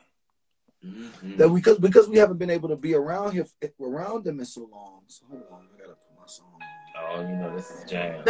Mhm. 0.85 1.37
That 1.39 1.49
because 1.49 1.79
because 1.79 2.09
we 2.09 2.19
haven't 2.19 2.39
been 2.39 2.51
able 2.51 2.69
to 2.69 2.77
be 2.77 2.95
around 2.95 3.33
here 3.33 3.47
around 3.81 4.25
them 4.25 4.39
in 4.39 4.47
so 4.47 4.69
long. 4.71 5.03
So 5.09 5.27
hold 5.27 5.43
on, 5.51 5.67
I 5.75 5.79
gotta 5.79 5.95
put 5.95 6.17
my 6.17 6.27
song. 6.27 6.53
on. 6.55 6.61
Oh, 6.99 7.21
you 7.29 7.37
know 7.37 7.55
this 7.55 7.71
is 7.71 7.91
jam. 7.91 8.25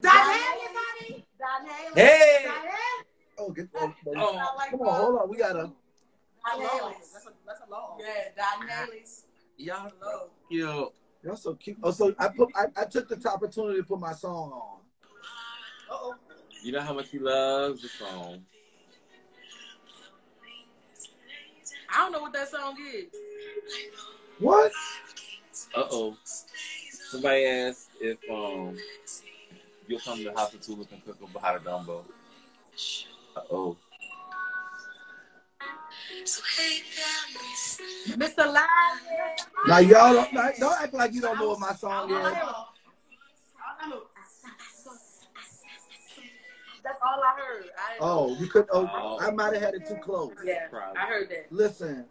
Don 0.00 0.12
Haley. 0.12 0.32
Don 0.32 0.36
Haley, 0.36 0.68
honey. 0.74 1.24
Don 1.38 1.66
Haley. 1.66 2.00
Hey! 2.00 2.42
Don 2.44 2.54
Haley. 2.54 3.00
Oh, 3.38 3.50
get 3.50 3.68
oh, 3.74 3.94
oh, 4.16 4.54
like 4.58 4.70
come 4.70 4.80
on, 4.82 5.00
hold 5.00 5.20
on. 5.20 5.30
We 5.30 5.38
gotta. 5.38 5.70
Don 6.44 6.60
That's 6.62 7.26
a, 7.26 7.30
that's 7.46 7.60
a 7.66 7.70
long. 7.70 7.98
Yeah, 7.98 8.44
Don 8.58 8.68
Haley's. 8.68 9.24
y'all 9.56 9.90
Hello. 10.00 10.28
cute. 10.48 10.92
Y'all 11.22 11.36
so 11.36 11.54
cute. 11.54 11.78
Oh, 11.82 11.90
so 11.90 12.14
I 12.18 12.28
put 12.28 12.50
I, 12.54 12.66
I 12.76 12.84
took 12.84 13.08
the 13.08 13.30
opportunity 13.30 13.80
to 13.80 13.84
put 13.86 13.98
my 13.98 14.12
song 14.12 14.52
on. 14.52 14.80
Uh-oh. 15.90 16.14
You 16.62 16.72
know 16.72 16.80
how 16.80 16.92
much 16.92 17.08
he 17.10 17.18
loves 17.18 17.82
the 17.82 17.88
song. 17.88 18.42
I 21.92 21.96
don't 21.98 22.12
know 22.12 22.20
what 22.20 22.32
that 22.34 22.48
song 22.48 22.76
is. 22.94 23.06
What? 24.38 24.72
Uh 25.74 25.84
oh. 25.90 26.16
Somebody 27.10 27.44
asked 27.44 27.90
if 28.00 28.18
um 28.30 28.76
you'll 29.90 30.00
come 30.00 30.18
to 30.18 30.24
the 30.24 30.32
house 30.32 30.54
of 30.54 30.60
Tulip 30.60 30.90
and 30.92 31.04
cook 31.04 31.18
a 31.20 31.26
Bahada 31.26 31.62
Gumbo. 31.64 32.04
Uh 33.36 33.40
oh. 33.50 33.76
Mr. 38.06 38.52
Lion. 38.52 38.66
Now 39.66 39.78
y'all 39.78 40.12
don't, 40.14 40.32
now, 40.32 40.50
don't 40.58 40.80
act 40.80 40.94
like 40.94 41.12
you 41.12 41.20
don't 41.20 41.38
know 41.38 41.48
what 41.50 41.58
my 41.58 41.72
song 41.74 42.10
is. 42.10 42.16
That's 46.82 46.98
all 47.02 47.20
I 47.22 47.40
heard. 47.40 47.64
I 47.76 47.96
Oh, 48.00 48.36
you 48.38 48.46
could. 48.46 48.66
Oh, 48.72 49.18
I 49.20 49.30
might 49.32 49.52
have 49.54 49.62
had 49.62 49.74
it 49.74 49.86
too 49.86 49.96
close. 49.96 50.32
Yeah, 50.44 50.68
Probably. 50.68 50.98
I 50.98 51.06
heard 51.06 51.28
that. 51.28 51.52
Listen, 51.52 52.06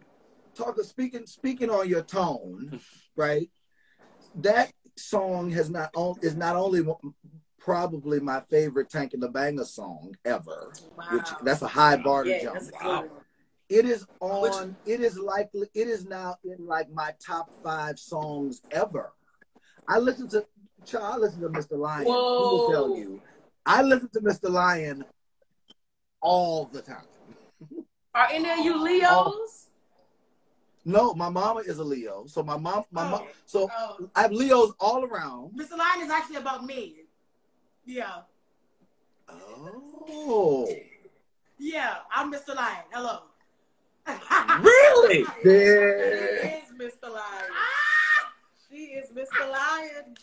talk 0.54 0.78
speaking 0.82 1.26
speaking 1.26 1.70
on 1.70 1.88
your 1.88 2.02
tone, 2.02 2.80
right? 3.16 3.50
That 4.36 4.70
song 4.96 5.50
has 5.50 5.70
not 5.70 5.90
on 5.96 6.16
is 6.22 6.36
not 6.36 6.56
only 6.56 6.82
probably 7.60 8.18
my 8.20 8.40
favorite 8.40 8.90
Tank 8.90 9.14
and 9.14 9.22
the 9.22 9.28
Banger 9.28 9.64
song 9.64 10.16
ever, 10.24 10.72
Wow. 10.96 11.04
which 11.12 11.28
that's 11.44 11.62
a 11.62 11.68
high 11.68 11.96
bar 11.96 12.24
to 12.24 12.30
yeah, 12.30 12.42
jump. 12.42 12.54
that's 12.54 12.68
a 12.68 12.72
good 12.72 12.80
Wow. 12.82 13.08
It 13.68 13.84
is 13.84 14.04
on. 14.18 14.76
It 14.84 15.00
is 15.00 15.16
likely. 15.16 15.68
It 15.74 15.86
is 15.86 16.04
now 16.04 16.36
in 16.42 16.66
like 16.66 16.90
my 16.90 17.14
top 17.24 17.50
five 17.62 18.00
songs 18.00 18.62
ever. 18.72 19.12
I 19.86 19.98
listen 19.98 20.28
to. 20.30 20.44
Child, 20.84 21.04
I 21.14 21.16
listen 21.18 21.40
to 21.42 21.48
Mr. 21.50 21.78
Lion. 21.78 22.06
He 22.06 22.10
will 22.10 22.66
Whoa. 22.66 22.72
tell 22.72 22.96
you. 22.96 23.20
I 23.64 23.82
listen 23.82 24.08
to 24.14 24.20
Mr. 24.22 24.50
Lion 24.50 25.04
all 26.20 26.64
the 26.64 26.82
time. 26.82 27.04
Are 28.14 28.28
any 28.32 28.50
of 28.50 28.58
you 28.58 28.76
Leos? 28.82 29.68
No, 30.84 31.14
my 31.14 31.28
mama 31.28 31.60
is 31.60 31.78
a 31.78 31.84
Leo. 31.84 32.24
So 32.26 32.42
my 32.42 32.56
mom, 32.56 32.84
my 32.90 33.06
oh, 33.06 33.10
mom. 33.10 33.22
So 33.44 33.70
Oh, 33.78 34.10
I 34.16 34.22
have 34.22 34.32
Leos 34.32 34.72
all 34.80 35.04
around. 35.04 35.52
Mr. 35.56 35.76
Lion 35.78 36.02
is 36.02 36.10
actually 36.10 36.36
about 36.36 36.64
me. 36.64 36.99
Yeah. 37.84 38.20
Oh, 39.28 40.68
Yeah, 41.58 41.96
I'm 42.12 42.32
Mr. 42.32 42.54
Lion. 42.54 42.84
Hello. 42.92 43.20
Really? 44.62 45.24
She 45.42 45.48
is 45.48 46.92
Mr. 47.02 47.10
Lion. 47.12 47.50
She 48.68 48.76
is 48.76 49.10
Mr. 49.10 49.50
Lion. 49.50 50.14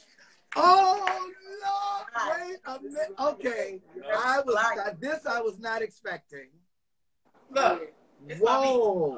Oh 0.56 1.32
no! 1.62 2.32
Wait 2.48 2.58
a 2.66 2.82
minute. 2.82 3.14
Okay, 3.20 3.80
I 4.18 4.42
was 4.44 4.56
Lion. 4.56 4.98
this. 5.00 5.26
I 5.26 5.40
was 5.42 5.60
not 5.60 5.82
expecting. 5.82 6.48
Look, 7.52 7.94
it's. 8.28 8.42
Whoa! 8.42 8.50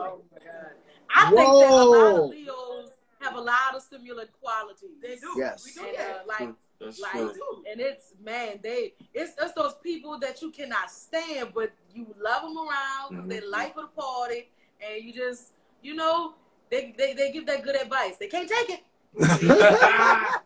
Oh 0.02 0.22
my 0.32 0.38
God. 0.38 0.72
I 1.16 1.30
think 1.30 1.38
that 1.40 1.72
a 1.72 1.86
lot 1.86 2.16
of 2.24 2.30
Leos 2.32 2.90
have 3.22 3.36
a 3.36 3.42
lot 3.42 3.76
of 3.76 3.82
similar 3.84 4.26
qualities. 4.42 4.90
They 5.02 5.16
do. 5.16 5.34
Yes. 5.38 5.64
We 5.66 5.72
do 5.82 5.88
And, 5.88 5.98
that. 5.98 6.16
uh, 6.22 6.28
like, 6.28 6.54
That's 6.80 7.00
like, 7.02 7.12
true. 7.14 7.64
and 7.70 7.82
it's 7.82 8.14
man, 8.24 8.60
they 8.64 8.94
it's 9.14 9.34
it's 9.40 9.54
those 9.54 9.76
people 9.84 10.18
that 10.20 10.42
you 10.42 10.50
cannot 10.52 10.90
stand, 10.90 11.50
but 11.54 11.72
you 11.94 12.08
love 12.22 12.44
them 12.44 12.58
around. 12.58 13.10
'cause 13.22 13.28
They 13.28 13.42
life 13.42 13.76
of 13.78 13.90
the 13.96 14.02
party, 14.02 14.50
and 14.82 15.04
you 15.04 15.12
just 15.14 15.54
you 15.82 15.94
know 15.96 16.36
they, 16.70 16.94
they 16.98 17.14
they 17.14 17.32
give 17.32 17.46
that 17.48 17.64
good 17.64 17.76
advice. 17.76 18.16
They 18.18 18.28
can't 18.28 18.50
take 18.50 18.70
it. 18.70 18.84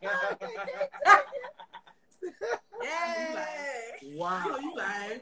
Yeah. 2.81 4.15
Wow. 4.15 4.57
you 4.59 4.75
lying. 4.75 5.21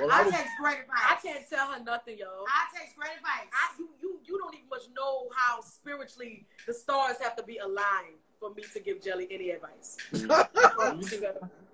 Well, 0.00 0.10
I 0.10 0.20
I 0.20 0.24
was, 0.24 0.32
take 0.34 0.46
great 0.60 0.78
I 0.94 1.16
can't 1.22 1.48
tell 1.48 1.66
her 1.72 1.82
nothing, 1.82 2.18
yo. 2.18 2.44
I 2.48 2.64
take 2.76 2.96
great 2.96 3.10
advice. 3.16 3.48
I, 3.52 3.74
you, 3.78 3.88
you, 4.00 4.20
you 4.26 4.38
don't 4.38 4.54
even 4.54 4.68
much 4.68 4.82
know 4.94 5.28
how 5.34 5.60
spiritually 5.60 6.46
the 6.66 6.72
stars 6.72 7.16
have 7.20 7.36
to 7.36 7.42
be 7.42 7.58
aligned 7.58 8.21
for 8.42 8.52
me 8.54 8.64
to 8.74 8.80
give 8.80 9.00
Jelly 9.00 9.28
any 9.30 9.50
advice. 9.50 9.96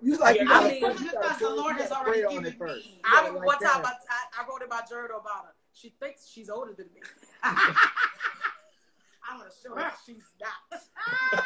You 0.01 0.15
I- 0.15 0.17
like 0.19 0.35
you 0.39 0.43
I 0.43 0.45
gotta, 0.45 0.67
mean, 0.69 0.81
you 0.81 1.09
because 1.11 1.39
the 1.39 1.49
Lord 1.49 1.75
has 1.75 1.91
already 1.91 2.21
given 2.21 2.45
it 2.45 2.57
first. 2.57 2.85
me. 2.85 3.01
I 3.03 3.15
Yeah, 3.15 3.19
remember 3.27 3.39
like 3.39 3.59
one 3.59 3.69
time 3.69 3.81
that. 3.81 3.97
I, 4.09 4.39
I, 4.39 4.43
I 4.43 4.47
wrote 4.47 4.61
in 4.61 4.69
my 4.69 4.79
journal 4.89 5.19
about 5.19 5.43
her. 5.47 5.53
She 5.73 5.89
thinks 5.99 6.25
she's 6.29 6.49
older 6.49 6.71
than 6.73 6.85
me. 6.95 7.01
I'm 7.43 9.39
gonna 9.39 9.49
show 9.61 9.75
her. 9.75 9.91
She's 10.05 10.23
not. 10.39 10.81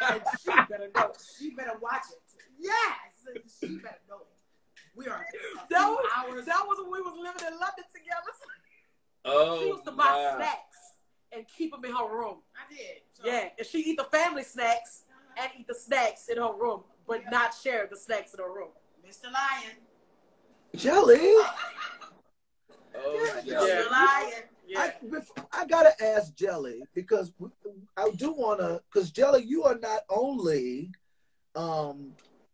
and 0.12 0.22
she 0.40 0.52
better 0.70 0.88
know. 0.94 1.12
She 1.38 1.50
better 1.50 1.72
watch 1.80 2.04
it. 2.12 2.22
Yes, 2.60 3.26
she 3.60 3.78
better 3.78 3.98
know 4.08 4.18
it. 4.20 4.28
We 4.94 5.06
are 5.08 5.16
a 5.26 5.68
That 5.70 5.88
was, 5.88 6.06
hours. 6.16 6.44
that 6.46 6.62
was 6.64 6.78
when 6.80 6.92
we 6.92 7.00
was 7.00 7.14
living 7.18 7.42
in 7.52 7.58
London 7.58 7.84
together. 7.92 8.32
Oh, 9.24 9.58
she 9.58 9.66
used 9.68 9.84
to 9.86 9.90
buy 9.90 10.04
wow. 10.04 10.34
snacks 10.36 10.78
and 11.32 11.44
keep 11.48 11.72
them 11.72 11.84
in 11.84 11.90
her 11.92 12.06
room. 12.06 12.36
I 12.54 12.72
did. 12.72 13.02
So, 13.10 13.22
Yeah, 13.26 13.48
and 13.58 13.66
she 13.66 13.78
eat 13.80 13.96
the 13.96 14.04
family 14.04 14.44
snacks 14.44 15.02
and 15.36 15.50
eat 15.58 15.66
the 15.66 15.74
snacks 15.74 16.28
in 16.28 16.36
her 16.38 16.52
room, 16.52 16.82
but 17.06 17.22
not 17.30 17.54
share 17.54 17.86
the 17.90 17.96
snacks 17.96 18.34
in 18.34 18.40
her 18.40 18.52
room. 18.52 18.68
Mr. 19.06 19.24
Lion. 19.32 19.76
Jelly. 20.76 21.18
Oh, 22.96 23.40
Yeah. 23.42 23.42
yeah. 23.44 23.82
Mr. 23.82 23.90
Lion. 23.90 24.42
Yeah. 24.66 24.90
I, 25.52 25.60
I 25.60 25.66
gotta 25.66 25.92
ask 26.02 26.34
Jelly 26.34 26.82
because 26.94 27.32
I 27.96 28.10
do 28.16 28.32
wanna 28.32 28.80
because 28.90 29.10
Jelly, 29.10 29.42
you 29.44 29.62
are 29.64 29.76
not 29.78 30.00
only 30.08 30.90
um 31.54 32.12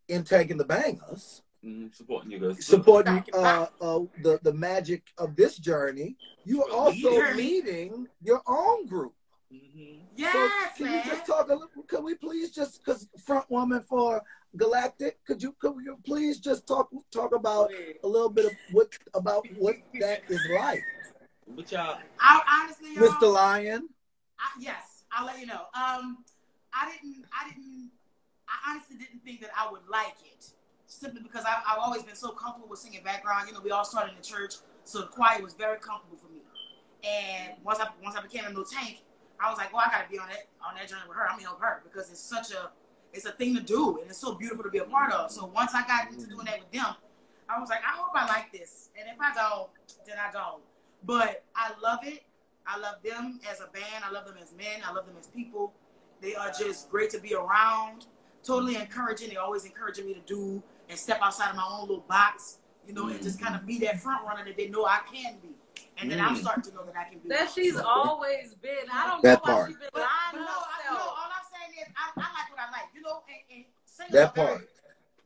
in 0.08 0.24
taking 0.24 0.56
the 0.56 0.64
Bangas, 0.64 1.42
Mhm, 1.64 1.94
Supporting 1.94 2.30
you 2.32 2.38
guys. 2.38 2.64
supporting 2.66 3.22
uh, 3.34 3.66
uh 3.80 4.00
the 4.22 4.40
the 4.42 4.52
magic 4.52 5.04
of 5.18 5.36
this 5.36 5.56
journey. 5.56 6.16
You 6.44 6.64
are 6.64 6.70
also 6.70 7.10
Journey. 7.20 7.36
leading 7.36 8.08
your 8.22 8.42
own 8.46 8.86
group. 8.86 9.14
Mhm. 9.52 10.02
Yes, 10.14 10.32
so 10.32 10.50
can 10.76 10.92
man. 10.92 11.04
you 11.04 11.10
just 11.10 11.26
talk 11.26 11.48
a 11.48 11.54
little? 11.54 11.68
Could 11.88 12.04
we 12.04 12.14
please 12.14 12.50
just 12.50 12.84
because 12.84 13.08
front 13.24 13.50
woman 13.50 13.82
for 13.82 14.22
Galactic? 14.56 15.24
Could 15.24 15.42
you 15.42 15.54
could 15.58 15.74
you 15.84 15.98
please 16.04 16.38
just 16.38 16.68
talk 16.68 16.88
talk 17.10 17.34
about 17.34 17.70
a 18.04 18.06
little 18.06 18.28
bit 18.28 18.44
of 18.46 18.52
what 18.70 18.96
about 19.14 19.44
what 19.58 19.76
that 19.98 20.22
is 20.28 20.40
like, 20.54 20.84
But 21.48 21.72
y'all, 21.72 21.98
I, 22.20 22.62
honestly, 22.62 22.94
y'all, 22.94 23.08
Mr. 23.08 23.32
Lion? 23.32 23.88
I, 24.38 24.44
yes, 24.60 25.04
I'll 25.10 25.26
let 25.26 25.40
you 25.40 25.46
know. 25.46 25.66
Um, 25.74 26.24
I 26.72 26.92
didn't, 26.92 27.24
I 27.34 27.48
didn't, 27.48 27.90
I 28.48 28.70
honestly 28.70 28.96
didn't 28.98 29.24
think 29.24 29.40
that 29.40 29.50
I 29.58 29.70
would 29.70 29.82
like 29.90 30.14
it, 30.32 30.46
simply 30.86 31.22
because 31.22 31.44
I've, 31.44 31.62
I've 31.66 31.78
always 31.78 32.04
been 32.04 32.14
so 32.14 32.30
comfortable 32.30 32.68
with 32.68 32.78
singing 32.78 33.02
background. 33.02 33.48
You 33.48 33.54
know, 33.54 33.60
we 33.64 33.72
all 33.72 33.84
started 33.84 34.10
in 34.10 34.16
the 34.16 34.22
church, 34.22 34.54
so 34.84 35.00
the 35.00 35.08
choir 35.08 35.42
was 35.42 35.54
very 35.54 35.78
comfortable 35.78 36.16
for 36.16 36.32
me. 36.32 36.40
And 37.02 37.54
once 37.64 37.80
I 37.80 37.88
once 38.02 38.14
I 38.16 38.22
became 38.22 38.44
a 38.44 38.52
new 38.52 38.64
tank, 38.70 39.02
I 39.42 39.48
was 39.48 39.58
like, 39.58 39.72
well, 39.72 39.82
I 39.86 39.90
got 39.90 40.04
to 40.04 40.10
be 40.10 40.18
on 40.18 40.28
that 40.28 40.46
on 40.66 40.74
that 40.76 40.88
journey 40.88 41.02
with 41.08 41.16
her. 41.16 41.24
I'm 41.24 41.36
gonna 41.36 41.48
help 41.48 41.60
her 41.60 41.82
because 41.84 42.10
it's 42.10 42.20
such 42.20 42.52
a 42.52 42.70
it's 43.12 43.24
a 43.26 43.32
thing 43.32 43.56
to 43.56 43.62
do 43.62 43.98
and 44.00 44.08
it's 44.08 44.20
so 44.20 44.34
beautiful 44.34 44.62
to 44.64 44.70
be 44.70 44.78
a 44.78 44.84
part 44.84 45.12
of. 45.12 45.30
So 45.30 45.46
once 45.46 45.72
I 45.74 45.86
got 45.86 46.10
into 46.10 46.26
doing 46.26 46.44
that 46.46 46.60
with 46.60 46.70
them, 46.70 46.94
I 47.48 47.58
was 47.58 47.68
like, 47.68 47.80
I 47.80 47.96
hope 47.96 48.12
I 48.14 48.26
like 48.26 48.52
this. 48.52 48.90
And 48.98 49.08
if 49.08 49.20
I 49.20 49.34
don't, 49.34 49.68
then 50.06 50.16
I 50.18 50.30
don't. 50.30 50.62
But 51.04 51.44
I 51.56 51.72
love 51.82 52.00
it. 52.04 52.22
I 52.66 52.78
love 52.78 52.96
them 53.02 53.40
as 53.50 53.60
a 53.60 53.66
band. 53.72 54.04
I 54.04 54.10
love 54.12 54.26
them 54.26 54.36
as 54.40 54.52
men. 54.56 54.82
I 54.86 54.92
love 54.92 55.06
them 55.06 55.16
as 55.18 55.26
people. 55.26 55.72
They 56.20 56.34
are 56.34 56.52
just 56.56 56.90
great 56.90 57.10
to 57.10 57.18
be 57.18 57.34
around. 57.34 58.06
Totally 58.44 58.76
encouraging. 58.76 59.30
They 59.30 59.36
always 59.36 59.64
encouraging 59.64 60.06
me 60.06 60.14
to 60.14 60.20
do 60.20 60.62
and 60.88 60.98
step 60.98 61.18
outside 61.22 61.50
of 61.50 61.56
my 61.56 61.66
own 61.68 61.82
little 61.82 62.04
box, 62.08 62.58
you 62.86 62.92
know, 62.92 63.08
and 63.08 63.22
just 63.22 63.36
mm-hmm. 63.36 63.46
kind 63.46 63.60
of 63.60 63.66
be 63.66 63.78
that 63.80 64.00
front 64.00 64.24
runner 64.26 64.44
that 64.44 64.56
they 64.56 64.68
know 64.68 64.84
I 64.84 65.00
can 65.12 65.36
be. 65.42 65.48
And 66.00 66.10
then 66.10 66.20
I'm 66.20 66.34
Mm. 66.34 66.40
starting 66.40 66.64
to 66.64 66.74
know 66.74 66.84
that 66.84 66.96
I 66.96 67.04
can 67.04 67.18
be. 67.18 67.28
That 67.28 67.50
she's 67.50 67.76
always 67.76 68.54
been. 68.54 68.88
I 68.90 69.06
don't 69.08 69.22
That 69.22 69.44
know 69.46 69.52
why 69.54 69.66
she's 69.68 69.76
been 69.76 69.88
But, 69.92 70.00
lying 70.00 70.32
but 70.32 70.38
to 70.38 70.44
no, 70.44 70.50
I, 70.50 70.54
no, 70.54 70.96
herself. 70.96 71.08
all 71.18 71.30
I'm 71.30 71.46
saying 71.52 71.72
is 71.80 71.88
I, 71.96 72.10
I 72.16 72.28
like 72.32 72.48
what 72.50 72.58
I 72.60 72.70
like, 72.72 72.88
you 72.94 73.02
know, 73.02 73.22
and, 73.28 73.56
and 73.56 73.64
singers 73.84 74.12
That 74.12 74.38
are 74.38 74.46
very, 74.46 74.64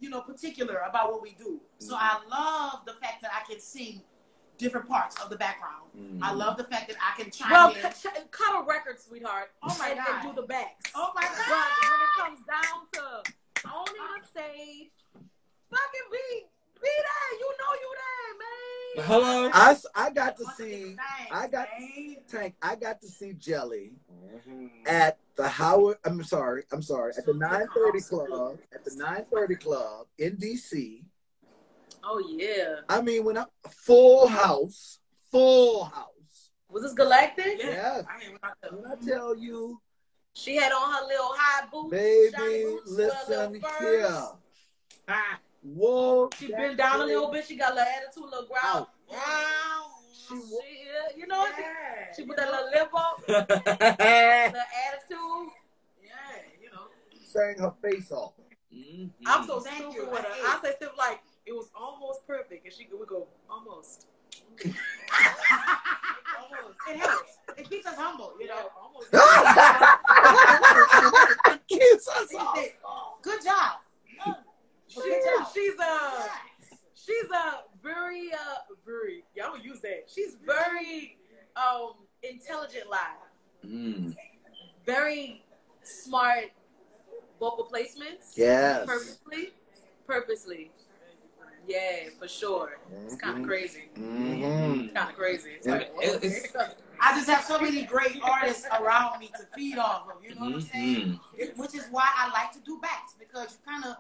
you 0.01 0.11
know, 0.11 0.21
particular 0.23 0.79
about 0.89 1.13
what 1.13 1.23
we 1.23 1.33
do. 1.39 1.61
So 1.79 1.95
I 1.97 2.19
love 2.29 2.85
the 2.87 2.95
fact 2.95 3.23
that 3.23 3.31
I 3.35 3.45
can 3.49 3.61
sing 3.61 4.03
different 4.59 4.89
parts 4.89 5.21
of 5.23 5.31
the 5.31 5.37
background. 5.37 5.91
Mm. 5.97 6.19
I 6.23 6.33
love 6.33 6.57
the 6.57 6.65
fact 6.65 6.89
that 6.89 6.97
I 7.03 7.21
can 7.21 7.31
chime 7.31 7.51
Well, 7.53 7.71
in. 7.71 7.81
cut, 7.81 7.95
cut 8.31 8.63
a 8.63 8.65
record, 8.67 9.01
sweetheart. 9.01 9.51
Oh 9.63 9.75
my 9.79 9.91
and, 9.91 9.99
God. 9.99 10.09
and 10.25 10.35
do 10.35 10.41
the 10.43 10.47
backs. 10.47 10.91
Oh 10.95 11.13
my 11.15 11.23
But 11.23 11.47
God! 11.47 11.73
when 11.91 12.01
it 12.03 12.13
comes 12.19 12.41
down 12.47 12.87
to 12.93 13.03
owning 13.71 14.11
the 14.21 14.27
stage, 14.27 14.91
fucking 15.71 16.09
be 16.11 16.47
be 16.83 16.91
there. 16.91 17.31
You 17.41 17.49
know 17.59 17.73
you 17.81 17.91
there, 17.95 18.33
man. 18.39 18.54
Hello. 18.97 19.51
I, 19.53 19.77
I 19.95 20.11
got 20.11 20.37
to 20.37 20.45
see 20.57 20.97
I 21.31 21.49
got- 21.49 21.69
thanks, 21.79 22.31
Tank. 22.33 22.55
I 22.63 22.77
got 22.77 23.01
to 23.01 23.09
see 23.09 23.33
Jelly 23.33 23.93
Mhm. 24.47 24.71
at 24.87 25.19
the 25.37 25.49
Howard. 25.49 25.99
I'm 26.05 26.23
sorry. 26.23 26.65
I'm 26.73 26.83
sorry. 26.83 27.13
At 27.19 27.27
the 27.27 27.35
930 27.35 28.01
Club. 28.03 28.59
At 28.73 28.85
the 28.85 28.95
930 28.97 29.55
Club 29.57 30.07
in 30.19 30.37
DC. 30.37 31.05
Oh 32.05 32.19
yeah. 32.29 32.81
I 32.89 33.01
mean, 33.01 33.25
when 33.25 33.39
I 33.39 33.45
full 33.71 34.29
house, 34.29 35.01
full 35.31 35.85
house. 35.85 36.51
Was 36.71 36.83
this 36.83 36.93
Galactic? 36.93 37.59
Yeah. 37.59 37.67
Yes. 37.71 38.05
I 38.09 38.19
mean, 38.19 38.37
what 38.41 38.53
I 38.63 38.67
tell 38.69 38.79
When 38.79 38.85
you. 38.85 38.93
I 38.93 39.17
tell 39.17 39.37
you, 39.37 39.81
She 40.35 40.57
had 40.57 40.73
on 40.73 40.93
her 40.93 41.07
little 41.07 41.31
high 41.33 41.67
boots. 41.71 41.91
baby, 41.91 42.65
boots, 42.65 42.91
listen 42.91 43.55
here. 43.81 44.23
Ah, 45.09 45.39
Whoa. 45.65 46.29
She 46.39 46.49
that 46.49 46.57
been 46.59 46.77
down 46.77 47.01
a 47.01 47.05
little 47.07 47.31
bit. 47.31 47.47
She 47.47 47.57
got 47.57 47.73
a 47.73 47.75
little 47.75 47.89
attitude, 47.97 48.25
a 48.25 48.27
little 48.27 48.47
growl. 48.47 48.91
wow. 49.11 49.87
She 50.13 50.35
She, 50.35 50.37
wa- 50.41 50.61
you 51.17 51.27
know, 51.27 51.47
Yeah, 51.59 52.13
she 52.15 52.23
you 52.23 52.29
put 52.29 52.37
that 52.37 52.51
little 52.51 52.71
lip 52.71 52.91
up, 52.95 53.23
the 53.27 54.65
attitude. 54.89 55.51
Yeah, 56.03 56.37
you 56.63 56.71
know. 56.71 56.87
sang 57.25 57.57
her 57.59 57.73
face 57.83 58.13
off. 58.13 58.33
Mhm. 58.73 59.11
I'm 59.27 59.47
so 59.47 59.61
Thank 59.61 59.77
stupid 59.77 59.95
you. 59.95 60.11
with 60.11 60.21
her. 60.21 60.27
I 60.29 60.59
I 60.59 60.63
say 60.63 60.75
stuff 60.77 60.93
like 60.99 61.21
it 61.47 61.53
was 61.53 61.71
almost 61.79 62.27
perfect, 62.27 62.65
and 62.65 62.73
she 62.75 62.87
would 62.93 63.09
go 63.09 63.27
almost. 63.51 64.07
almost. 64.63 64.65
It 66.89 66.97
helps. 66.97 67.39
It 67.57 67.71
keeps 67.71 67.87
us 67.87 67.97
humble, 67.97 68.35
you 68.39 68.47
know. 68.47 68.71
almost. 68.83 69.11
Keeps 71.69 72.09
us 72.09 72.35
off. 72.35 72.59
Good 73.23 73.43
job. 73.45 73.79
She, 74.95 75.01
Good 75.03 75.23
job. 75.25 75.49
she's 75.53 75.75
a 75.79 76.31
she's 76.95 77.31
a 77.31 77.63
very 77.83 78.33
uh 78.33 78.39
very 78.87 79.25
yeah, 79.35 79.47
I'm 79.47 79.53
gonna 79.53 79.65
use 79.65 79.81
that. 79.81 80.05
She's 80.07 80.37
very 80.45 81.19
um 81.57 81.95
intelligent 82.23 82.89
live, 82.89 83.67
Mm. 83.67 84.15
very 84.87 85.45
smart 85.83 86.51
vocal 87.41 87.67
placements. 87.73 88.37
Yes. 88.37 88.87
Purposely, 88.87 89.53
purposely. 90.07 90.71
Yeah, 91.67 92.11
for 92.19 92.29
sure. 92.29 92.79
It's 93.07 93.17
kind 93.17 93.39
of 93.41 93.47
crazy. 93.47 93.89
Mhm. 93.97 94.85
It's 94.85 94.93
kind 94.93 95.09
of 95.11 95.17
crazy. 95.17 95.53
It's 95.53 95.67
Yeah. 95.67 95.73
like, 95.75 95.93
It- 96.01 96.25
it's- 96.25 96.73
I 97.01 97.15
just 97.17 97.29
have 97.29 97.43
so 97.45 97.59
many 97.59 97.85
great 97.85 98.21
artists 98.23 98.67
around 98.67 99.19
me 99.19 99.29
to 99.29 99.47
feed 99.55 99.79
off 99.79 100.09
of. 100.11 100.23
You 100.23 100.35
know 100.35 100.43
what 100.43 100.55
I'm 100.55 100.61
saying? 100.61 101.07
Mhm. 101.15 101.21
It- 101.39 101.57
which 101.57 101.75
is 101.75 101.87
why 101.91 102.09
I 102.15 102.29
like 102.31 102.53
to 102.53 102.61
do 102.61 102.79
backs 102.81 103.15
because 103.19 103.53
you 103.55 103.59
kind 103.65 103.85
of 103.87 103.97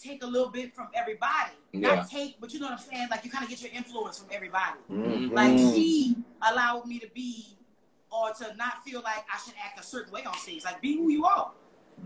take 0.00 0.22
a 0.22 0.26
little 0.26 0.48
bit 0.50 0.74
from 0.74 0.88
everybody. 0.94 1.52
Yeah. 1.72 1.96
Not 1.96 2.10
take, 2.10 2.40
but 2.40 2.52
you 2.52 2.60
know 2.60 2.66
what 2.66 2.72
I'm 2.74 2.78
saying? 2.78 3.08
Like 3.10 3.24
you 3.24 3.30
kind 3.30 3.44
of 3.44 3.50
get 3.50 3.62
your 3.62 3.72
influence 3.72 4.18
from 4.18 4.28
everybody. 4.32 4.78
Mhm. 4.90 5.32
Like 5.34 5.58
she 5.58 6.16
allowed 6.50 6.86
me 6.86 6.98
to 6.98 7.08
be 7.14 7.56
or 8.10 8.32
to 8.32 8.54
not 8.56 8.82
feel 8.84 9.02
like 9.02 9.24
I 9.32 9.38
should 9.44 9.54
act 9.62 9.78
a 9.78 9.82
certain 9.82 10.12
way 10.12 10.24
on 10.24 10.34
stage. 10.38 10.64
Like 10.64 10.80
be 10.80 10.96
who 10.96 11.10
you 11.10 11.24
are. 11.26 11.52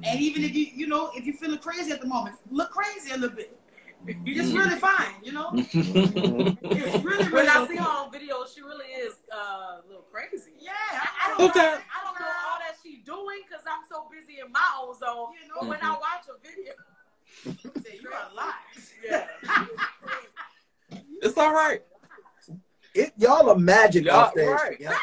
And 0.05 0.21
even 0.21 0.43
if 0.43 0.55
you, 0.55 0.67
you 0.75 0.87
know, 0.87 1.11
if 1.15 1.25
you're 1.27 1.37
feeling 1.37 1.59
crazy 1.59 1.93
at 1.93 2.01
the 2.01 2.07
moment, 2.07 2.37
look 2.51 2.71
crazy 2.71 3.13
a 3.13 3.17
little 3.17 3.37
bit. 3.37 3.57
You're 4.25 4.35
just 4.43 4.53
really 4.53 4.75
fine, 4.81 5.15
you 5.23 5.31
know? 5.31 5.51
Mhm. 5.53 6.59
It's 6.73 7.05
really, 7.05 7.25
when 7.25 7.33
really 7.33 7.49
I 7.49 7.67
see 7.69 7.77
her 7.77 7.87
on 7.89 8.11
video, 8.11 8.45
she 8.53 8.63
really 8.63 8.87
is 8.87 9.15
uh, 9.33 9.79
a 9.79 9.83
little 9.87 10.03
crazy. 10.11 10.53
Yeah, 10.59 10.73
I, 10.75 11.09
I 11.27 11.29
don't 11.39 11.51
Okay. 11.51 11.61
know. 11.61 11.79
I 11.95 12.05
don't 12.05 12.19
know 12.19 12.27
all 12.27 12.59
that 12.59 12.75
she's 12.83 13.05
doing 13.05 13.43
because 13.47 13.65
I'm 13.65 13.85
so 13.89 14.09
busy 14.11 14.41
in 14.41 14.51
my 14.51 14.67
own 14.81 14.99
zone. 14.99 15.35
You 15.41 15.47
know, 15.49 15.61
But 15.61 15.69
when 15.69 15.79
I 15.83 15.91
watch 15.93 16.27
a 16.29 16.39
video, 16.45 16.73
say 17.83 17.99
you're 18.03 18.13
a 18.13 18.35
lot. 18.35 18.55
yeah. 19.05 19.27
It's 21.23 21.37
all 21.39 21.53
right. 21.53 21.83
It, 22.95 23.13
y'all 23.17 23.49
are 23.49 23.57
magic 23.59 24.05
Y'all- 24.05 24.17
off 24.17 24.35
there. 24.35 24.55
right. 24.55 24.77
Yeah. 24.79 24.97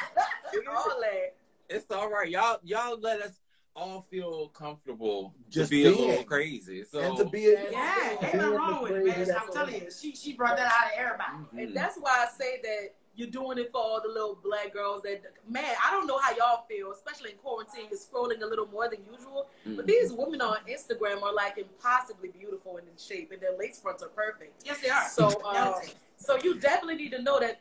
all 0.69 0.99
that. 1.01 1.35
It's 1.69 1.89
all 1.91 2.09
right. 2.09 2.29
Y'all 2.29 2.59
y'all 2.63 2.99
let 2.99 3.21
us 3.21 3.39
all 3.75 4.01
feel 4.01 4.49
comfortable 4.49 5.33
Just 5.49 5.71
to 5.71 5.75
be 5.77 5.85
a 5.87 5.91
being. 5.95 6.09
little 6.09 6.23
crazy. 6.25 6.83
So 6.83 6.99
and 6.99 7.17
to 7.17 7.25
be 7.25 7.47
a, 7.53 7.71
Yeah, 7.71 8.09
ain't 8.11 8.21
being 8.21 8.37
nothing 8.37 8.39
the 8.51 8.57
wrong 8.57 8.83
with 8.83 8.91
it, 8.91 9.05
man. 9.05 9.35
I'm 9.39 9.53
telling 9.53 9.75
you, 9.75 9.89
she 9.91 10.15
she 10.15 10.33
brought 10.33 10.57
that 10.57 10.65
out 10.71 10.87
of 10.87 10.91
everybody. 10.97 11.31
Mm-hmm. 11.37 11.57
And 11.59 11.75
that's 11.75 11.97
why 11.97 12.25
I 12.27 12.27
say 12.37 12.59
that 12.63 12.95
you're 13.19 13.29
doing 13.29 13.57
it 13.57 13.69
for 13.71 13.79
all 13.81 14.01
the 14.01 14.07
little 14.07 14.39
black 14.41 14.71
girls 14.73 15.01
that, 15.01 15.21
man, 15.47 15.65
I 15.85 15.91
don't 15.91 16.07
know 16.07 16.17
how 16.17 16.33
y'all 16.37 16.63
feel, 16.69 16.91
especially 16.91 17.31
in 17.31 17.37
quarantine, 17.37 17.87
you're 17.91 17.99
scrolling 17.99 18.41
a 18.41 18.45
little 18.45 18.67
more 18.67 18.89
than 18.89 18.99
usual. 19.11 19.47
But 19.65 19.85
these 19.85 20.13
women 20.13 20.41
on 20.41 20.57
Instagram 20.69 21.21
are 21.21 21.33
like 21.33 21.57
impossibly 21.57 22.29
beautiful 22.29 22.77
and 22.77 22.87
in 22.87 22.93
shape, 22.97 23.31
and 23.33 23.41
their 23.41 23.57
lace 23.57 23.79
fronts 23.81 24.01
are 24.01 24.07
perfect. 24.09 24.63
Yes, 24.65 24.79
they 24.81 24.89
are. 24.89 25.09
So, 25.09 25.43
um, 25.43 25.73
so 26.17 26.37
you 26.41 26.59
definitely 26.59 26.95
need 26.95 27.11
to 27.11 27.21
know 27.21 27.39
that 27.41 27.59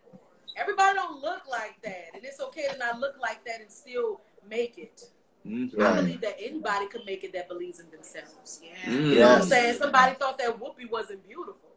everybody 0.56 0.94
don't 0.94 1.20
look 1.20 1.42
like 1.50 1.82
that, 1.82 2.10
and 2.14 2.24
it's 2.24 2.40
okay 2.40 2.68
to 2.70 2.78
not 2.78 3.00
look 3.00 3.16
like 3.20 3.44
that 3.44 3.60
and 3.60 3.68
still 3.70 4.20
make 4.48 4.78
it. 4.78 5.10
Mhm. 5.44 5.80
I 5.82 5.96
believe 5.96 6.20
that 6.20 6.36
anybody 6.38 6.86
can 6.86 7.04
make 7.04 7.24
it 7.24 7.32
that 7.32 7.48
believes 7.48 7.80
in 7.80 7.90
themselves. 7.90 8.60
yeah. 8.62 8.74
Mm. 8.92 9.10
You 9.10 9.14
know 9.20 9.28
what 9.28 9.42
I'm 9.42 9.48
saying? 9.48 9.78
Somebody 9.78 10.14
thought 10.14 10.38
that 10.38 10.58
Whoopi 10.60 10.88
wasn't 10.88 11.26
beautiful. 11.26 11.67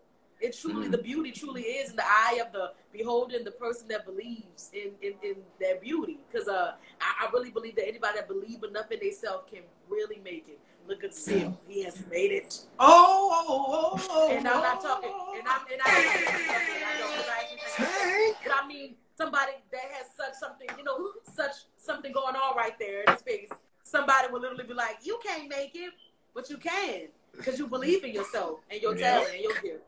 It 0.42 0.58
truly, 0.60 0.88
Mm. 0.88 0.92
the 0.92 0.98
beauty 0.98 1.32
truly 1.32 1.62
is 1.62 1.92
in 1.92 1.96
the 1.96 2.04
eye 2.06 2.42
of 2.46 2.52
the 2.52 2.74
beholder 2.92 3.36
and 3.38 3.46
the 3.46 3.52
person 3.52 3.88
that 3.90 4.06
believes 4.06 4.72
in, 4.74 4.92
in, 5.02 5.14
in 5.24 5.36
their 5.60 5.76
beauty. 5.76 6.18
Because 6.32 6.48
uh, 6.48 6.74
I, 7.00 7.28
I 7.28 7.32
really 7.32 7.52
believe 7.52 7.76
that 7.76 7.88
anybody 7.88 8.16
that 8.18 8.28
believe 8.28 8.64
enough 8.64 8.92
in 8.92 9.00
themselves 9.00 9.50
can 9.52 9.62
really 9.88 10.20
make 10.24 10.48
it. 10.50 10.60
Look 10.88 11.04
at 11.04 11.14
Sim. 11.14 11.56
He 11.68 11.84
has 11.84 12.04
made 12.10 12.32
it. 12.32 12.60
Oh, 12.80 13.30
oh, 13.48 13.66
oh, 13.70 14.08
oh, 14.10 14.32
And 14.36 14.48
I'm 14.48 14.62
not 14.62 14.82
talking, 14.82 15.12
and 15.38 15.48
I'm, 15.48 15.62
and 15.72 15.80
I'm 15.86 16.06
not 16.06 16.14
talking, 16.16 16.84
I 16.84 17.00
know, 17.00 17.08
'cause 17.16 17.30
I 17.30 17.42
actually 17.44 17.86
think 17.86 18.38
but 18.44 18.54
I 18.64 18.68
mean, 18.68 18.96
somebody 19.16 19.52
that 19.72 19.82
has 19.92 20.08
such 20.18 20.34
something, 20.40 20.68
you 20.76 20.84
know, 20.84 21.12
such 21.36 21.52
something 21.78 22.12
going 22.12 22.36
on 22.36 22.58
right 22.58 22.78
there 22.80 23.04
in 23.04 23.14
his 23.14 23.22
face. 23.22 23.50
Somebody 23.84 24.28
will 24.32 24.42
literally 24.42 24.64
be 24.64 24.74
like, 24.74 24.98
"You 25.04 25.20
can't 25.24 25.48
make 25.48 25.76
it, 25.76 25.94
but 26.34 26.50
you 26.50 26.58
can, 26.58 27.10
because 27.32 27.60
you 27.60 27.68
believe 27.68 28.04
in 28.04 28.12
yourself 28.14 28.60
and 28.72 28.82
your 28.82 28.96
Yeah. 28.98 29.12
talent 29.14 29.34
and 29.36 29.42
your 29.44 29.54
gift." 29.62 29.84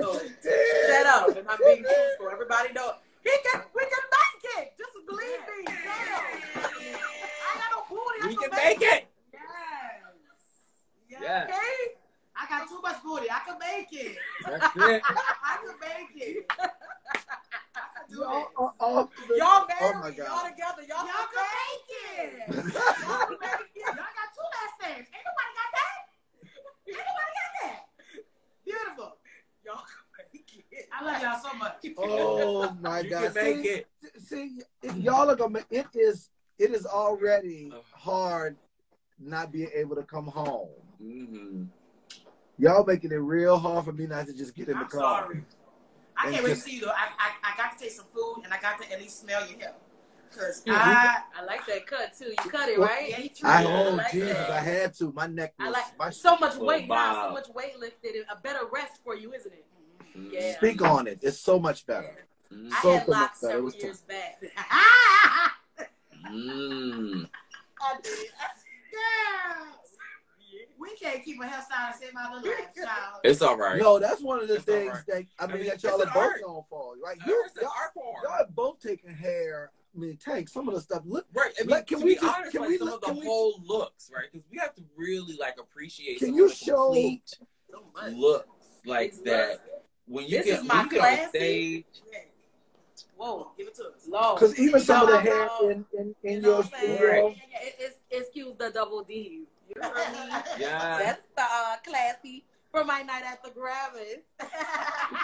So 0.00 0.18
shut 0.18 1.06
up, 1.06 1.36
and 1.36 1.48
I'm 1.48 1.58
being 1.58 1.84
truthful. 1.84 2.30
Everybody 2.32 2.72
know 2.72 2.94
he 3.22 3.30
can. 3.30 3.62
We 3.74 3.82
can 3.82 4.04
make 4.10 4.44
it. 4.58 4.72
Just 4.76 4.92
believe 5.06 5.40
me. 5.48 5.64
Damn. 5.64 6.98
I 7.46 7.58
got 7.58 7.70
no 7.70 7.84
booty. 7.88 8.18
I 8.22 8.26
We 8.26 8.36
can 8.36 8.50
make 8.50 8.82
it. 8.82 9.06
Yes. 9.32 9.42
Yes. 11.08 11.44
Okay. 11.48 11.94
I 12.36 12.46
got 12.48 12.68
too 12.68 12.80
much 12.82 13.02
booty. 13.04 13.30
I 13.30 13.38
can 13.46 13.58
make 13.58 13.88
it. 13.92 14.16
That's 14.44 14.76
it. 14.76 15.02
I 15.44 15.58
can 15.62 15.76
make 15.80 16.22
it. 16.22 16.46
I 16.58 17.80
can 17.94 18.04
do 18.10 18.20
Y'all 18.20 18.40
it. 18.42 18.46
are 18.56 18.74
off 18.80 19.10
Y'all 19.36 19.38
Oh 19.38 19.66
married. 19.68 20.18
my 20.18 20.24
y'all 20.24 20.44
together. 20.50 20.82
Y'all, 20.82 21.06
Y'all 21.06 21.30
can 21.30 21.46
make 21.46 21.86
it. 22.18 22.30
Y'all 22.48 23.26
can 23.30 23.38
make 23.40 23.70
it. 23.74 23.86
Y'all 23.86 23.94
got 23.94 24.28
two 24.34 24.48
last 24.50 24.74
names. 24.82 25.06
Ain't 25.14 25.22
nobody 25.22 25.52
got 25.54 25.70
that. 25.78 25.98
Ain't 26.88 26.98
nobody 26.98 27.32
got 27.38 27.52
that. 27.62 27.78
Beautiful. 28.64 29.16
Y'all 29.64 29.84
can 29.86 30.26
make 30.32 30.66
it. 30.72 30.83
I 31.00 31.04
love 31.04 31.22
y'all 31.22 31.40
so 31.40 31.56
much. 31.58 31.74
Oh 31.98 32.70
my 32.80 33.00
You 33.00 33.10
God! 33.10 33.34
can 33.34 33.34
make 33.34 33.64
see, 33.64 33.68
it. 33.68 33.88
see, 34.18 34.50
if 34.82 34.96
y'all 34.96 35.30
are 35.30 35.36
gonna. 35.36 35.60
It 35.70 35.86
is. 35.94 36.30
It 36.58 36.70
is 36.70 36.86
already 36.86 37.72
hard 37.92 38.56
not 39.18 39.50
being 39.50 39.70
able 39.74 39.96
to 39.96 40.02
come 40.04 40.26
home. 40.26 40.68
Mhm. 41.02 41.66
Y'all 42.58 42.84
making 42.84 43.10
it 43.10 43.16
real 43.16 43.58
hard 43.58 43.84
for 43.84 43.92
me 43.92 44.06
not 44.06 44.26
to 44.26 44.32
just 44.32 44.54
get 44.54 44.68
in 44.68 44.78
the 44.78 44.84
I'm 44.84 44.88
car. 44.90 45.22
sorry. 45.24 45.44
I 46.16 46.30
can't 46.30 46.44
wait 46.44 46.50
to 46.50 46.60
see 46.60 46.76
you 46.76 46.82
though. 46.82 46.90
I, 46.90 47.08
I, 47.18 47.52
I 47.52 47.56
got 47.56 47.76
to 47.76 47.84
taste 47.84 47.96
some 47.96 48.06
food 48.14 48.42
and 48.44 48.54
I 48.54 48.60
got 48.60 48.80
to 48.80 48.92
at 48.92 49.00
least 49.00 49.20
smell 49.20 49.40
your 49.48 49.58
hair. 49.58 49.74
Cause 50.32 50.62
Mhm. 50.64 50.72
I, 50.76 51.18
I 51.36 51.44
like 51.44 51.66
that 51.66 51.86
cut 51.86 52.16
too. 52.16 52.30
You 52.30 52.50
cut 52.50 52.68
it 52.68 52.78
right. 52.78 53.08
yeah, 53.08 53.18
you 53.18 53.30
I 53.44 53.62
Yeah, 53.62 53.68
oh 53.68 53.90
I 53.92 53.94
like 53.96 54.12
Jesus! 54.12 54.38
that. 54.38 54.50
I 54.50 54.60
had 54.60 54.94
to. 54.94 55.12
My 55.12 55.26
neck 55.26 55.54
was. 55.58 55.68
I 55.68 55.70
like 55.70 55.98
my, 55.98 56.10
so 56.10 56.36
much 56.38 56.54
Oh, 56.56 56.64
weight. 56.64 56.86
You 56.86 56.92
have 56.92 57.16
so 57.28 57.32
much 57.32 57.48
weight 57.48 57.78
lifted. 57.78 58.14
A 58.30 58.36
better 58.36 58.66
rest 58.72 59.00
for 59.04 59.16
you, 59.16 59.32
isn't 59.32 59.52
it? 59.52 59.64
Yeah. 60.14 60.56
speak 60.56 60.82
on 60.82 61.06
it. 61.06 61.18
It's 61.22 61.38
so 61.40 61.58
much 61.58 61.86
better. 61.86 62.26
I 62.72 62.80
So 62.82 62.92
had 62.92 62.98
much 63.00 63.08
locks 63.08 63.40
better. 63.40 63.52
Several 63.52 63.64
was 63.64 63.76
years 63.76 64.00
back. 64.02 64.42
Mm. 66.30 67.28
I 67.82 68.00
did. 68.02 68.18
Yeah. 68.92 69.66
We 70.78 70.96
can't 70.96 71.22
keep 71.22 71.38
a 71.40 71.44
hairstyle 71.44 71.88
and 71.88 71.94
save 72.00 72.14
my 72.14 72.32
little 72.32 72.50
life, 72.50 72.74
child. 72.74 73.20
It's 73.24 73.42
all 73.42 73.56
right. 73.58 73.78
No, 73.80 73.98
that's 73.98 74.22
one 74.22 74.40
of 74.40 74.48
the 74.48 74.54
It's 74.54 74.64
things 74.64 74.90
right. 74.92 75.04
that 75.08 75.24
I 75.38 75.44
I 75.44 75.46
mean, 75.48 75.58
mean, 75.58 75.66
that 75.68 75.82
y'all 75.82 76.00
are 76.00 76.06
both 76.06 76.16
art. 76.16 76.40
known 76.40 76.62
for. 76.70 76.94
Like 77.02 77.18
I 77.22 77.26
you, 77.28 77.42
never 77.46 77.60
y'all, 77.60 77.72
art 77.78 77.92
form. 77.94 78.16
y'all 78.24 78.38
have 78.38 78.54
both 78.54 78.80
taken 78.80 79.12
hair. 79.14 79.70
I 79.94 79.98
mean, 80.00 80.16
Tank, 80.16 80.48
some 80.48 80.66
of 80.68 80.74
the 80.74 80.80
stuff 80.80 81.02
look. 81.04 81.26
Right. 81.34 81.52
I 81.58 81.62
mean, 81.64 81.70
Like, 81.70 81.86
can 81.86 81.98
to 82.00 82.04
we 82.06 82.14
be 82.14 82.20
just- 82.20 82.36
honest, 82.36 82.52
can 82.52 82.60
like 82.62 82.70
we 82.70 82.78
some 82.78 82.86
look- 82.88 82.94
of 82.96 83.00
the 83.02 83.06
can 83.08 83.16
we- 83.20 83.26
whole 83.26 83.54
looks, 83.64 84.10
right? 84.14 84.24
Because 84.32 84.46
we 84.50 84.58
have 84.58 84.74
to 84.76 84.82
really 84.96 85.36
like 85.36 85.56
appreciate 85.60 86.18
Can 86.20 86.28
some 86.28 86.36
you 86.36 86.44
of 86.46 86.50
the 86.50 86.56
show- 86.56 86.84
complete 86.86 87.36
So 87.70 87.82
much. 87.94 88.12
looks 88.14 88.48
like 88.86 89.08
It's 89.10 89.18
that 89.20 89.60
when 90.06 90.24
you 90.24 90.38
This 90.38 90.46
get 90.46 90.58
is 90.60 90.64
my 90.64 90.76
when 90.76 90.84
you 90.84 90.90
get 90.90 91.00
on 91.00 91.16
classy. 91.16 91.28
stage. 91.38 91.84
Whoa. 93.16 93.50
Give 93.56 93.68
it 93.68 93.74
to 93.76 93.84
us. 93.84 94.08
Lord. 94.08 94.38
Because 94.40 94.58
even 94.58 94.80
some 94.80 95.02
of 95.02 95.08
the 95.08 95.20
hair 95.20 95.46
no. 95.60 95.68
in 95.68 95.84
in, 95.98 96.14
in 96.22 96.32
You 96.34 96.40
know 96.40 96.48
your 96.48 96.56
what 96.58 96.72
I'm 96.74 96.80
studio. 96.80 97.26
Right. 97.26 97.36
It- 97.62 97.74
it's, 97.78 97.96
excuse 98.10 98.56
the 98.56 98.70
double 98.70 99.02
D's. 99.02 99.46
You 99.74 99.82
heard 99.82 100.12
me? 100.12 100.18
Yeah. 100.58 100.98
That's 100.98 101.22
the 101.36 101.42
uh, 101.42 101.76
classy 101.86 102.44
for 102.70 102.84
my 102.84 103.02
night 103.02 103.22
at 103.24 103.42
the 103.42 103.50
Grammys. 103.50 104.22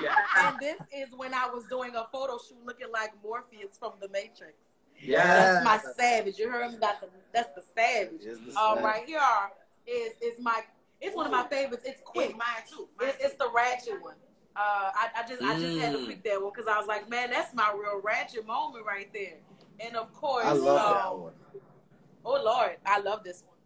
Yeah. 0.02 0.14
and 0.38 0.56
this 0.60 0.76
is 0.94 1.08
when 1.16 1.34
I 1.34 1.46
was 1.48 1.64
doing 1.68 1.94
a 1.96 2.06
photo 2.12 2.38
shoot 2.38 2.58
looking 2.64 2.90
like 2.92 3.10
Morpheus 3.24 3.76
from 3.78 3.92
The 4.00 4.08
Matrix. 4.08 4.54
Yeah. 5.02 5.24
That's 5.62 5.64
my 5.64 5.92
savage. 5.96 6.38
You 6.38 6.48
heard 6.50 6.72
me? 6.72 6.78
That's 6.80 7.00
the, 7.00 7.08
that's 7.32 7.48
the 7.54 7.62
savage. 7.74 8.22
Is 8.22 8.38
the 8.40 8.58
All 8.58 8.76
same. 8.76 8.84
right, 8.84 9.04
here 9.06 9.18
are 9.18 9.50
is 9.86 10.12
is 10.22 10.38
my 10.40 10.62
it's 11.00 11.16
one 11.16 11.26
of 11.26 11.32
my 11.32 11.46
favorites. 11.48 11.82
It's 11.86 12.00
Quick, 12.04 12.28
quick. 12.28 12.36
mine 12.38 12.62
too. 12.70 12.88
Mine 12.98 13.08
It's, 13.10 13.24
it's 13.24 13.34
the 13.36 13.50
ratchet 13.54 14.00
one. 14.02 14.14
Uh, 14.56 14.90
I, 14.94 15.08
I 15.16 15.28
just 15.28 15.42
I 15.42 15.58
just 15.58 15.78
had 15.78 15.92
to 15.92 15.98
Mm. 15.98 16.08
pick 16.08 16.24
that 16.24 16.42
one 16.42 16.50
because 16.54 16.68
I 16.68 16.76
was 16.76 16.86
like, 16.86 17.08
man, 17.08 17.30
that's 17.30 17.54
my 17.54 17.72
real 17.72 18.00
ratchet 18.02 18.46
moment 18.46 18.84
right 18.84 19.08
there. 19.12 19.36
And 19.78 19.96
of 19.96 20.12
course, 20.12 20.44
I 20.44 20.52
love 20.52 20.78
um, 20.78 20.94
that 20.96 21.18
one. 21.18 21.32
Oh 22.24 22.42
Lord, 22.44 22.76
I 22.84 23.00
love 23.00 23.22
this 23.24 23.44
one. 23.46 23.56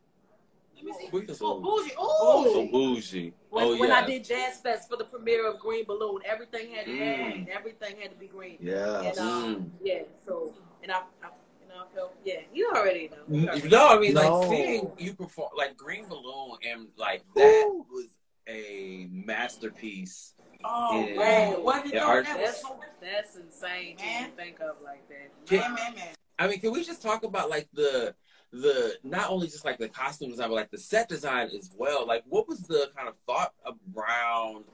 Let 0.76 0.84
me 0.84 0.92
see. 0.92 1.08
Quick 1.08 1.30
Oh, 1.40 1.60
bougie. 1.60 2.52
So 2.52 2.62
Ooh. 2.62 2.70
bougie. 2.70 3.32
When, 3.50 3.64
oh 3.64 3.78
when 3.78 3.88
yeah. 3.88 3.96
I 3.96 4.06
did 4.06 4.24
Jazz 4.24 4.58
Fest 4.58 4.90
for 4.90 4.96
the 4.96 5.04
premiere 5.04 5.48
of 5.48 5.58
Green 5.58 5.84
Balloon, 5.84 6.20
everything 6.24 6.70
had 6.72 6.86
to 6.86 6.92
be 6.92 6.98
Mm. 6.98 7.22
green. 7.22 7.48
Everything 7.50 8.00
had 8.00 8.10
to 8.10 8.16
be 8.16 8.26
green. 8.26 8.58
Yeah. 8.60 9.00
And 9.00 9.18
um, 9.18 9.56
Mm. 9.56 9.70
yeah, 9.82 10.02
so 10.26 10.54
and 10.82 10.92
I, 10.92 10.98
I 11.22 11.28
you 11.62 11.68
know 11.68 11.84
I 11.90 11.94
felt 11.94 12.14
yeah, 12.24 12.40
you 12.52 12.70
already 12.74 13.08
know. 13.08 13.24
You 13.28 13.48
already 13.48 13.68
No, 13.68 13.88
I 13.88 13.98
mean 13.98 14.14
No. 14.14 14.20
like 14.20 14.48
seeing 14.50 14.92
you 14.98 15.14
perform 15.14 15.50
like 15.56 15.76
Green 15.76 16.06
Balloon 16.08 16.58
and 16.68 16.88
like 16.96 17.22
that 17.36 17.64
was 17.90 18.06
a 18.46 19.08
masterpiece. 19.10 20.34
Oh, 20.64 21.06
Yeah. 21.06 21.18
man. 21.18 21.62
What 21.62 21.84
you 21.86 21.92
Yeah, 21.94 22.06
That 22.22 22.38
was 22.40 22.46
That's 22.46 22.60
so 22.62 22.80
that's 23.00 23.36
insane 23.36 23.96
to 23.98 24.04
Man. 24.04 24.22
even 24.24 24.36
think 24.36 24.60
of 24.60 24.76
like 24.82 25.06
that. 25.08 25.50
man, 25.60 25.74
man, 25.74 25.94
man. 25.94 26.14
I 26.38 26.48
mean, 26.48 26.58
can 26.60 26.72
we 26.72 26.82
just 26.84 27.02
talk 27.02 27.24
about 27.24 27.50
like 27.50 27.68
the 27.72 28.14
the 28.50 28.96
not 29.02 29.30
only 29.30 29.46
just 29.48 29.64
like 29.64 29.78
the 29.78 29.88
costume 29.88 30.30
design, 30.30 30.48
but 30.48 30.54
like 30.54 30.70
the 30.70 30.78
set 30.78 31.08
design 31.08 31.48
as 31.56 31.70
well? 31.76 32.06
Like, 32.06 32.24
what 32.28 32.48
was 32.48 32.60
the 32.62 32.90
kind 32.96 33.08
of 33.08 33.16
thought 33.26 33.52
around? 33.94 34.64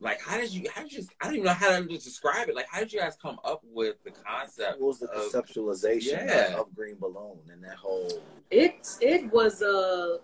Like, 0.00 0.20
how 0.20 0.36
did 0.36 0.50
you? 0.52 0.68
How 0.74 0.82
did 0.82 0.92
you? 0.92 1.04
I 1.20 1.24
don't 1.26 1.34
even 1.34 1.46
know 1.46 1.52
how 1.52 1.70
to 1.70 1.82
describe 1.86 2.48
it. 2.48 2.54
Like, 2.54 2.66
how 2.70 2.80
did 2.80 2.92
you 2.92 3.00
guys 3.00 3.16
come 3.20 3.38
up 3.44 3.62
with 3.64 4.02
the 4.04 4.10
concept? 4.10 4.80
What 4.80 4.88
was 4.88 4.98
the 5.00 5.08
of- 5.10 5.32
conceptualization 5.32 6.26
Yeah. 6.26 6.56
of 6.58 6.74
Green 6.74 6.96
Balloon 6.96 7.38
and 7.50 7.62
that 7.64 7.76
whole? 7.76 8.08
It 8.50 8.86
it 9.00 9.32
was 9.32 9.62
uh 9.62 10.18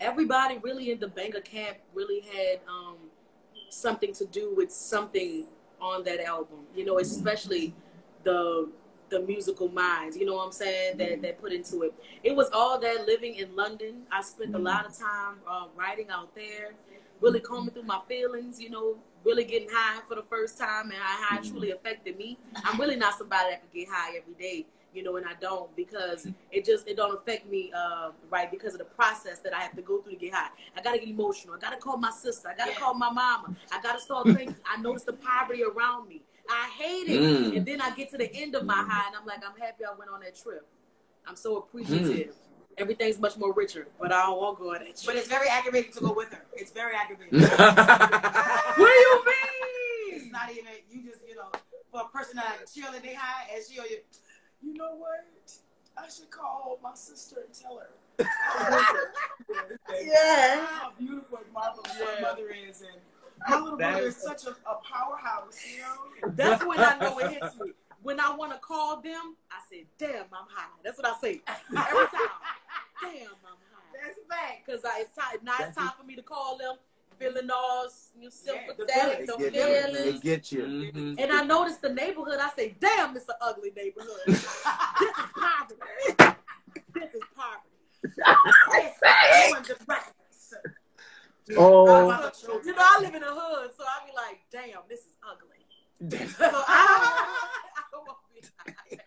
everybody 0.00 0.58
really 0.58 0.90
in 0.90 0.98
the 0.98 1.08
Banger 1.08 1.40
camp 1.40 1.78
really 1.94 2.20
had 2.20 2.60
um 2.68 2.96
something 3.72 4.12
to 4.14 4.24
do 4.26 4.54
with 4.54 4.70
something 4.70 5.46
on 5.80 6.04
that 6.04 6.20
album. 6.20 6.60
You 6.74 6.84
know, 6.84 6.98
especially 6.98 7.74
the 8.24 8.68
the 9.08 9.20
musical 9.20 9.68
minds, 9.68 10.16
you 10.16 10.24
know 10.24 10.36
what 10.36 10.46
I'm 10.46 10.52
saying, 10.52 10.96
that, 10.96 11.20
that 11.20 11.38
put 11.38 11.52
into 11.52 11.82
it. 11.82 11.92
It 12.22 12.34
was 12.34 12.48
all 12.50 12.80
that 12.80 13.06
living 13.06 13.34
in 13.34 13.54
London. 13.54 14.04
I 14.10 14.22
spent 14.22 14.54
a 14.54 14.58
lot 14.58 14.86
of 14.86 14.96
time 14.96 15.34
uh, 15.46 15.66
writing 15.76 16.08
out 16.08 16.34
there, 16.34 16.72
really 17.20 17.38
combing 17.38 17.74
through 17.74 17.82
my 17.82 18.00
feelings, 18.08 18.58
you 18.58 18.70
know, 18.70 18.96
really 19.22 19.44
getting 19.44 19.68
high 19.70 20.00
for 20.08 20.14
the 20.14 20.22
first 20.22 20.58
time 20.58 20.86
and 20.86 20.94
how 20.94 21.24
high 21.26 21.42
truly 21.42 21.72
affected 21.72 22.16
me. 22.16 22.38
I'm 22.64 22.80
really 22.80 22.96
not 22.96 23.18
somebody 23.18 23.50
that 23.50 23.60
could 23.60 23.72
get 23.72 23.88
high 23.90 24.16
every 24.16 24.32
day, 24.32 24.64
you 24.94 25.02
know, 25.02 25.16
and 25.16 25.26
I 25.26 25.32
don't 25.40 25.74
because 25.76 26.26
it 26.50 26.64
just 26.64 26.86
it 26.88 26.96
don't 26.96 27.14
affect 27.16 27.50
me 27.50 27.72
uh, 27.76 28.10
right 28.30 28.50
because 28.50 28.74
of 28.74 28.78
the 28.78 28.84
process 28.84 29.38
that 29.40 29.54
I 29.54 29.60
have 29.60 29.74
to 29.76 29.82
go 29.82 30.00
through 30.00 30.12
to 30.12 30.18
get 30.18 30.34
high. 30.34 30.50
I 30.76 30.82
gotta 30.82 30.98
get 30.98 31.08
emotional. 31.08 31.54
I 31.54 31.58
gotta 31.58 31.76
call 31.76 31.96
my 31.96 32.10
sister. 32.10 32.48
I 32.48 32.54
gotta 32.54 32.72
Yeah. 32.72 32.78
call 32.78 32.94
my 32.94 33.10
mama. 33.10 33.54
I 33.70 33.80
gotta 33.80 34.00
start 34.00 34.26
thinking. 34.26 34.54
I 34.66 34.80
notice 34.80 35.04
the 35.04 35.14
poverty 35.14 35.62
around 35.64 36.08
me. 36.08 36.22
I 36.50 36.68
hate 36.76 37.08
it. 37.08 37.20
Mm. 37.20 37.56
And 37.56 37.66
then 37.66 37.80
I 37.80 37.90
get 37.90 38.10
to 38.10 38.18
the 38.18 38.32
end 38.34 38.54
of 38.54 38.64
my 38.66 38.82
high 38.82 39.06
and 39.06 39.16
I'm 39.16 39.24
like, 39.26 39.38
I'm 39.46 39.58
happy 39.60 39.84
I 39.84 39.94
went 39.96 40.10
on 40.10 40.20
that 40.20 40.36
trip. 40.40 40.66
I'm 41.26 41.36
so 41.36 41.56
appreciative. 41.56 42.34
Everything's 42.78 43.18
much 43.18 43.36
more 43.36 43.52
richer, 43.52 43.86
but 44.00 44.12
I 44.12 44.24
don't 44.26 44.40
want 44.40 44.58
to 44.58 44.62
go 44.64 44.70
on 44.74 44.78
that 44.80 44.96
trip. 44.96 45.06
But 45.06 45.16
it's 45.16 45.28
very 45.28 45.48
aggravating 45.48 45.92
to 45.92 46.00
go 46.00 46.12
with 46.14 46.32
her. 46.32 46.42
It's 46.54 46.72
very 46.72 46.94
aggravating. 46.96 47.38
what 47.40 48.76
do 48.76 48.82
you 48.82 49.24
mean? 49.26 50.20
It's 50.20 50.32
not 50.32 50.50
even 50.50 50.64
you 50.90 51.02
just 51.08 51.26
you 51.28 51.36
know 51.36 51.48
for 51.92 52.00
a 52.00 52.08
person 52.08 52.36
that 52.36 52.58
chill 52.74 52.92
and 52.94 53.04
they 53.04 53.14
high 53.14 53.46
and 53.54 53.62
she 53.64 53.74
you, 53.74 53.98
you 54.62 54.74
know 54.74 54.94
what? 54.96 55.24
I 55.96 56.08
should 56.08 56.30
call 56.30 56.78
my 56.82 56.94
sister 56.94 57.36
and 57.46 57.52
tell 57.54 57.78
her. 57.78 57.90
Yeah. 60.04 60.66
How 60.66 60.92
beautiful 60.98 61.38
and 61.38 61.52
marvelous 61.52 61.92
Yeah. 61.98 62.06
my 62.14 62.20
mother 62.28 62.48
is 62.50 62.82
and 62.82 63.00
my 63.48 63.58
little 63.60 63.76
That 63.78 63.92
brother 63.92 64.06
is- 64.06 64.16
is 64.16 64.22
such 64.22 64.44
a, 64.46 64.50
a 64.68 64.74
powerhouse, 64.90 65.58
you 65.66 65.80
know. 65.82 66.30
That's 66.34 66.64
when 66.64 66.80
I 66.80 66.98
know 66.98 67.18
it 67.18 67.32
hits 67.32 67.58
me. 67.60 67.72
When 68.02 68.18
I 68.18 68.34
want 68.34 68.50
to 68.50 68.58
call 68.58 69.00
them, 69.00 69.36
I 69.48 69.60
say, 69.70 69.84
damn, 69.96 70.24
I'm 70.32 70.48
high. 70.50 70.66
That's 70.82 70.98
what 70.98 71.06
I 71.06 71.14
say. 71.20 71.40
Every 71.46 71.68
time. 71.68 72.10
Damn, 73.00 73.30
I'm 73.46 73.62
high. 73.70 73.92
That's 73.94 74.18
fact. 74.28 74.66
Because 74.66 74.80
it's 74.98 75.14
time, 75.16 75.38
now 75.44 75.54
it's 75.60 75.76
time 75.76 75.92
for 75.96 76.02
me 76.04 76.16
to 76.16 76.22
call 76.22 76.58
them, 76.58 76.74
feeling 77.22 77.48
all 77.54 77.84
you 78.18 78.22
Yeah, 78.22 78.28
the 78.28 78.30
sympathetic, 78.30 79.20
It 79.20 79.26
the 79.26 79.36
get 79.38 79.52
feelings. 79.52 79.98
you. 80.04 80.10
It 80.10 80.20
get 80.22 80.52
you. 80.52 80.62
Mhm. 80.94 81.14
And 81.18 81.32
I 81.32 81.42
noticed 81.44 81.82
the 81.82 81.88
neighborhood. 81.90 82.38
I 82.40 82.50
say, 82.56 82.74
damn, 82.80 83.14
it's 83.16 83.28
an 83.28 83.34
ugly 83.40 83.72
neighborhood. 83.76 84.20
this 84.26 84.38
is 84.38 84.46
poverty. 85.34 86.36
This 86.94 87.14
is 87.14 87.22
poverty. 87.36 87.68
Oh, 91.58 92.30
So, 92.34 92.60
you 92.64 92.72
know, 92.72 92.80
I 92.82 92.98
live 93.00 93.14
in 93.14 93.22
a 93.22 93.26
hood, 93.26 93.70
so 93.76 93.84
I 93.84 94.06
be 94.06 94.12
like, 94.14 94.40
damn, 94.50 94.80
this 94.88 95.00
is 95.00 95.16
ugly. 95.28 95.58
So 96.38 96.46
I, 96.46 96.48
I 97.76 97.82
don't 97.90 98.06
want 98.06 98.18
to 98.28 98.34
be 98.90 98.98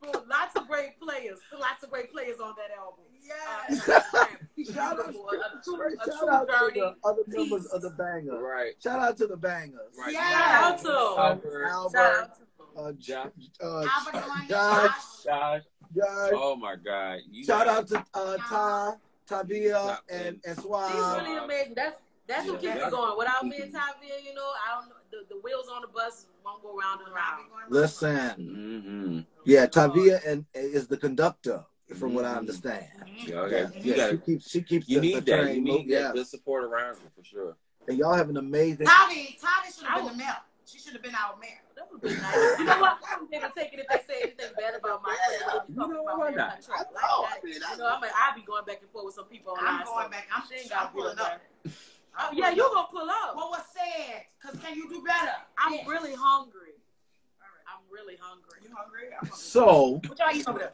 But 0.00 0.26
lots 0.26 0.56
of 0.56 0.66
great 0.66 0.98
players, 0.98 1.38
lots 1.52 1.82
of 1.84 1.90
great 1.90 2.10
players 2.10 2.40
on 2.40 2.54
that 2.56 2.70
album. 2.76 3.04
Yeah. 3.22 3.68
Shout 4.64 4.78
out, 4.78 4.96
Beautiful, 4.96 5.28
a, 5.30 5.36
a, 5.36 5.62
true- 5.64 5.96
a 6.00 6.06
shout 6.12 6.28
out 6.28 6.48
to 6.48 6.70
the 6.74 6.94
other 7.04 7.22
members 7.28 7.66
of 7.66 7.82
the 7.82 7.90
banger. 7.90 8.38
Right. 8.42 8.72
Shout 8.82 8.98
out 9.00 9.16
to 9.18 9.26
the 9.26 9.36
Bangas. 9.36 9.96
Right. 9.98 10.12
Yeah. 10.12 10.30
Shout 10.30 10.64
out 10.64 10.78
to 10.78 10.84
them. 10.86 10.94
Albert, 11.18 11.64
Albert, 11.64 11.96
Shout 11.98 12.14
out 12.16 12.34
to 12.34 12.40
them. 12.40 12.86
uh, 12.86 12.92
Josh. 12.92 13.32
uh, 13.62 13.86
Albert 13.88 14.48
Josh, 14.48 15.24
Josh. 15.24 15.62
Josh. 15.96 16.30
Oh 16.34 16.56
my 16.56 16.76
God. 16.76 17.18
You 17.30 17.44
Shout 17.44 17.66
guys- 17.66 17.92
out 17.92 18.04
to 18.12 18.18
uh, 18.18 18.36
Ty, 18.48 18.94
Tavia, 19.26 19.62
Yeah. 19.62 19.96
and 20.10 20.40
and 20.44 20.56
She's 20.56 20.64
Swab. 20.64 21.22
really 21.22 21.36
amazing. 21.36 21.74
That's 21.74 21.96
that's 22.26 22.46
what 22.48 22.62
Yeah. 22.62 22.74
keeps 22.74 22.86
it 22.86 22.90
going. 22.90 23.16
Without 23.18 23.44
me 23.46 23.56
and 23.62 23.72
Tavia, 23.72 24.14
you 24.22 24.34
know, 24.34 24.42
I 24.42 24.74
don't 24.80 24.88
know. 24.90 24.94
The, 25.10 25.34
the 25.34 25.40
wheels 25.40 25.66
on 25.74 25.80
the 25.80 25.88
bus 25.88 26.26
won't 26.44 26.62
go 26.62 26.76
round 26.76 27.00
and 27.06 27.14
round. 27.14 27.46
Listen, 27.70 29.24
Mhm. 29.26 29.26
yeah, 29.46 29.66
Tavia 29.66 30.20
and 30.26 30.44
is 30.52 30.86
the 30.88 30.96
conductor, 30.98 31.64
from 31.96 32.14
what 32.14 32.24
I 32.24 32.34
Mhm. 32.34 32.38
understand. 32.38 32.86
Yeah, 33.26 33.36
okay. 33.40 33.60
Yeah, 33.62 33.68
You 33.80 33.90
yeah, 33.92 33.96
gotta 33.96 34.12
she 34.12 34.18
keeps 34.18 34.50
she 34.50 34.62
keeps 34.62 34.88
You 34.88 35.00
the, 35.00 35.06
need 35.06 35.14
the 35.16 35.20
that. 35.32 35.42
train 35.42 35.56
You 35.56 35.62
need 35.62 35.72
moving. 35.88 36.02
that 36.02 36.14
good 36.14 36.26
support 36.26 36.64
around 36.64 36.96
you 37.02 37.10
for 37.16 37.24
sure. 37.24 37.56
And 37.88 37.96
y'all 37.98 38.12
have 38.14 38.28
an 38.28 38.36
amazing. 38.36 38.86
Tommy, 38.86 39.38
Tommy 39.40 39.72
should 39.72 39.86
have 39.86 40.04
been 40.04 40.12
the 40.12 40.18
mayor. 40.18 40.36
She 40.66 40.78
should 40.78 40.92
have 40.92 41.02
been 41.02 41.14
our 41.14 41.36
mayor. 41.38 41.62
That 41.76 41.90
would 41.90 42.02
be 42.02 42.08
nice. 42.20 42.58
You 42.58 42.64
know 42.66 42.78
what? 42.80 42.98
I 43.08 43.14
wouldn't 43.16 43.34
even 43.34 43.50
take 43.52 43.72
it 43.72 43.80
if 43.80 43.88
they 43.88 44.02
say 44.14 44.20
anything 44.22 44.52
bad 44.58 44.74
about 44.74 45.02
my 45.02 45.16
friend. 45.16 45.62
You 45.68 45.76
know 45.76 46.02
about 46.02 46.18
why 46.18 46.30
not? 46.30 46.60
I 46.68 46.82
know. 46.92 47.22
Like 47.22 47.40
that. 47.40 47.40
I 47.40 47.44
mean, 47.44 47.54
you 47.54 47.76
know, 47.78 47.88
I'm 47.88 48.00
like, 48.02 48.12
I'll 48.14 48.34
be 48.36 48.42
going 48.42 48.64
back 48.66 48.80
and 48.82 48.90
forth 48.90 49.06
with 49.06 49.14
some 49.14 49.24
people 49.24 49.52
online. 49.52 49.80
I'm 49.80 49.84
going 49.86 50.04
so 50.04 50.10
back. 50.10 50.28
I'm, 50.34 50.42
she 50.46 50.54
ain't 50.56 50.72
I'm 50.72 50.78
got 50.84 50.92
pulling 50.92 51.18
up. 51.18 51.40
Oh, 52.20 52.28
yeah, 52.34 52.50
you 52.50 52.62
gonna 52.74 52.88
pull 52.90 53.08
up. 53.08 53.36
What 53.36 53.50
was 53.50 53.62
said? 53.72 54.24
Cause 54.42 54.58
can 54.60 54.76
you 54.76 54.88
do 54.90 55.02
better? 55.02 55.32
I'm 55.56 55.72
Yes. 55.72 55.86
really 55.88 56.14
hungry. 56.14 56.74
I'm 57.64 57.80
really 57.90 58.16
hungry. 58.20 58.58
You 58.62 58.74
hungry? 58.76 59.08
I'm 59.12 59.28
hungry. 59.28 59.36
So 59.38 60.00
what 60.06 60.18
y'all 60.18 60.28
eating 60.34 60.48
over 60.48 60.58
there? 60.58 60.72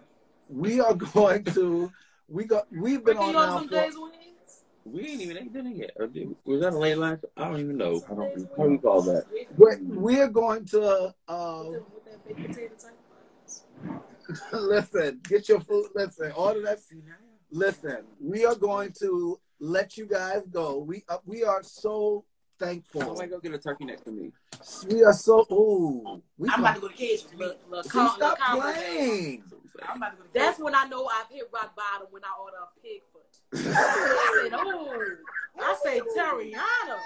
We 0.48 0.80
are 0.80 0.94
going 0.94 1.44
to 1.44 1.90
we 2.28 2.44
got 2.44 2.66
we've 2.72 3.04
been 3.04 3.16
Ricky, 3.18 3.36
on 3.36 3.62
you 3.64 3.70
now 3.70 3.90
for? 3.90 4.10
We 4.86 5.08
ain't 5.08 5.20
even 5.22 5.38
ate 5.38 5.52
dinner 5.52 5.70
yet. 5.70 5.92
Or 5.96 6.06
did, 6.06 6.34
was 6.44 6.60
that 6.60 6.74
a 6.74 6.78
late 6.78 6.98
lunch? 6.98 7.22
I 7.38 7.48
don't 7.48 7.58
even 7.60 7.78
know. 7.78 8.02
I 8.10 8.14
don't. 8.14 8.48
How 8.56 8.64
do 8.64 8.72
you 8.72 8.78
call 8.78 9.00
that? 9.02 9.24
we're, 9.56 9.78
we're 9.82 10.28
going 10.28 10.66
to 10.66 11.14
uh 11.26 11.64
With 11.68 12.04
that 12.04 12.24
baked 12.26 12.48
potato 12.48 12.74
type 12.74 12.98
fries. 13.08 13.62
listen 14.52 15.20
get 15.28 15.48
your 15.48 15.60
food 15.60 15.86
listen 15.94 16.32
order 16.32 16.62
that 16.62 16.78
listen 17.50 18.04
we 18.20 18.44
are 18.46 18.54
going 18.54 18.90
to 18.92 19.38
let 19.60 19.96
you 19.98 20.06
guys 20.06 20.42
go 20.50 20.78
we 20.78 21.04
uh, 21.08 21.18
we 21.26 21.44
are 21.44 21.62
so 21.62 22.24
I 22.60 22.64
thankful 22.66 23.14
might 23.16 23.30
go 23.30 23.38
get 23.40 23.52
a 23.52 23.58
turkey 23.58 23.84
neck 23.84 24.02
for 24.04 24.10
me. 24.12 24.32
we 24.88 25.02
are 25.04 25.12
so 25.12 25.46
ooh 25.52 26.22
we 26.38 26.48
I'm 26.48 26.54
come- 26.54 26.60
about 26.64 26.74
to 26.76 26.80
go 26.80 26.88
to 26.88 26.94
Cage. 26.94 27.24
Look, 27.36 27.58
look, 27.70 27.84
See, 27.84 27.90
com- 27.90 28.12
stop 28.16 28.38
look, 28.38 28.62
com- 28.62 28.74
playing 28.74 29.44
I'm 29.82 29.96
about 29.96 30.10
to 30.12 30.16
go 30.18 30.22
to 30.24 30.28
That's 30.32 30.58
when 30.58 30.74
I 30.74 30.86
know 30.86 31.06
I've 31.06 31.28
hit 31.30 31.48
rock 31.52 31.74
bottom 31.76 32.06
when 32.10 32.22
I 32.24 32.28
order 32.40 32.56
a 32.62 32.80
pig 32.80 33.02
foot. 33.12 33.22
I 33.54 34.40
said, 34.42 34.52
oh, 34.54 35.16
I 35.60 35.76
say 35.82 36.00
Tarriona. 36.16 36.98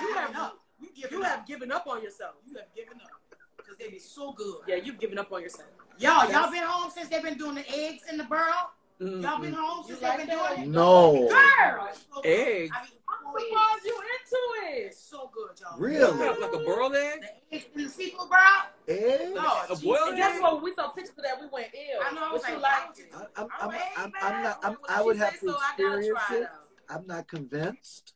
You 0.00 0.08
You 0.08 0.14
have 0.14 0.28
living 0.30 0.36
up. 0.36 0.58
You 0.80 0.88
given 0.94 1.18
You 1.18 1.24
up. 1.24 1.30
have 1.30 1.46
given 1.46 1.72
up 1.72 1.86
on 1.86 2.02
yourself. 2.02 2.34
You 2.46 2.56
have 2.56 2.66
given 2.74 2.94
up 3.02 3.10
because 3.56 3.76
they 3.78 3.88
be 3.88 3.98
so 3.98 4.32
good. 4.32 4.56
Yeah, 4.66 4.76
you've 4.76 4.98
given 4.98 5.18
up 5.18 5.32
on 5.32 5.42
yourself. 5.42 5.68
Y'all, 5.98 6.30
y'all 6.30 6.50
been 6.50 6.62
home 6.64 6.90
since 6.90 7.08
they've 7.08 7.22
been 7.22 7.38
doing 7.38 7.54
the 7.56 7.68
eggs 7.74 8.02
in 8.10 8.16
the 8.18 8.24
burrow. 8.24 8.70
Y'all 8.98 9.40
been 9.40 9.52
home 9.52 9.84
since 9.86 10.00
like 10.02 10.18
they've 10.18 10.28
been 10.28 10.36
that? 10.38 10.56
doing 10.56 10.68
it. 10.68 10.70
No. 10.70 11.28
Girl, 11.28 11.88
It's 11.90 12.04
so 12.14 12.20
good. 12.22 12.26
Eggs? 12.30 12.70
I 12.74 12.82
mean, 12.84 12.92
I'm 13.08 13.32
surprised 13.32 13.84
you 13.84 14.01
into 14.32 14.76
it. 14.76 14.86
It's 14.86 14.98
so 15.00 15.30
good, 15.32 15.58
y'all. 15.60 15.78
Really? 15.78 16.40
Like 16.40 16.52
a 16.52 16.58
boiled 16.58 16.94
egg? 16.94 17.20
The 17.50 17.56
eggs 17.56 17.64
in 17.74 17.82
the 17.84 17.88
seafood 17.88 18.28
brown. 18.28 18.62
Eh? 18.88 19.30
No, 19.34 19.40
A 19.40 19.66
geez. 19.70 19.80
boiled 19.82 20.08
And 20.08 20.16
guess 20.16 20.40
what? 20.40 20.62
We 20.62 20.72
saw 20.74 20.88
pictures 20.88 21.14
of 21.16 21.24
that, 21.24 21.40
we 21.40 21.46
went 21.52 21.68
ill. 21.74 22.00
I 22.04 22.14
know, 22.14 22.28
I 22.28 22.32
was 22.32 22.42
But 22.42 22.50
you 22.52 22.58
like, 22.58 22.86
liked 22.86 22.98
it. 22.98 23.10
I- 23.14 23.40
I'm, 23.42 23.48
I'm 23.60 23.70
I'm, 23.70 23.80
I'm, 23.96 24.12
I'm 24.22 24.42
not. 24.42 24.58
I'm, 24.62 24.76
I 24.88 25.02
would 25.02 25.16
have 25.18 25.32
to 25.40 25.48
so, 25.50 25.56
experience 25.56 26.08
try 26.28 26.36
it. 26.38 26.42
out. 26.44 26.50
I'm 26.90 27.06
not 27.06 27.28
convinced 27.28 28.14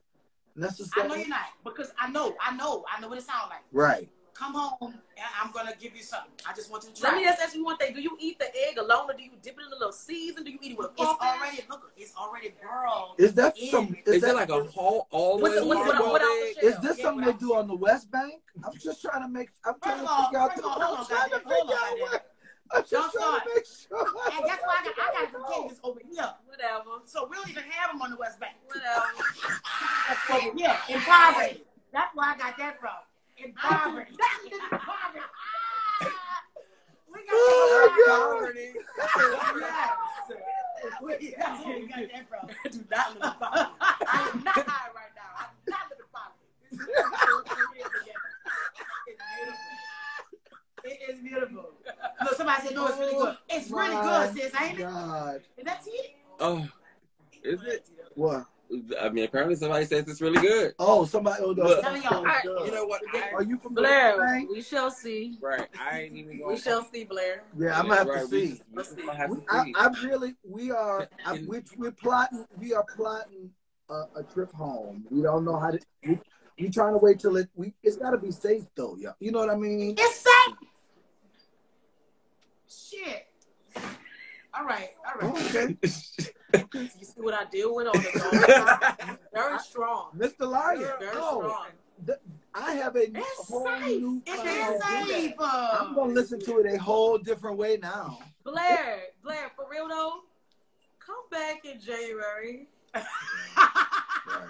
necessarily. 0.54 1.10
I 1.10 1.14
know 1.14 1.20
you're 1.20 1.28
not 1.28 1.46
because 1.64 1.92
I 1.98 2.10
know, 2.10 2.34
I 2.44 2.56
know, 2.56 2.84
I 2.94 3.00
know 3.00 3.08
what 3.08 3.18
it 3.18 3.24
sounds 3.24 3.48
like. 3.50 3.62
Right. 3.72 4.08
Come 4.36 4.52
home 4.54 4.92
and 4.92 5.26
I'm 5.42 5.50
gonna 5.50 5.72
give 5.80 5.96
you 5.96 6.02
something. 6.02 6.30
I 6.46 6.52
just 6.52 6.70
want 6.70 6.84
you 6.84 6.90
to 6.90 7.00
try. 7.00 7.10
Let 7.10 7.16
me 7.18 7.24
just 7.24 7.40
ask 7.40 7.54
you 7.54 7.64
one 7.64 7.78
thing. 7.78 7.94
Do 7.94 8.02
you 8.02 8.18
eat 8.20 8.38
the 8.38 8.48
egg 8.68 8.76
alone 8.76 9.08
or 9.10 9.14
do 9.16 9.22
you 9.22 9.30
dip 9.42 9.54
it 9.58 9.62
in 9.66 9.72
a 9.72 9.76
little 9.76 9.92
season? 9.92 10.44
Do 10.44 10.50
you 10.50 10.58
eat 10.60 10.72
it 10.72 10.78
with 10.78 10.88
it's 10.88 11.02
pork? 11.02 11.18
already 11.22 11.60
look. 11.70 11.90
It's 11.96 12.14
already 12.14 12.52
boiled. 12.62 13.14
Is 13.18 13.32
that 13.34 13.56
in. 13.58 13.70
some? 13.70 13.96
Is, 14.04 14.16
Is 14.16 14.20
that 14.22 14.34
that 14.34 14.34
like 14.36 14.50
a 14.50 14.64
whole 14.64 15.06
all 15.10 15.38
the 15.38 15.42
What's 15.44 15.54
way 15.62 15.68
the- 15.68 15.74
hard 15.76 15.96
the- 15.96 16.02
boiled 16.02 16.20
the 16.20 16.52
egg? 16.60 16.64
Is 16.64 16.78
this 16.80 16.98
Yeah, 16.98 17.04
something 17.04 17.24
they 17.24 17.32
do 17.32 17.54
on 17.54 17.66
the 17.66 17.74
West 17.76 18.10
Bank? 18.10 18.42
I'm 18.62 18.76
just 18.78 19.00
trying 19.00 19.22
to 19.22 19.28
make. 19.28 19.48
I'm 19.64 19.74
trying 19.82 20.00
to 20.00 20.24
figure 20.24 20.38
out. 20.38 20.50
first 20.52 20.64
of 20.64 20.70
hold 20.70 20.82
I'm 20.82 21.00
on, 21.00 21.06
trying 21.06 21.30
to 21.30 21.38
hold 21.38 21.68
figure 21.70 21.74
on, 21.74 21.92
out 21.92 22.00
what. 22.00 22.32
I'm 22.74 22.80
just 22.82 22.90
Don't 22.92 23.12
trying 23.12 23.12
to 23.12 23.40
start. 23.40 23.42
make 23.54 23.64
sure. 23.64 24.32
And 24.36 24.44
guess 24.44 24.60
what? 24.66 24.80
I 24.80 24.84
got, 24.84 24.94
I 24.98 25.22
got 25.24 25.32
some 25.32 25.44
cages 25.64 25.80
over 25.82 26.00
here. 26.12 26.30
Whatever. 26.44 26.90
So 27.06 27.26
we 27.30 27.36
don't 27.36 27.48
even 27.48 27.62
have 27.70 27.92
them 27.92 28.02
on 28.02 28.10
the 28.10 28.16
West 28.18 28.38
Bank. 28.38 28.52
Whatever. 28.66 29.06
That's 30.08 30.30
over 30.44 30.58
here 30.58 30.76
in 30.90 31.00
poverty. 31.00 31.64
That's 31.92 32.14
where 32.14 32.28
I 32.28 32.36
got 32.36 32.58
that 32.58 32.78
from. 32.80 33.00
In 33.38 33.52
poverty. 33.52 34.10
in 34.52 34.58
poverty. 34.70 35.20
Ah! 36.02 36.08
we 37.08 37.18
got 37.18 37.32
Oh, 37.32 37.88
that 37.88 38.04
God. 38.06 38.48
from 38.48 38.56
Yes. 39.60 39.90
That's 41.38 41.64
where 41.64 41.78
we 41.78 41.86
got 41.86 41.98
that 42.12 42.28
from. 42.28 42.48
I 42.64 42.68
do 42.68 42.84
not 42.90 43.06
live 43.14 43.22
in 43.22 43.30
poverty. 43.38 43.72
I 43.80 44.30
am 44.32 44.44
not 44.44 44.54
high 44.54 44.90
right 44.94 45.12
now. 45.16 45.30
I 45.36 45.44
do 45.52 45.70
not 45.70 45.84
live 45.90 46.00
in 46.00 46.06
poverty. 46.12 46.46
It 50.84 50.98
is 51.10 51.20
beautiful. 51.20 51.70
Look, 52.22 52.34
somebody 52.36 52.66
said, 52.68 52.74
no, 52.76 52.86
it's 52.86 52.98
really 52.98 53.14
good. 53.14 53.36
It's 53.50 53.70
really 53.70 53.94
My 53.94 54.02
good, 54.02 54.36
sis, 54.36 54.52
ain't 54.60 54.78
it? 54.78 54.82
God. 54.82 55.40
Is 55.56 55.64
that 55.64 55.82
it? 55.86 56.16
Oh, 56.38 56.68
is 57.42 57.62
it? 57.62 57.88
What? 58.14 58.46
I 59.00 59.08
mean, 59.10 59.24
apparently 59.24 59.54
somebody 59.54 59.84
says 59.86 60.08
it's 60.08 60.20
really 60.20 60.40
good. 60.40 60.74
Oh, 60.78 61.04
somebody. 61.04 61.42
Oh, 61.42 61.52
no, 61.52 61.64
Look. 61.64 61.84
Y'all. 61.84 62.66
You 62.66 62.72
know 62.72 62.84
what? 62.84 63.00
I, 63.14 63.30
Are 63.34 63.42
you 63.42 63.56
from 63.58 63.74
the 63.74 63.82
Blair, 63.82 64.18
Bank? 64.18 64.50
we 64.50 64.60
shall 64.60 64.90
see. 64.90 65.38
right, 65.40 65.68
I 65.80 66.00
ain't 66.02 66.14
even 66.14 66.30
We 66.32 66.38
going. 66.38 66.58
shall 66.58 66.84
see, 66.84 67.04
Blair. 67.04 67.44
Yeah, 67.56 67.78
I'm 67.78 67.86
gonna 67.86 67.96
have 67.96 68.06
to 68.08 68.12
Right, 68.12 68.28
we 68.28 68.46
see. 68.46 68.50
just- 68.50 68.62
we 68.72 68.82
just 68.82 69.16
have 69.16 69.30
We, 69.30 69.36
to 69.36 69.42
I, 69.48 69.64
see. 69.64 69.74
I 69.76 69.88
really, 70.04 70.34
we 70.44 70.70
are, 70.72 71.08
I, 71.24 71.34
we, 71.46 71.62
we're 71.76 71.92
plotting, 71.92 72.44
we 72.58 72.74
are 72.74 72.84
plotting 72.96 73.50
a, 73.88 74.04
a 74.16 74.22
trip 74.34 74.52
home. 74.52 75.06
We 75.10 75.22
don't 75.22 75.44
know 75.44 75.58
how 75.58 75.70
to, 75.70 75.78
we, 76.06 76.18
we 76.58 76.68
trying 76.68 76.94
to 76.94 76.98
wait 76.98 77.20
till 77.20 77.36
it, 77.36 77.48
we, 77.54 77.72
it's 77.84 77.96
gotta 77.96 78.18
be 78.18 78.32
safe 78.32 78.64
though, 78.74 78.96
yeah. 78.98 79.10
You 79.20 79.30
know 79.30 79.38
what 79.38 79.50
I 79.50 79.56
mean? 79.56 79.94
It's 79.96 80.16
safe. 80.16 80.54
Shit. 82.68 83.26
All 84.52 84.64
right, 84.64 84.90
all 85.06 85.30
right. 85.30 85.54
Okay. 85.54 85.76
You 86.54 86.88
see 86.88 87.20
what 87.20 87.34
I 87.34 87.44
deal 87.50 87.74
with 87.74 87.86
on 87.88 87.92
the 87.94 88.98
phone? 88.98 89.18
Very 89.32 89.58
strong. 89.70 90.10
Mr. 90.16 90.48
Lion, 90.48 90.80
Very 90.98 91.14
no, 91.14 91.40
strong. 91.40 91.66
th- 92.06 92.18
I 92.54 92.72
have 92.74 92.96
a 92.96 93.10
It's 93.10 93.48
whole 93.48 93.66
safe. 93.66 94.00
new, 94.00 94.22
It's. 94.26 95.40
I'm 95.50 95.94
gonna 95.94 96.12
listen 96.12 96.40
to 96.40 96.58
it 96.60 96.66
a 96.74 96.78
whole 96.78 97.18
different 97.18 97.58
way 97.58 97.78
now. 97.80 98.18
Blair, 98.44 99.00
Blair, 99.22 99.50
for 99.56 99.66
real 99.70 99.88
though, 99.88 100.20
come 100.98 101.16
back 101.30 101.64
in 101.64 101.80
January. 101.80 102.68
Right, 104.28 104.48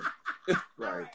right, 0.78 0.88
all 0.88 0.94
right. 0.94 1.08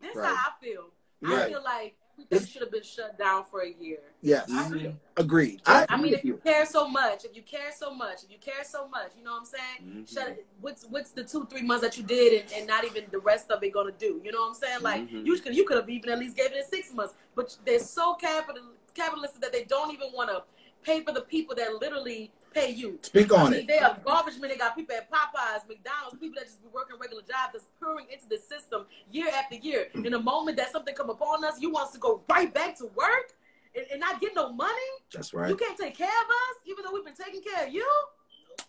This 0.00 0.16
Right. 0.16 0.26
how 0.28 0.50
I 0.50 0.64
feel. 0.64 0.86
I 1.26 1.48
feel 1.48 1.62
like 1.62 1.96
everything 2.30 2.46
should 2.48 2.62
have 2.62 2.70
been 2.70 2.82
shut 2.82 3.18
down 3.18 3.44
for 3.50 3.62
a 3.62 3.70
year. 3.80 3.98
yes, 4.22 4.50
Mhm. 4.50 4.96
agreed. 5.16 5.62
I, 5.66 5.84
agree 5.84 5.96
mean, 6.02 6.14
if 6.14 6.24
you 6.24 6.36
care 6.36 6.66
so 6.66 6.86
much, 6.88 7.24
if 7.24 7.34
you 7.34 7.42
care 7.42 7.72
so 7.76 7.94
much, 7.94 8.24
if 8.24 8.30
you 8.30 8.38
care 8.38 8.64
so 8.64 8.86
much, 8.88 9.12
you 9.16 9.24
know 9.24 9.32
what 9.32 9.40
I'm 9.40 9.44
saying? 9.46 9.78
Mhm. 10.06 10.12
Shut 10.12 10.28
it. 10.28 10.46
What's 10.60 10.84
what's 10.84 11.10
the 11.12 11.24
two 11.24 11.46
three 11.46 11.62
months 11.62 11.82
that 11.82 11.96
you 11.96 12.02
did 12.02 12.42
and, 12.42 12.52
and 12.52 12.66
not 12.66 12.84
even 12.84 13.04
the 13.10 13.18
rest 13.20 13.50
of 13.50 13.62
it 13.62 13.70
gonna 13.72 13.92
do? 13.92 14.20
You 14.24 14.32
know 14.32 14.40
what 14.42 14.48
I'm 14.48 14.54
saying? 14.54 14.82
Like 14.82 15.02
Mhm. 15.08 15.24
you 15.26 15.38
could 15.38 15.54
you 15.56 15.64
could 15.66 15.76
have 15.78 15.88
even 15.88 16.10
at 16.10 16.18
least 16.18 16.36
gave 16.36 16.52
it 16.52 16.56
in 16.58 16.64
six 16.64 16.92
months, 16.92 17.14
but 17.34 17.56
they're 17.64 17.78
so 17.78 18.14
capital 18.14 18.64
capitalistic 18.94 19.40
that 19.40 19.52
they 19.52 19.64
don't 19.64 19.92
even 19.92 20.08
want 20.12 20.28
to 20.30 20.42
pay 20.82 21.02
for 21.02 21.12
the 21.12 21.20
people 21.22 21.54
that 21.54 21.74
literally 21.76 22.30
pay 22.52 22.70
you. 22.70 22.98
Speak 23.02 23.32
I 23.32 23.36
on 23.42 23.50
mean, 23.50 23.60
it. 23.60 23.66
they 23.68 23.78
are 23.78 23.96
garbage 24.04 24.38
men. 24.40 24.50
They 24.50 24.56
got 24.56 24.74
people 24.76 24.94
at 24.96 25.10
Popeyes, 25.10 25.66
McDonald's, 25.68 26.18
people 26.18 26.36
that 26.38 26.44
just 26.46 26.60
be 26.62 26.68
working 26.72 26.96
regular 27.00 27.22
jobs 27.22 27.52
that's 27.52 27.64
pouring 27.80 28.06
into 28.12 28.28
the 28.28 28.38
system 28.38 28.86
year 29.10 29.28
after 29.34 29.56
year. 29.56 29.88
In 29.94 30.02
the 30.12 30.18
moment 30.18 30.56
that 30.58 30.70
something 30.72 30.94
come 30.94 31.10
upon 31.10 31.44
us, 31.44 31.60
you 31.60 31.70
want 31.70 31.86
us 31.88 31.92
to 31.94 31.98
go 31.98 32.22
right 32.28 32.52
back 32.52 32.76
to 32.78 32.86
work 32.96 33.32
and, 33.74 33.86
and 33.92 34.00
not 34.00 34.20
get 34.20 34.34
no 34.34 34.52
money. 34.52 34.72
That's 35.12 35.32
right. 35.32 35.48
You 35.48 35.56
can't 35.56 35.78
take 35.78 35.96
care 35.96 36.08
of 36.08 36.28
us, 36.28 36.56
even 36.66 36.84
though 36.84 36.92
we've 36.92 37.04
been 37.04 37.14
taking 37.14 37.42
care 37.42 37.66
of 37.66 37.72
you. 37.72 37.86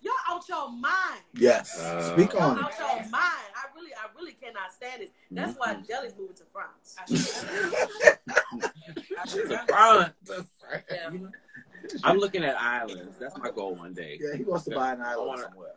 Y'all 0.02 0.14
out 0.30 0.48
your 0.48 0.72
mind. 0.72 1.22
Yes, 1.34 1.78
Uh, 1.80 2.14
speak 2.14 2.34
on 2.40 2.58
it. 2.58 2.64
out 2.64 2.72
your 2.80 2.88
mind. 3.10 3.14
I 3.14 3.66
really, 3.76 3.92
I 3.94 4.08
really 4.18 4.32
cannot 4.34 4.72
stand 4.74 5.02
this. 5.02 5.10
That's 5.30 5.58
why 5.58 5.76
Jelly's 5.88 6.14
moving 6.18 6.36
to 6.38 6.44
France. 6.46 6.96
She's 9.28 9.50
a 9.52 9.66
front. 9.68 10.14
Yeah. 10.90 11.10
I'm 12.04 12.18
looking 12.18 12.44
at 12.44 12.60
islands. 12.60 13.18
That's 13.20 13.38
my 13.38 13.52
goal 13.52 13.76
one 13.76 13.94
day. 13.94 14.20
Yeah, 14.22 14.38
he 14.38 14.44
wants 14.44 14.66
to 14.66 14.72
buy 14.76 14.94
an 14.94 15.02
island 15.02 15.28
wanna- 15.28 15.44
somewhere. 15.44 15.76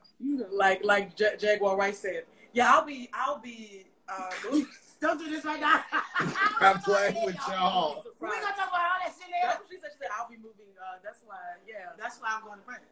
Like, 0.53 0.85
like 0.85 1.19
Ja- 1.19 1.37
Jaguar 1.39 1.77
Rice 1.77 1.99
said. 1.99 2.25
Yeah, 2.53 2.73
I'll 2.73 2.85
be, 2.85 3.09
I'll 3.13 3.39
be. 3.39 3.85
Uh, 4.09 4.31
Don't 5.01 5.19
do 5.19 5.29
this 5.29 5.45
right 5.45 5.61
now. 5.61 5.83
I'm 6.61 6.79
playing 6.81 7.17
with 7.27 7.35
y'all. 7.49 8.03
We 8.05 8.11
France. 8.29 8.37
gonna 8.43 8.57
talk 8.57 8.69
about 8.69 8.73
all 8.73 9.01
that 9.05 9.13
shit 9.19 9.27
That's 9.43 9.55
there. 9.55 9.59
what 9.59 9.69
she 9.71 9.77
said. 9.77 9.91
She 9.93 9.99
said, 9.99 10.09
I'll 10.19 10.29
be 10.29 10.37
moving. 10.37 10.73
Uh, 10.81 10.99
that's 11.03 11.19
why, 11.27 11.37
yeah. 11.69 11.91
That's 11.99 12.19
why 12.21 12.29
I'm 12.39 12.45
going 12.47 12.59
to 12.61 12.65
France. 12.65 12.83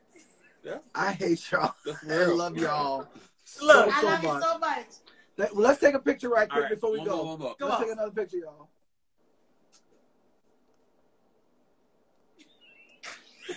That's, 0.65 0.89
I 0.95 1.13
hate 1.13 1.51
y'all. 1.51 1.75
I 2.11 2.25
love 2.27 2.57
y'all 2.57 2.99
Look, 2.99 3.09
so, 3.45 3.91
I 3.93 4.03
love 4.03 4.23
much. 4.23 4.35
you 4.35 4.41
so 4.43 4.59
much. 4.59 4.87
Let, 5.39 5.57
let's 5.57 5.81
take 5.81 5.95
a 5.95 5.99
picture 5.99 6.29
right 6.29 6.49
quick 6.49 6.65
right, 6.65 6.71
before 6.71 6.93
we 6.93 6.99
one 6.99 7.07
go. 7.09 7.17
more, 7.17 7.25
one 7.27 7.39
more. 7.39 7.57
Go 7.59 7.67
let's 7.67 7.77
on. 7.81 7.83
take 7.85 7.93
another 7.93 8.11
picture, 8.11 8.37
y'all. 8.39 8.69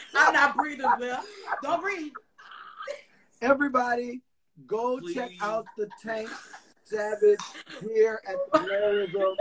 I'm 0.15 0.33
not 0.33 0.55
breathing, 0.55 0.89
Bill. 0.99 1.19
Don't 1.61 1.81
breathe. 1.81 2.11
Everybody, 3.41 4.21
go 4.65 4.99
check 4.99 5.31
out 5.41 5.65
the 5.77 5.89
Tank 6.01 6.29
Savage 6.83 7.39
here 7.81 8.21
at 8.27 8.35
Blairism. 8.51 9.35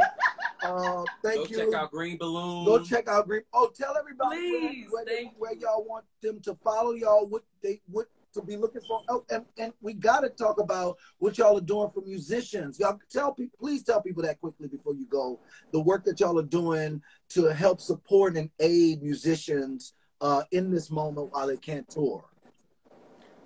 Uh, 0.62 1.04
thank 1.22 1.36
Go 1.36 1.44
you. 1.44 1.56
check 1.56 1.74
out 1.74 1.90
Green 1.90 2.16
Balloon. 2.16 2.64
Go 2.64 2.82
check 2.82 3.06
out 3.06 3.28
Green. 3.28 3.42
Oh, 3.52 3.70
tell 3.74 3.96
everybody 3.96 4.36
Please, 4.36 4.86
where, 4.90 5.04
where, 5.04 5.24
where 5.38 5.54
y'all 5.54 5.84
want 5.84 6.04
them 6.22 6.40
to 6.40 6.54
follow 6.64 6.92
y'all. 6.92 7.26
What 7.26 7.42
they 7.62 7.80
what 7.90 8.06
to 8.34 8.42
be 8.42 8.56
looking 8.56 8.82
for. 8.86 9.00
Oh, 9.08 9.24
and, 9.30 9.44
and 9.58 9.72
we 9.80 9.94
got 9.94 10.20
to 10.20 10.28
talk 10.28 10.60
about 10.60 10.98
what 11.18 11.38
y'all 11.38 11.56
are 11.56 11.62
doing 11.62 11.90
for 11.94 12.02
musicians. 12.02 12.78
Y'all 12.78 12.98
tell 13.10 13.32
people, 13.32 13.56
please 13.58 13.82
tell 13.82 14.02
people 14.02 14.22
that 14.24 14.40
quickly 14.40 14.68
before 14.68 14.94
you 14.94 15.06
go. 15.06 15.40
The 15.72 15.80
work 15.80 16.04
that 16.04 16.20
y'all 16.20 16.38
are 16.38 16.42
doing 16.42 17.00
to 17.30 17.46
help 17.46 17.80
support 17.80 18.36
and 18.36 18.50
aid 18.60 19.02
musicians 19.02 19.94
uh, 20.20 20.42
in 20.52 20.70
this 20.70 20.90
moment 20.90 21.32
while 21.32 21.46
they 21.46 21.56
can't 21.56 21.88
tour. 21.88 22.24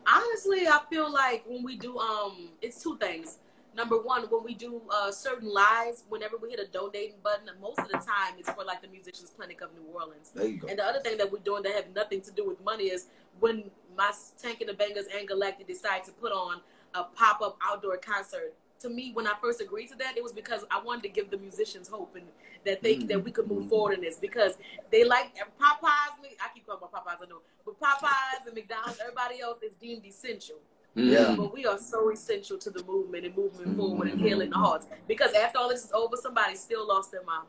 Honestly, 0.07 0.67
I 0.67 0.81
feel 0.91 1.13
like 1.13 1.45
when 1.47 1.63
we 1.63 1.77
do, 1.77 1.99
um, 1.99 2.51
it's 2.63 2.83
two 2.83 2.97
things. 2.99 3.39
Number 3.77 4.01
one, 4.01 4.23
when 4.25 4.43
we 4.43 4.55
do 4.55 4.81
uh, 4.91 5.13
certain 5.13 5.53
lives, 5.53 6.05
whenever 6.09 6.37
we 6.37 6.51
hit 6.51 6.59
a 6.59 6.67
donating 6.67 7.17
button, 7.23 7.49
most 7.61 7.79
of 7.79 7.89
the 7.89 7.99
time 7.99 8.35
it's 8.39 8.51
for 8.51 8.65
like 8.65 8.83
the 8.83 8.89
Musicians 8.89 9.31
Clinic 9.37 9.61
of 9.61 9.73
New 9.75 9.87
Orleans. 9.93 10.31
There 10.35 10.47
you 10.47 10.57
go. 10.59 10.67
And 10.67 10.79
the 10.79 10.85
other 10.85 11.01
thing 11.01 11.17
that 11.19 11.31
we're 11.31 11.39
doing 11.39 11.63
that 11.63 11.75
have 11.75 11.95
nothing 11.95 12.21
to 12.23 12.33
do 12.33 12.47
with 12.49 12.63
money 12.65 12.85
is 12.85 13.07
when 13.39 13.71
my 13.97 14.11
Tank 14.43 14.61
and 14.63 14.69
the 14.71 14.73
Bangas 14.73 15.05
and 15.17 15.29
Galactic 15.29 15.67
decide 15.67 16.05
to 16.05 16.13
put 16.13 16.33
on 16.33 16.61
a 16.95 17.05
pop 17.05 17.41
up 17.43 17.59
outdoor 17.65 17.99
concert. 17.99 18.55
To 18.81 18.89
me, 18.89 19.11
when 19.13 19.27
I 19.27 19.33
first 19.41 19.61
agreed 19.61 19.89
to 19.89 19.97
that, 19.97 20.17
it 20.17 20.23
was 20.23 20.33
because 20.33 20.65
I 20.71 20.81
wanted 20.81 21.03
to 21.03 21.09
give 21.09 21.31
the 21.31 21.39
musicians 21.39 21.89
hope 21.89 22.15
and 22.15 22.27
that 22.65 22.83
they 22.83 22.97
that 22.99 23.23
we 23.25 23.33
could 23.33 23.49
move 23.49 23.69
forward 23.69 23.95
in 23.95 24.01
this 24.01 24.19
because 24.19 24.53
they 24.93 25.05
like 25.05 25.37
Popeyes. 25.37 26.37
I 26.41 26.49
keep 26.55 26.67
calling 26.67 26.83
about 26.83 27.05
Popeyes, 27.05 27.27
I 27.27 27.29
know, 27.29 27.41
but 27.65 27.81
Popeyes 27.81 28.47
and 28.47 28.55
McDonald's, 28.55 29.01
everybody 29.01 29.41
else 29.41 29.63
is 29.63 29.73
deemed 29.75 30.05
essential. 30.05 30.57
Mm. 30.97 31.11
Yeah. 31.11 31.35
But 31.37 31.53
we 31.53 31.67
are 31.67 31.79
so 31.79 32.11
essential 32.11 32.57
to 32.59 32.71
the 32.71 32.83
movement 32.85 33.25
and 33.27 33.37
moving 33.37 33.77
forward 33.77 34.09
and 34.09 34.21
healing 34.21 34.51
the 34.51 34.57
hearts. 34.57 34.87
Because 35.07 35.33
after 35.35 35.59
all 35.59 35.69
this 35.69 35.85
is 35.85 35.93
over, 35.93 36.17
somebody 36.17 36.55
still 36.55 36.87
lost 36.87 37.11
their 37.11 37.25
mama. 37.25 37.47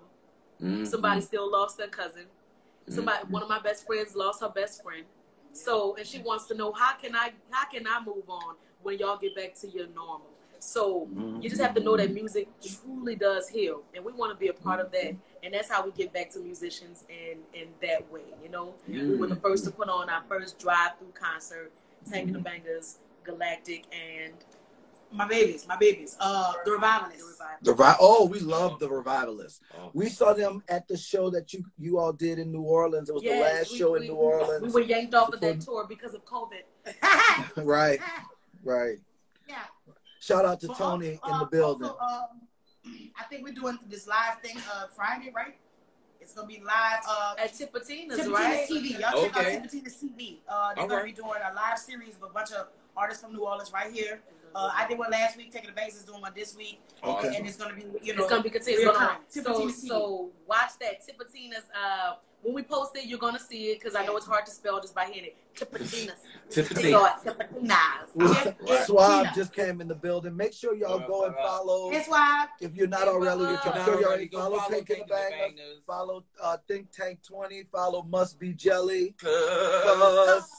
Mhm. 0.61 0.88
Somebody 0.88 1.21
still 1.21 1.49
lost 1.49 1.77
their 1.77 1.88
cousin. 1.88 2.25
Somebody, 2.89 3.23
one 3.30 3.43
of 3.43 3.49
my 3.49 3.59
best 3.59 3.86
friends 3.86 4.15
lost 4.15 4.41
her 4.41 4.49
best 4.49 4.84
friend. 4.84 5.05
So, 5.51 5.95
and 5.95 6.05
she 6.05 6.19
wants 6.19 6.47
to 6.47 6.55
know 6.55 6.71
how 6.71 6.95
can 6.95 7.15
I, 7.15 7.34
how 7.51 7.65
can 7.69 7.86
I 7.88 8.03
move 8.03 8.30
on 8.30 8.55
when 8.82 8.97
y'all 8.97 9.17
get 9.17 9.36
back 9.36 9.53
to 9.61 9.69
your 9.69 9.88
normal? 9.88 10.32
So 10.60 11.07
Mm-hmm. 11.14 11.41
you 11.41 11.49
just 11.49 11.62
have 11.62 11.74
to 11.76 11.82
know 11.82 11.95
that 11.97 12.14
music 12.14 12.47
truly 12.62 13.16
does 13.16 13.47
heal, 13.49 13.82
and 13.95 14.03
we 14.03 14.12
want 14.14 14.32
to 14.34 14.38
be 14.38 14.49
a 14.49 14.53
part 14.53 14.80
of 14.80 14.91
that. 14.91 15.16
And 15.43 15.53
that's 15.53 15.70
how 15.70 15.86
we 15.86 15.91
give 15.91 16.12
back 16.14 16.30
to 16.32 16.39
musicians 16.39 17.05
in 17.10 17.39
in 17.60 17.70
that 17.82 18.12
way. 18.12 18.26
You 18.43 18.49
know, 18.49 18.74
we 18.88 19.16
were 19.16 19.28
the 19.28 19.36
first 19.38 19.64
to 19.66 19.72
put 19.72 19.88
on 19.89 20.10
our 20.10 20.24
first 20.28 20.60
drive-through 20.60 21.14
concert, 21.14 21.72
Tank 22.10 22.34
the 22.34 22.39
Bangas, 22.39 22.97
Galactic, 23.24 23.86
and 23.93 24.34
My 25.12 25.26
babies, 25.28 25.66
my 25.68 25.76
babies. 25.78 26.16
Uh, 26.20 26.53
the 26.66 26.72
the 26.72 26.72
revivalists. 26.78 27.41
The 27.64 27.74
Revi- 27.74 27.97
oh, 27.99 28.28
we 28.28 28.39
love 28.39 28.78
the 28.80 28.88
revivalists. 28.89 29.62
Oh. 29.76 29.89
We 29.93 30.07
saw 30.10 30.34
them 30.34 30.62
at 30.68 30.88
the 30.88 30.97
show 30.97 31.30
that 31.32 31.51
you 31.53 31.64
you 31.80 31.97
all 31.97 32.14
did 32.14 32.38
in 32.38 32.51
New 32.51 32.62
Orleans. 32.62 33.10
It 33.10 33.14
was 33.16 33.24
the 33.24 33.39
last 33.39 33.72
we- 33.72 33.78
show 33.80 33.93
we- 33.93 34.01
in 34.01 34.07
New 34.07 34.16
Orleans. 34.16 34.62
We 34.62 34.70
were 34.72 34.86
yanked 34.88 35.16
off 35.16 35.34
of 35.34 35.39
that 35.41 35.62
tour 35.62 35.86
because 35.88 36.14
of 36.14 36.24
COVID. 36.26 36.64
right, 37.66 37.99
right. 38.64 38.97
yeah. 39.47 39.64
Shout 40.20 40.45
out 40.45 40.59
to 40.61 40.67
But 40.67 40.78
Tony 40.78 41.20
also, 41.24 41.34
in 41.34 41.39
the 41.39 41.45
uh, 41.45 41.49
building. 41.49 41.88
also, 41.89 41.97
um, 41.99 42.41
I 43.17 43.24
think 43.30 43.43
we're 43.43 43.53
doing 43.53 43.78
this 43.89 44.05
live 44.07 44.39
thing 44.43 44.57
uh, 44.74 44.88
Friday, 44.95 45.32
right? 45.34 45.55
It's 46.22 46.34
gonna 46.34 46.47
be 46.47 46.59
live. 46.59 46.99
Uh, 47.07 47.36
At 47.39 47.53
Tipitina's, 47.53 48.20
Tipitina's 48.20 48.28
right? 48.30 48.67
TV. 48.70 48.99
Y'all 48.99 49.24
check 49.24 49.38
Okay. 49.38 49.55
out 49.57 49.63
Tipitina's 49.63 49.95
TV. 49.95 50.38
Uh, 50.47 50.74
they're 50.74 50.84
All 50.84 50.89
gonna 50.89 50.95
right. 50.95 51.05
be 51.05 51.11
doing 51.13 51.32
a 51.49 51.53
live 51.55 51.80
series 51.80 52.15
of 52.17 52.24
a 52.24 52.34
bunch 52.34 52.51
of 52.51 52.67
artists 52.97 53.24
from 53.24 53.34
New 53.34 53.45
Orleans 53.45 53.72
right 53.72 53.91
here. 53.91 54.22
Uh, 54.53 54.70
I 54.76 54.88
did 54.88 54.97
one 54.97 55.11
last 55.11 55.38
week. 55.38 55.53
Taking 55.53 55.70
the 55.70 55.76
Banks 55.76 55.95
is 55.95 56.03
doing 56.03 56.22
one 56.22 56.34
this 56.36 56.55
week, 56.57 56.82
Okay. 57.03 57.36
and 57.38 57.47
it's 57.47 57.55
gonna 57.55 57.74
be 57.76 57.84
you 58.01 58.13
know 58.15 58.24
It's 58.24 58.30
gonna 58.30 58.43
be 58.43 58.49
continuous 58.49 58.84
real 58.84 58.93
going 58.93 59.03
on. 59.03 59.09
time. 59.15 59.22
So, 59.30 59.70
so 59.70 60.30
watch 60.47 60.72
that 60.82 60.99
Tipitina's. 61.07 61.63
Uh, 61.74 62.15
when 62.41 62.53
we 62.53 62.63
post 62.63 62.95
it, 62.95 63.05
you're 63.05 63.19
gonna 63.19 63.39
see 63.39 63.71
it 63.71 63.79
because 63.79 63.95
I 63.95 64.05
know 64.05 64.15
it's 64.17 64.25
hard 64.25 64.45
to 64.45 64.51
spell 64.51 64.79
just 64.81 64.95
by 64.95 65.05
hearing 65.05 65.31
it. 65.31 65.37
Tipitina's. 65.55 66.13
Tiffany. 66.49 66.91
So 66.91 67.05
Tipitina's. 67.23 68.11
Yes, 68.15 68.53
yes, 68.65 68.87
Swab 68.87 69.27
just 69.35 69.53
came 69.53 69.81
in 69.81 69.87
the 69.87 69.95
building. 69.95 70.35
Make 70.35 70.53
sure 70.53 70.73
y'all 70.73 70.99
go 70.99 71.25
and 71.25 71.35
follow. 71.35 71.91
That's 71.91 72.07
why 72.07 72.47
If 72.61 72.75
you're 72.75 72.87
not 72.87 73.07
already, 73.07 73.39
brother. 73.43 73.53
if 73.55 73.65
I'm 73.67 73.75
Not 73.77 73.85
sure 73.85 73.99
you 73.99 74.05
already, 74.05 74.07
already 74.07 74.29
follow 74.29 74.57
follow 74.57 74.69
Taking 74.69 74.85
Taking 74.87 75.07
the 75.07 75.13
the 75.15 75.19
Bangas. 75.19 75.57
Bangas. 75.59 75.85
Follow 75.85 76.23
uh, 76.41 76.57
Think 76.67 76.91
Tank 76.91 77.19
20. 77.23 77.63
Follow 77.71 78.03
Must 78.03 78.39
Be 78.39 78.53
Jelly. 78.53 79.15
Cause- 79.21 79.29
Cause. 79.85 80.49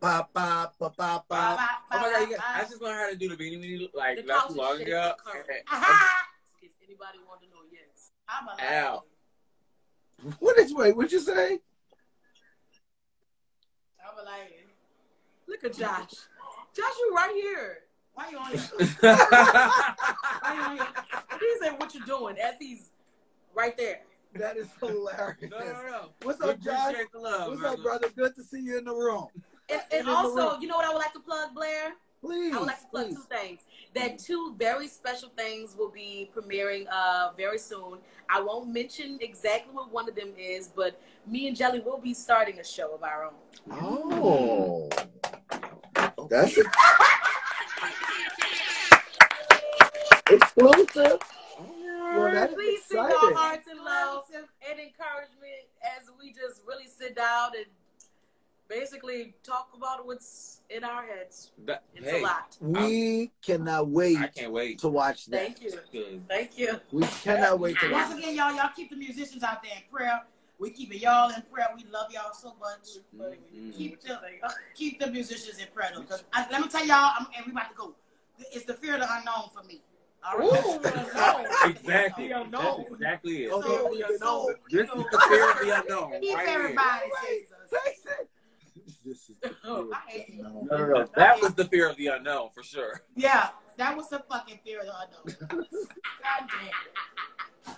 Pop, 0.00 0.32
pop, 0.32 0.78
pop, 0.78 0.96
pop, 0.96 1.28
pop. 1.28 1.58
Oh 1.92 1.98
my 2.00 2.10
god, 2.10 2.30
you 2.30 2.36
I 2.42 2.62
just 2.62 2.80
learned 2.80 2.98
how 3.00 3.10
to 3.10 3.16
do 3.16 3.28
the 3.28 3.36
beanie 3.36 3.60
weenie 3.62 3.88
like 3.92 4.16
The 4.16 4.22
not 4.22 4.48
too 4.48 4.54
long 4.54 4.78
shit 4.78 4.86
ago. 4.88 5.12
current. 5.22 5.46
Aha! 5.70 6.26
If 6.62 6.70
anybody 6.82 7.18
want 7.28 7.42
to 7.42 7.48
know, 7.48 7.60
yes. 7.70 8.12
I'm 8.26 8.48
a 8.48 8.86
Ow. 8.94 9.04
What 10.38 10.68
you 10.68 10.76
wait? 10.76 10.96
What'd 10.96 11.12
you 11.12 11.20
say? 11.20 11.58
I'm 14.06 14.18
a 14.18 14.22
liar. 14.22 14.46
Look 15.48 15.64
at 15.64 15.76
Josh. 15.76 16.10
Josh, 16.76 16.94
you 16.98 17.12
right 17.14 17.32
here. 17.34 17.78
Why 18.14 18.30
you 18.30 18.38
on 18.38 18.50
here? 18.52 18.60
Why 19.00 20.54
you 20.54 20.60
on 20.62 20.76
here? 20.76 20.86
He 21.40 21.56
said, 21.60 21.78
"What 21.78 21.94
you 21.94 22.04
doing?" 22.04 22.36
As 22.38 22.54
he's 22.58 22.90
right 23.54 23.76
there. 23.76 24.00
That 24.34 24.56
is 24.56 24.68
hilarious. 24.78 25.50
no, 25.50 25.58
no, 25.58 25.72
no. 25.90 26.08
What's 26.22 26.40
up, 26.40 26.60
Josh? 26.60 26.94
love, 27.14 27.50
What's 27.50 27.64
up, 27.64 27.82
brother? 27.82 28.08
Good 28.14 28.36
to 28.36 28.44
see 28.44 28.60
you 28.60 28.78
in 28.78 28.84
the 28.84 28.94
room. 28.94 29.26
And, 29.68 29.80
In 29.92 30.00
and 30.00 30.08
also, 30.08 30.52
room. 30.52 30.62
you 30.62 30.68
know 30.68 30.76
what 30.76 30.84
I 30.84 30.90
would 30.92 30.98
like 30.98 31.12
to 31.14 31.20
plug, 31.20 31.52
Blair? 31.54 31.94
Please. 32.22 32.54
I 32.54 32.58
would 32.58 32.66
like 32.66 32.80
to 32.80 32.86
plug 32.88 33.06
please. 33.06 33.14
two 33.16 33.22
things. 33.22 33.60
That 33.94 34.18
two 34.18 34.54
very 34.56 34.86
special 34.88 35.30
things 35.36 35.74
will 35.78 35.90
be 35.90 36.30
premiering 36.36 36.86
uh, 36.92 37.30
very 37.36 37.58
soon. 37.58 37.98
I 38.28 38.40
won't 38.40 38.68
mention 38.72 39.18
exactly 39.20 39.72
what 39.74 39.90
one 39.90 40.08
of 40.08 40.14
them 40.14 40.32
is, 40.38 40.68
but 40.68 41.00
me 41.26 41.48
and 41.48 41.56
Jelly 41.56 41.80
will 41.80 41.98
be 41.98 42.14
starting 42.14 42.58
a 42.60 42.64
show 42.64 42.94
of 42.94 43.02
our 43.02 43.24
own. 43.24 43.32
Oh. 43.70 44.88
That's 46.28 46.56
it. 46.56 46.66
Exclusive. 50.30 51.18
Well, 52.14 52.32
that's 52.32 52.54
Please 52.54 52.82
send 52.84 53.06
exciting. 53.08 53.28
your 53.30 53.36
hearts 53.38 53.66
and 53.70 53.80
love 53.80 54.24
and 54.34 54.78
encouragement 54.80 55.66
as 55.98 56.08
we 56.18 56.32
just 56.32 56.62
really 56.66 56.86
sit 56.86 57.14
down 57.16 57.50
and 57.56 57.66
basically 58.70 59.34
talk 59.42 59.68
about 59.76 60.06
what's 60.06 60.60
in 60.70 60.84
our 60.84 61.04
heads. 61.04 61.50
That- 61.66 61.82
It's 61.94 62.08
hey, 62.08 62.20
a 62.20 62.22
lot. 62.22 62.56
We 62.60 63.32
cannot 63.42 63.88
wait 63.88 64.16
I 64.18 64.28
can't 64.28 64.52
wait. 64.52 64.78
to 64.78 64.88
watch 64.88 65.26
that. 65.26 65.58
Thank 65.58 65.62
you. 65.62 66.22
Thank 66.28 66.56
you. 66.56 66.80
We 66.92 67.02
cannot 67.22 67.58
wait 67.58 67.76
to 67.80 67.90
watch 67.90 68.08
Once 68.08 68.18
again, 68.18 68.36
y'all, 68.36 68.54
y'all 68.54 68.70
keep 68.74 68.88
the 68.90 68.96
musicians 68.96 69.42
out 69.42 69.62
there 69.62 69.72
in 69.76 69.82
prayer. 69.92 70.22
We 70.58 70.70
keep 70.70 70.94
it 70.94 70.98
y'all 71.00 71.30
in 71.30 71.42
prayer. 71.52 71.68
We 71.74 71.84
love 71.90 72.12
y'all 72.12 72.32
so 72.32 72.54
much. 72.60 72.86
Mhm. 73.16 73.76
Keep 73.76 74.00
the 74.02 74.20
keep 74.74 75.00
the 75.00 75.08
musicians 75.08 75.58
in 75.58 75.66
prayer 75.74 75.90
though, 75.94 76.02
because 76.02 76.22
let 76.50 76.60
me 76.60 76.68
tell 76.68 76.86
y'all, 76.86 77.12
I'm, 77.18 77.26
and 77.36 77.46
we 77.46 77.52
about 77.52 77.70
to 77.70 77.74
go. 77.74 77.94
It's 78.52 78.64
the 78.64 78.74
fear 78.74 78.94
of 78.94 79.00
the 79.00 79.08
unknown 79.10 79.50
for 79.54 79.62
me. 79.64 79.82
All 80.22 80.38
right. 80.38 80.46
Ooh, 80.46 80.80
no. 81.14 81.68
Exactly. 81.70 82.28
That's 82.28 82.90
exactly 82.90 83.44
it. 83.44 83.52
Okay, 83.52 83.68
So, 83.68 83.88
okay, 83.88 84.16
so, 84.18 84.54
This 84.70 84.88
you 84.94 85.00
is 85.00 85.06
the 85.10 85.18
fear 85.28 85.50
of 85.50 85.58
the 85.60 85.80
unknown. 85.80 86.20
Keep 86.20 86.36
right 86.36 86.48
everybody, 86.48 87.10
Right. 87.10 87.38
Jesus. 87.40 88.29
This 89.04 89.30
is 89.30 89.36
the 89.42 89.54
oh, 89.64 89.84
fear. 89.84 89.92
I 89.94 90.10
hate 90.10 90.28
you. 90.28 90.42
No, 90.42 90.66
no, 90.70 90.86
no. 90.86 91.06
That 91.16 91.40
was 91.40 91.54
the 91.54 91.64
fear 91.66 91.88
of 91.88 91.96
the 91.96 92.08
unknown 92.08 92.50
for 92.54 92.62
sure. 92.62 93.02
Yeah, 93.16 93.48
that 93.76 93.96
was 93.96 94.08
the 94.08 94.22
fucking 94.30 94.60
fear 94.64 94.80
of 94.80 94.86
the 94.86 94.92
unknown. 94.92 95.66
God 96.22 96.50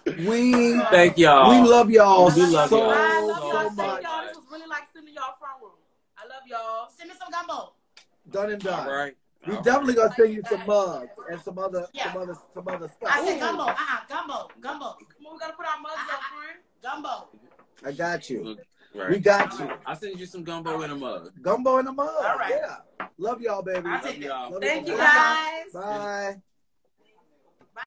damn. 0.04 0.26
We 0.26 0.78
Thank 0.90 1.18
y'all. 1.18 1.50
we 1.50 1.68
love 1.68 1.90
y'all 1.90 2.26
We 2.34 2.42
love 2.46 2.70
so, 2.70 2.78
y'all. 2.78 2.90
I 2.92 3.20
love 3.20 3.38
so 3.38 3.52
y'all. 3.52 3.62
Thank 3.62 3.76
much. 3.76 4.02
y'all. 4.02 4.24
This 4.26 4.36
was 4.36 4.44
really 4.50 4.66
like 4.66 4.82
sending 4.92 5.14
y'all 5.14 5.34
front 5.38 5.62
room. 5.62 5.72
I 6.18 6.22
love 6.24 6.42
y'all. 6.46 6.88
Send 6.96 7.10
me 7.10 7.16
some 7.18 7.30
gumbo. 7.30 7.74
Done 8.30 8.50
and 8.52 8.62
done. 8.62 8.86
right. 8.88 9.16
We 9.46 9.56
All 9.56 9.62
definitely 9.62 9.94
gonna 9.94 10.14
send 10.14 10.32
you 10.34 10.42
some 10.48 10.64
mugs 10.66 11.10
and 11.30 11.40
some 11.40 11.58
other 11.58 11.86
Yeah. 11.92 12.12
some 12.12 12.22
other 12.22 12.36
some 12.54 12.68
other 12.68 12.88
stuff. 12.88 13.10
I 13.12 13.24
said 13.26 13.40
gumbo. 13.40 13.64
Uh-uh, 13.64 13.98
gumbo. 14.08 14.48
Gumbo. 14.60 14.94
Come 14.94 15.26
on, 15.26 15.32
we 15.34 15.38
gotta 15.38 15.52
put 15.54 15.66
our 15.66 15.80
mugs 15.80 15.94
up, 16.12 16.20
friend. 16.30 16.58
Gumbo. 16.82 17.28
I 17.84 17.92
got 17.92 18.30
you. 18.30 18.56
Look, 18.94 19.02
Right. 19.04 19.10
We 19.12 19.18
got 19.18 19.58
you. 19.58 19.70
I'll 19.86 19.96
send 19.96 20.18
you 20.20 20.26
some 20.26 20.44
gumbo 20.44 20.82
in 20.82 20.90
a 20.90 20.96
mug. 20.96 21.32
Gumbo 21.40 21.78
in 21.78 21.86
the 21.86 21.92
mug. 21.92 22.08
All 22.08 22.36
right. 22.38 22.50
Yeah. 22.50 23.06
Love 23.18 23.40
y'all, 23.40 23.62
baby. 23.62 23.86
I'll 23.86 24.02
take 24.02 24.16
Love 24.16 24.22
y'all. 24.22 24.52
Love 24.52 24.62
Thank 24.62 24.86
you 24.86 24.94
y'all. 24.94 25.02
guys. 25.02 25.72
Bye. 25.72 26.36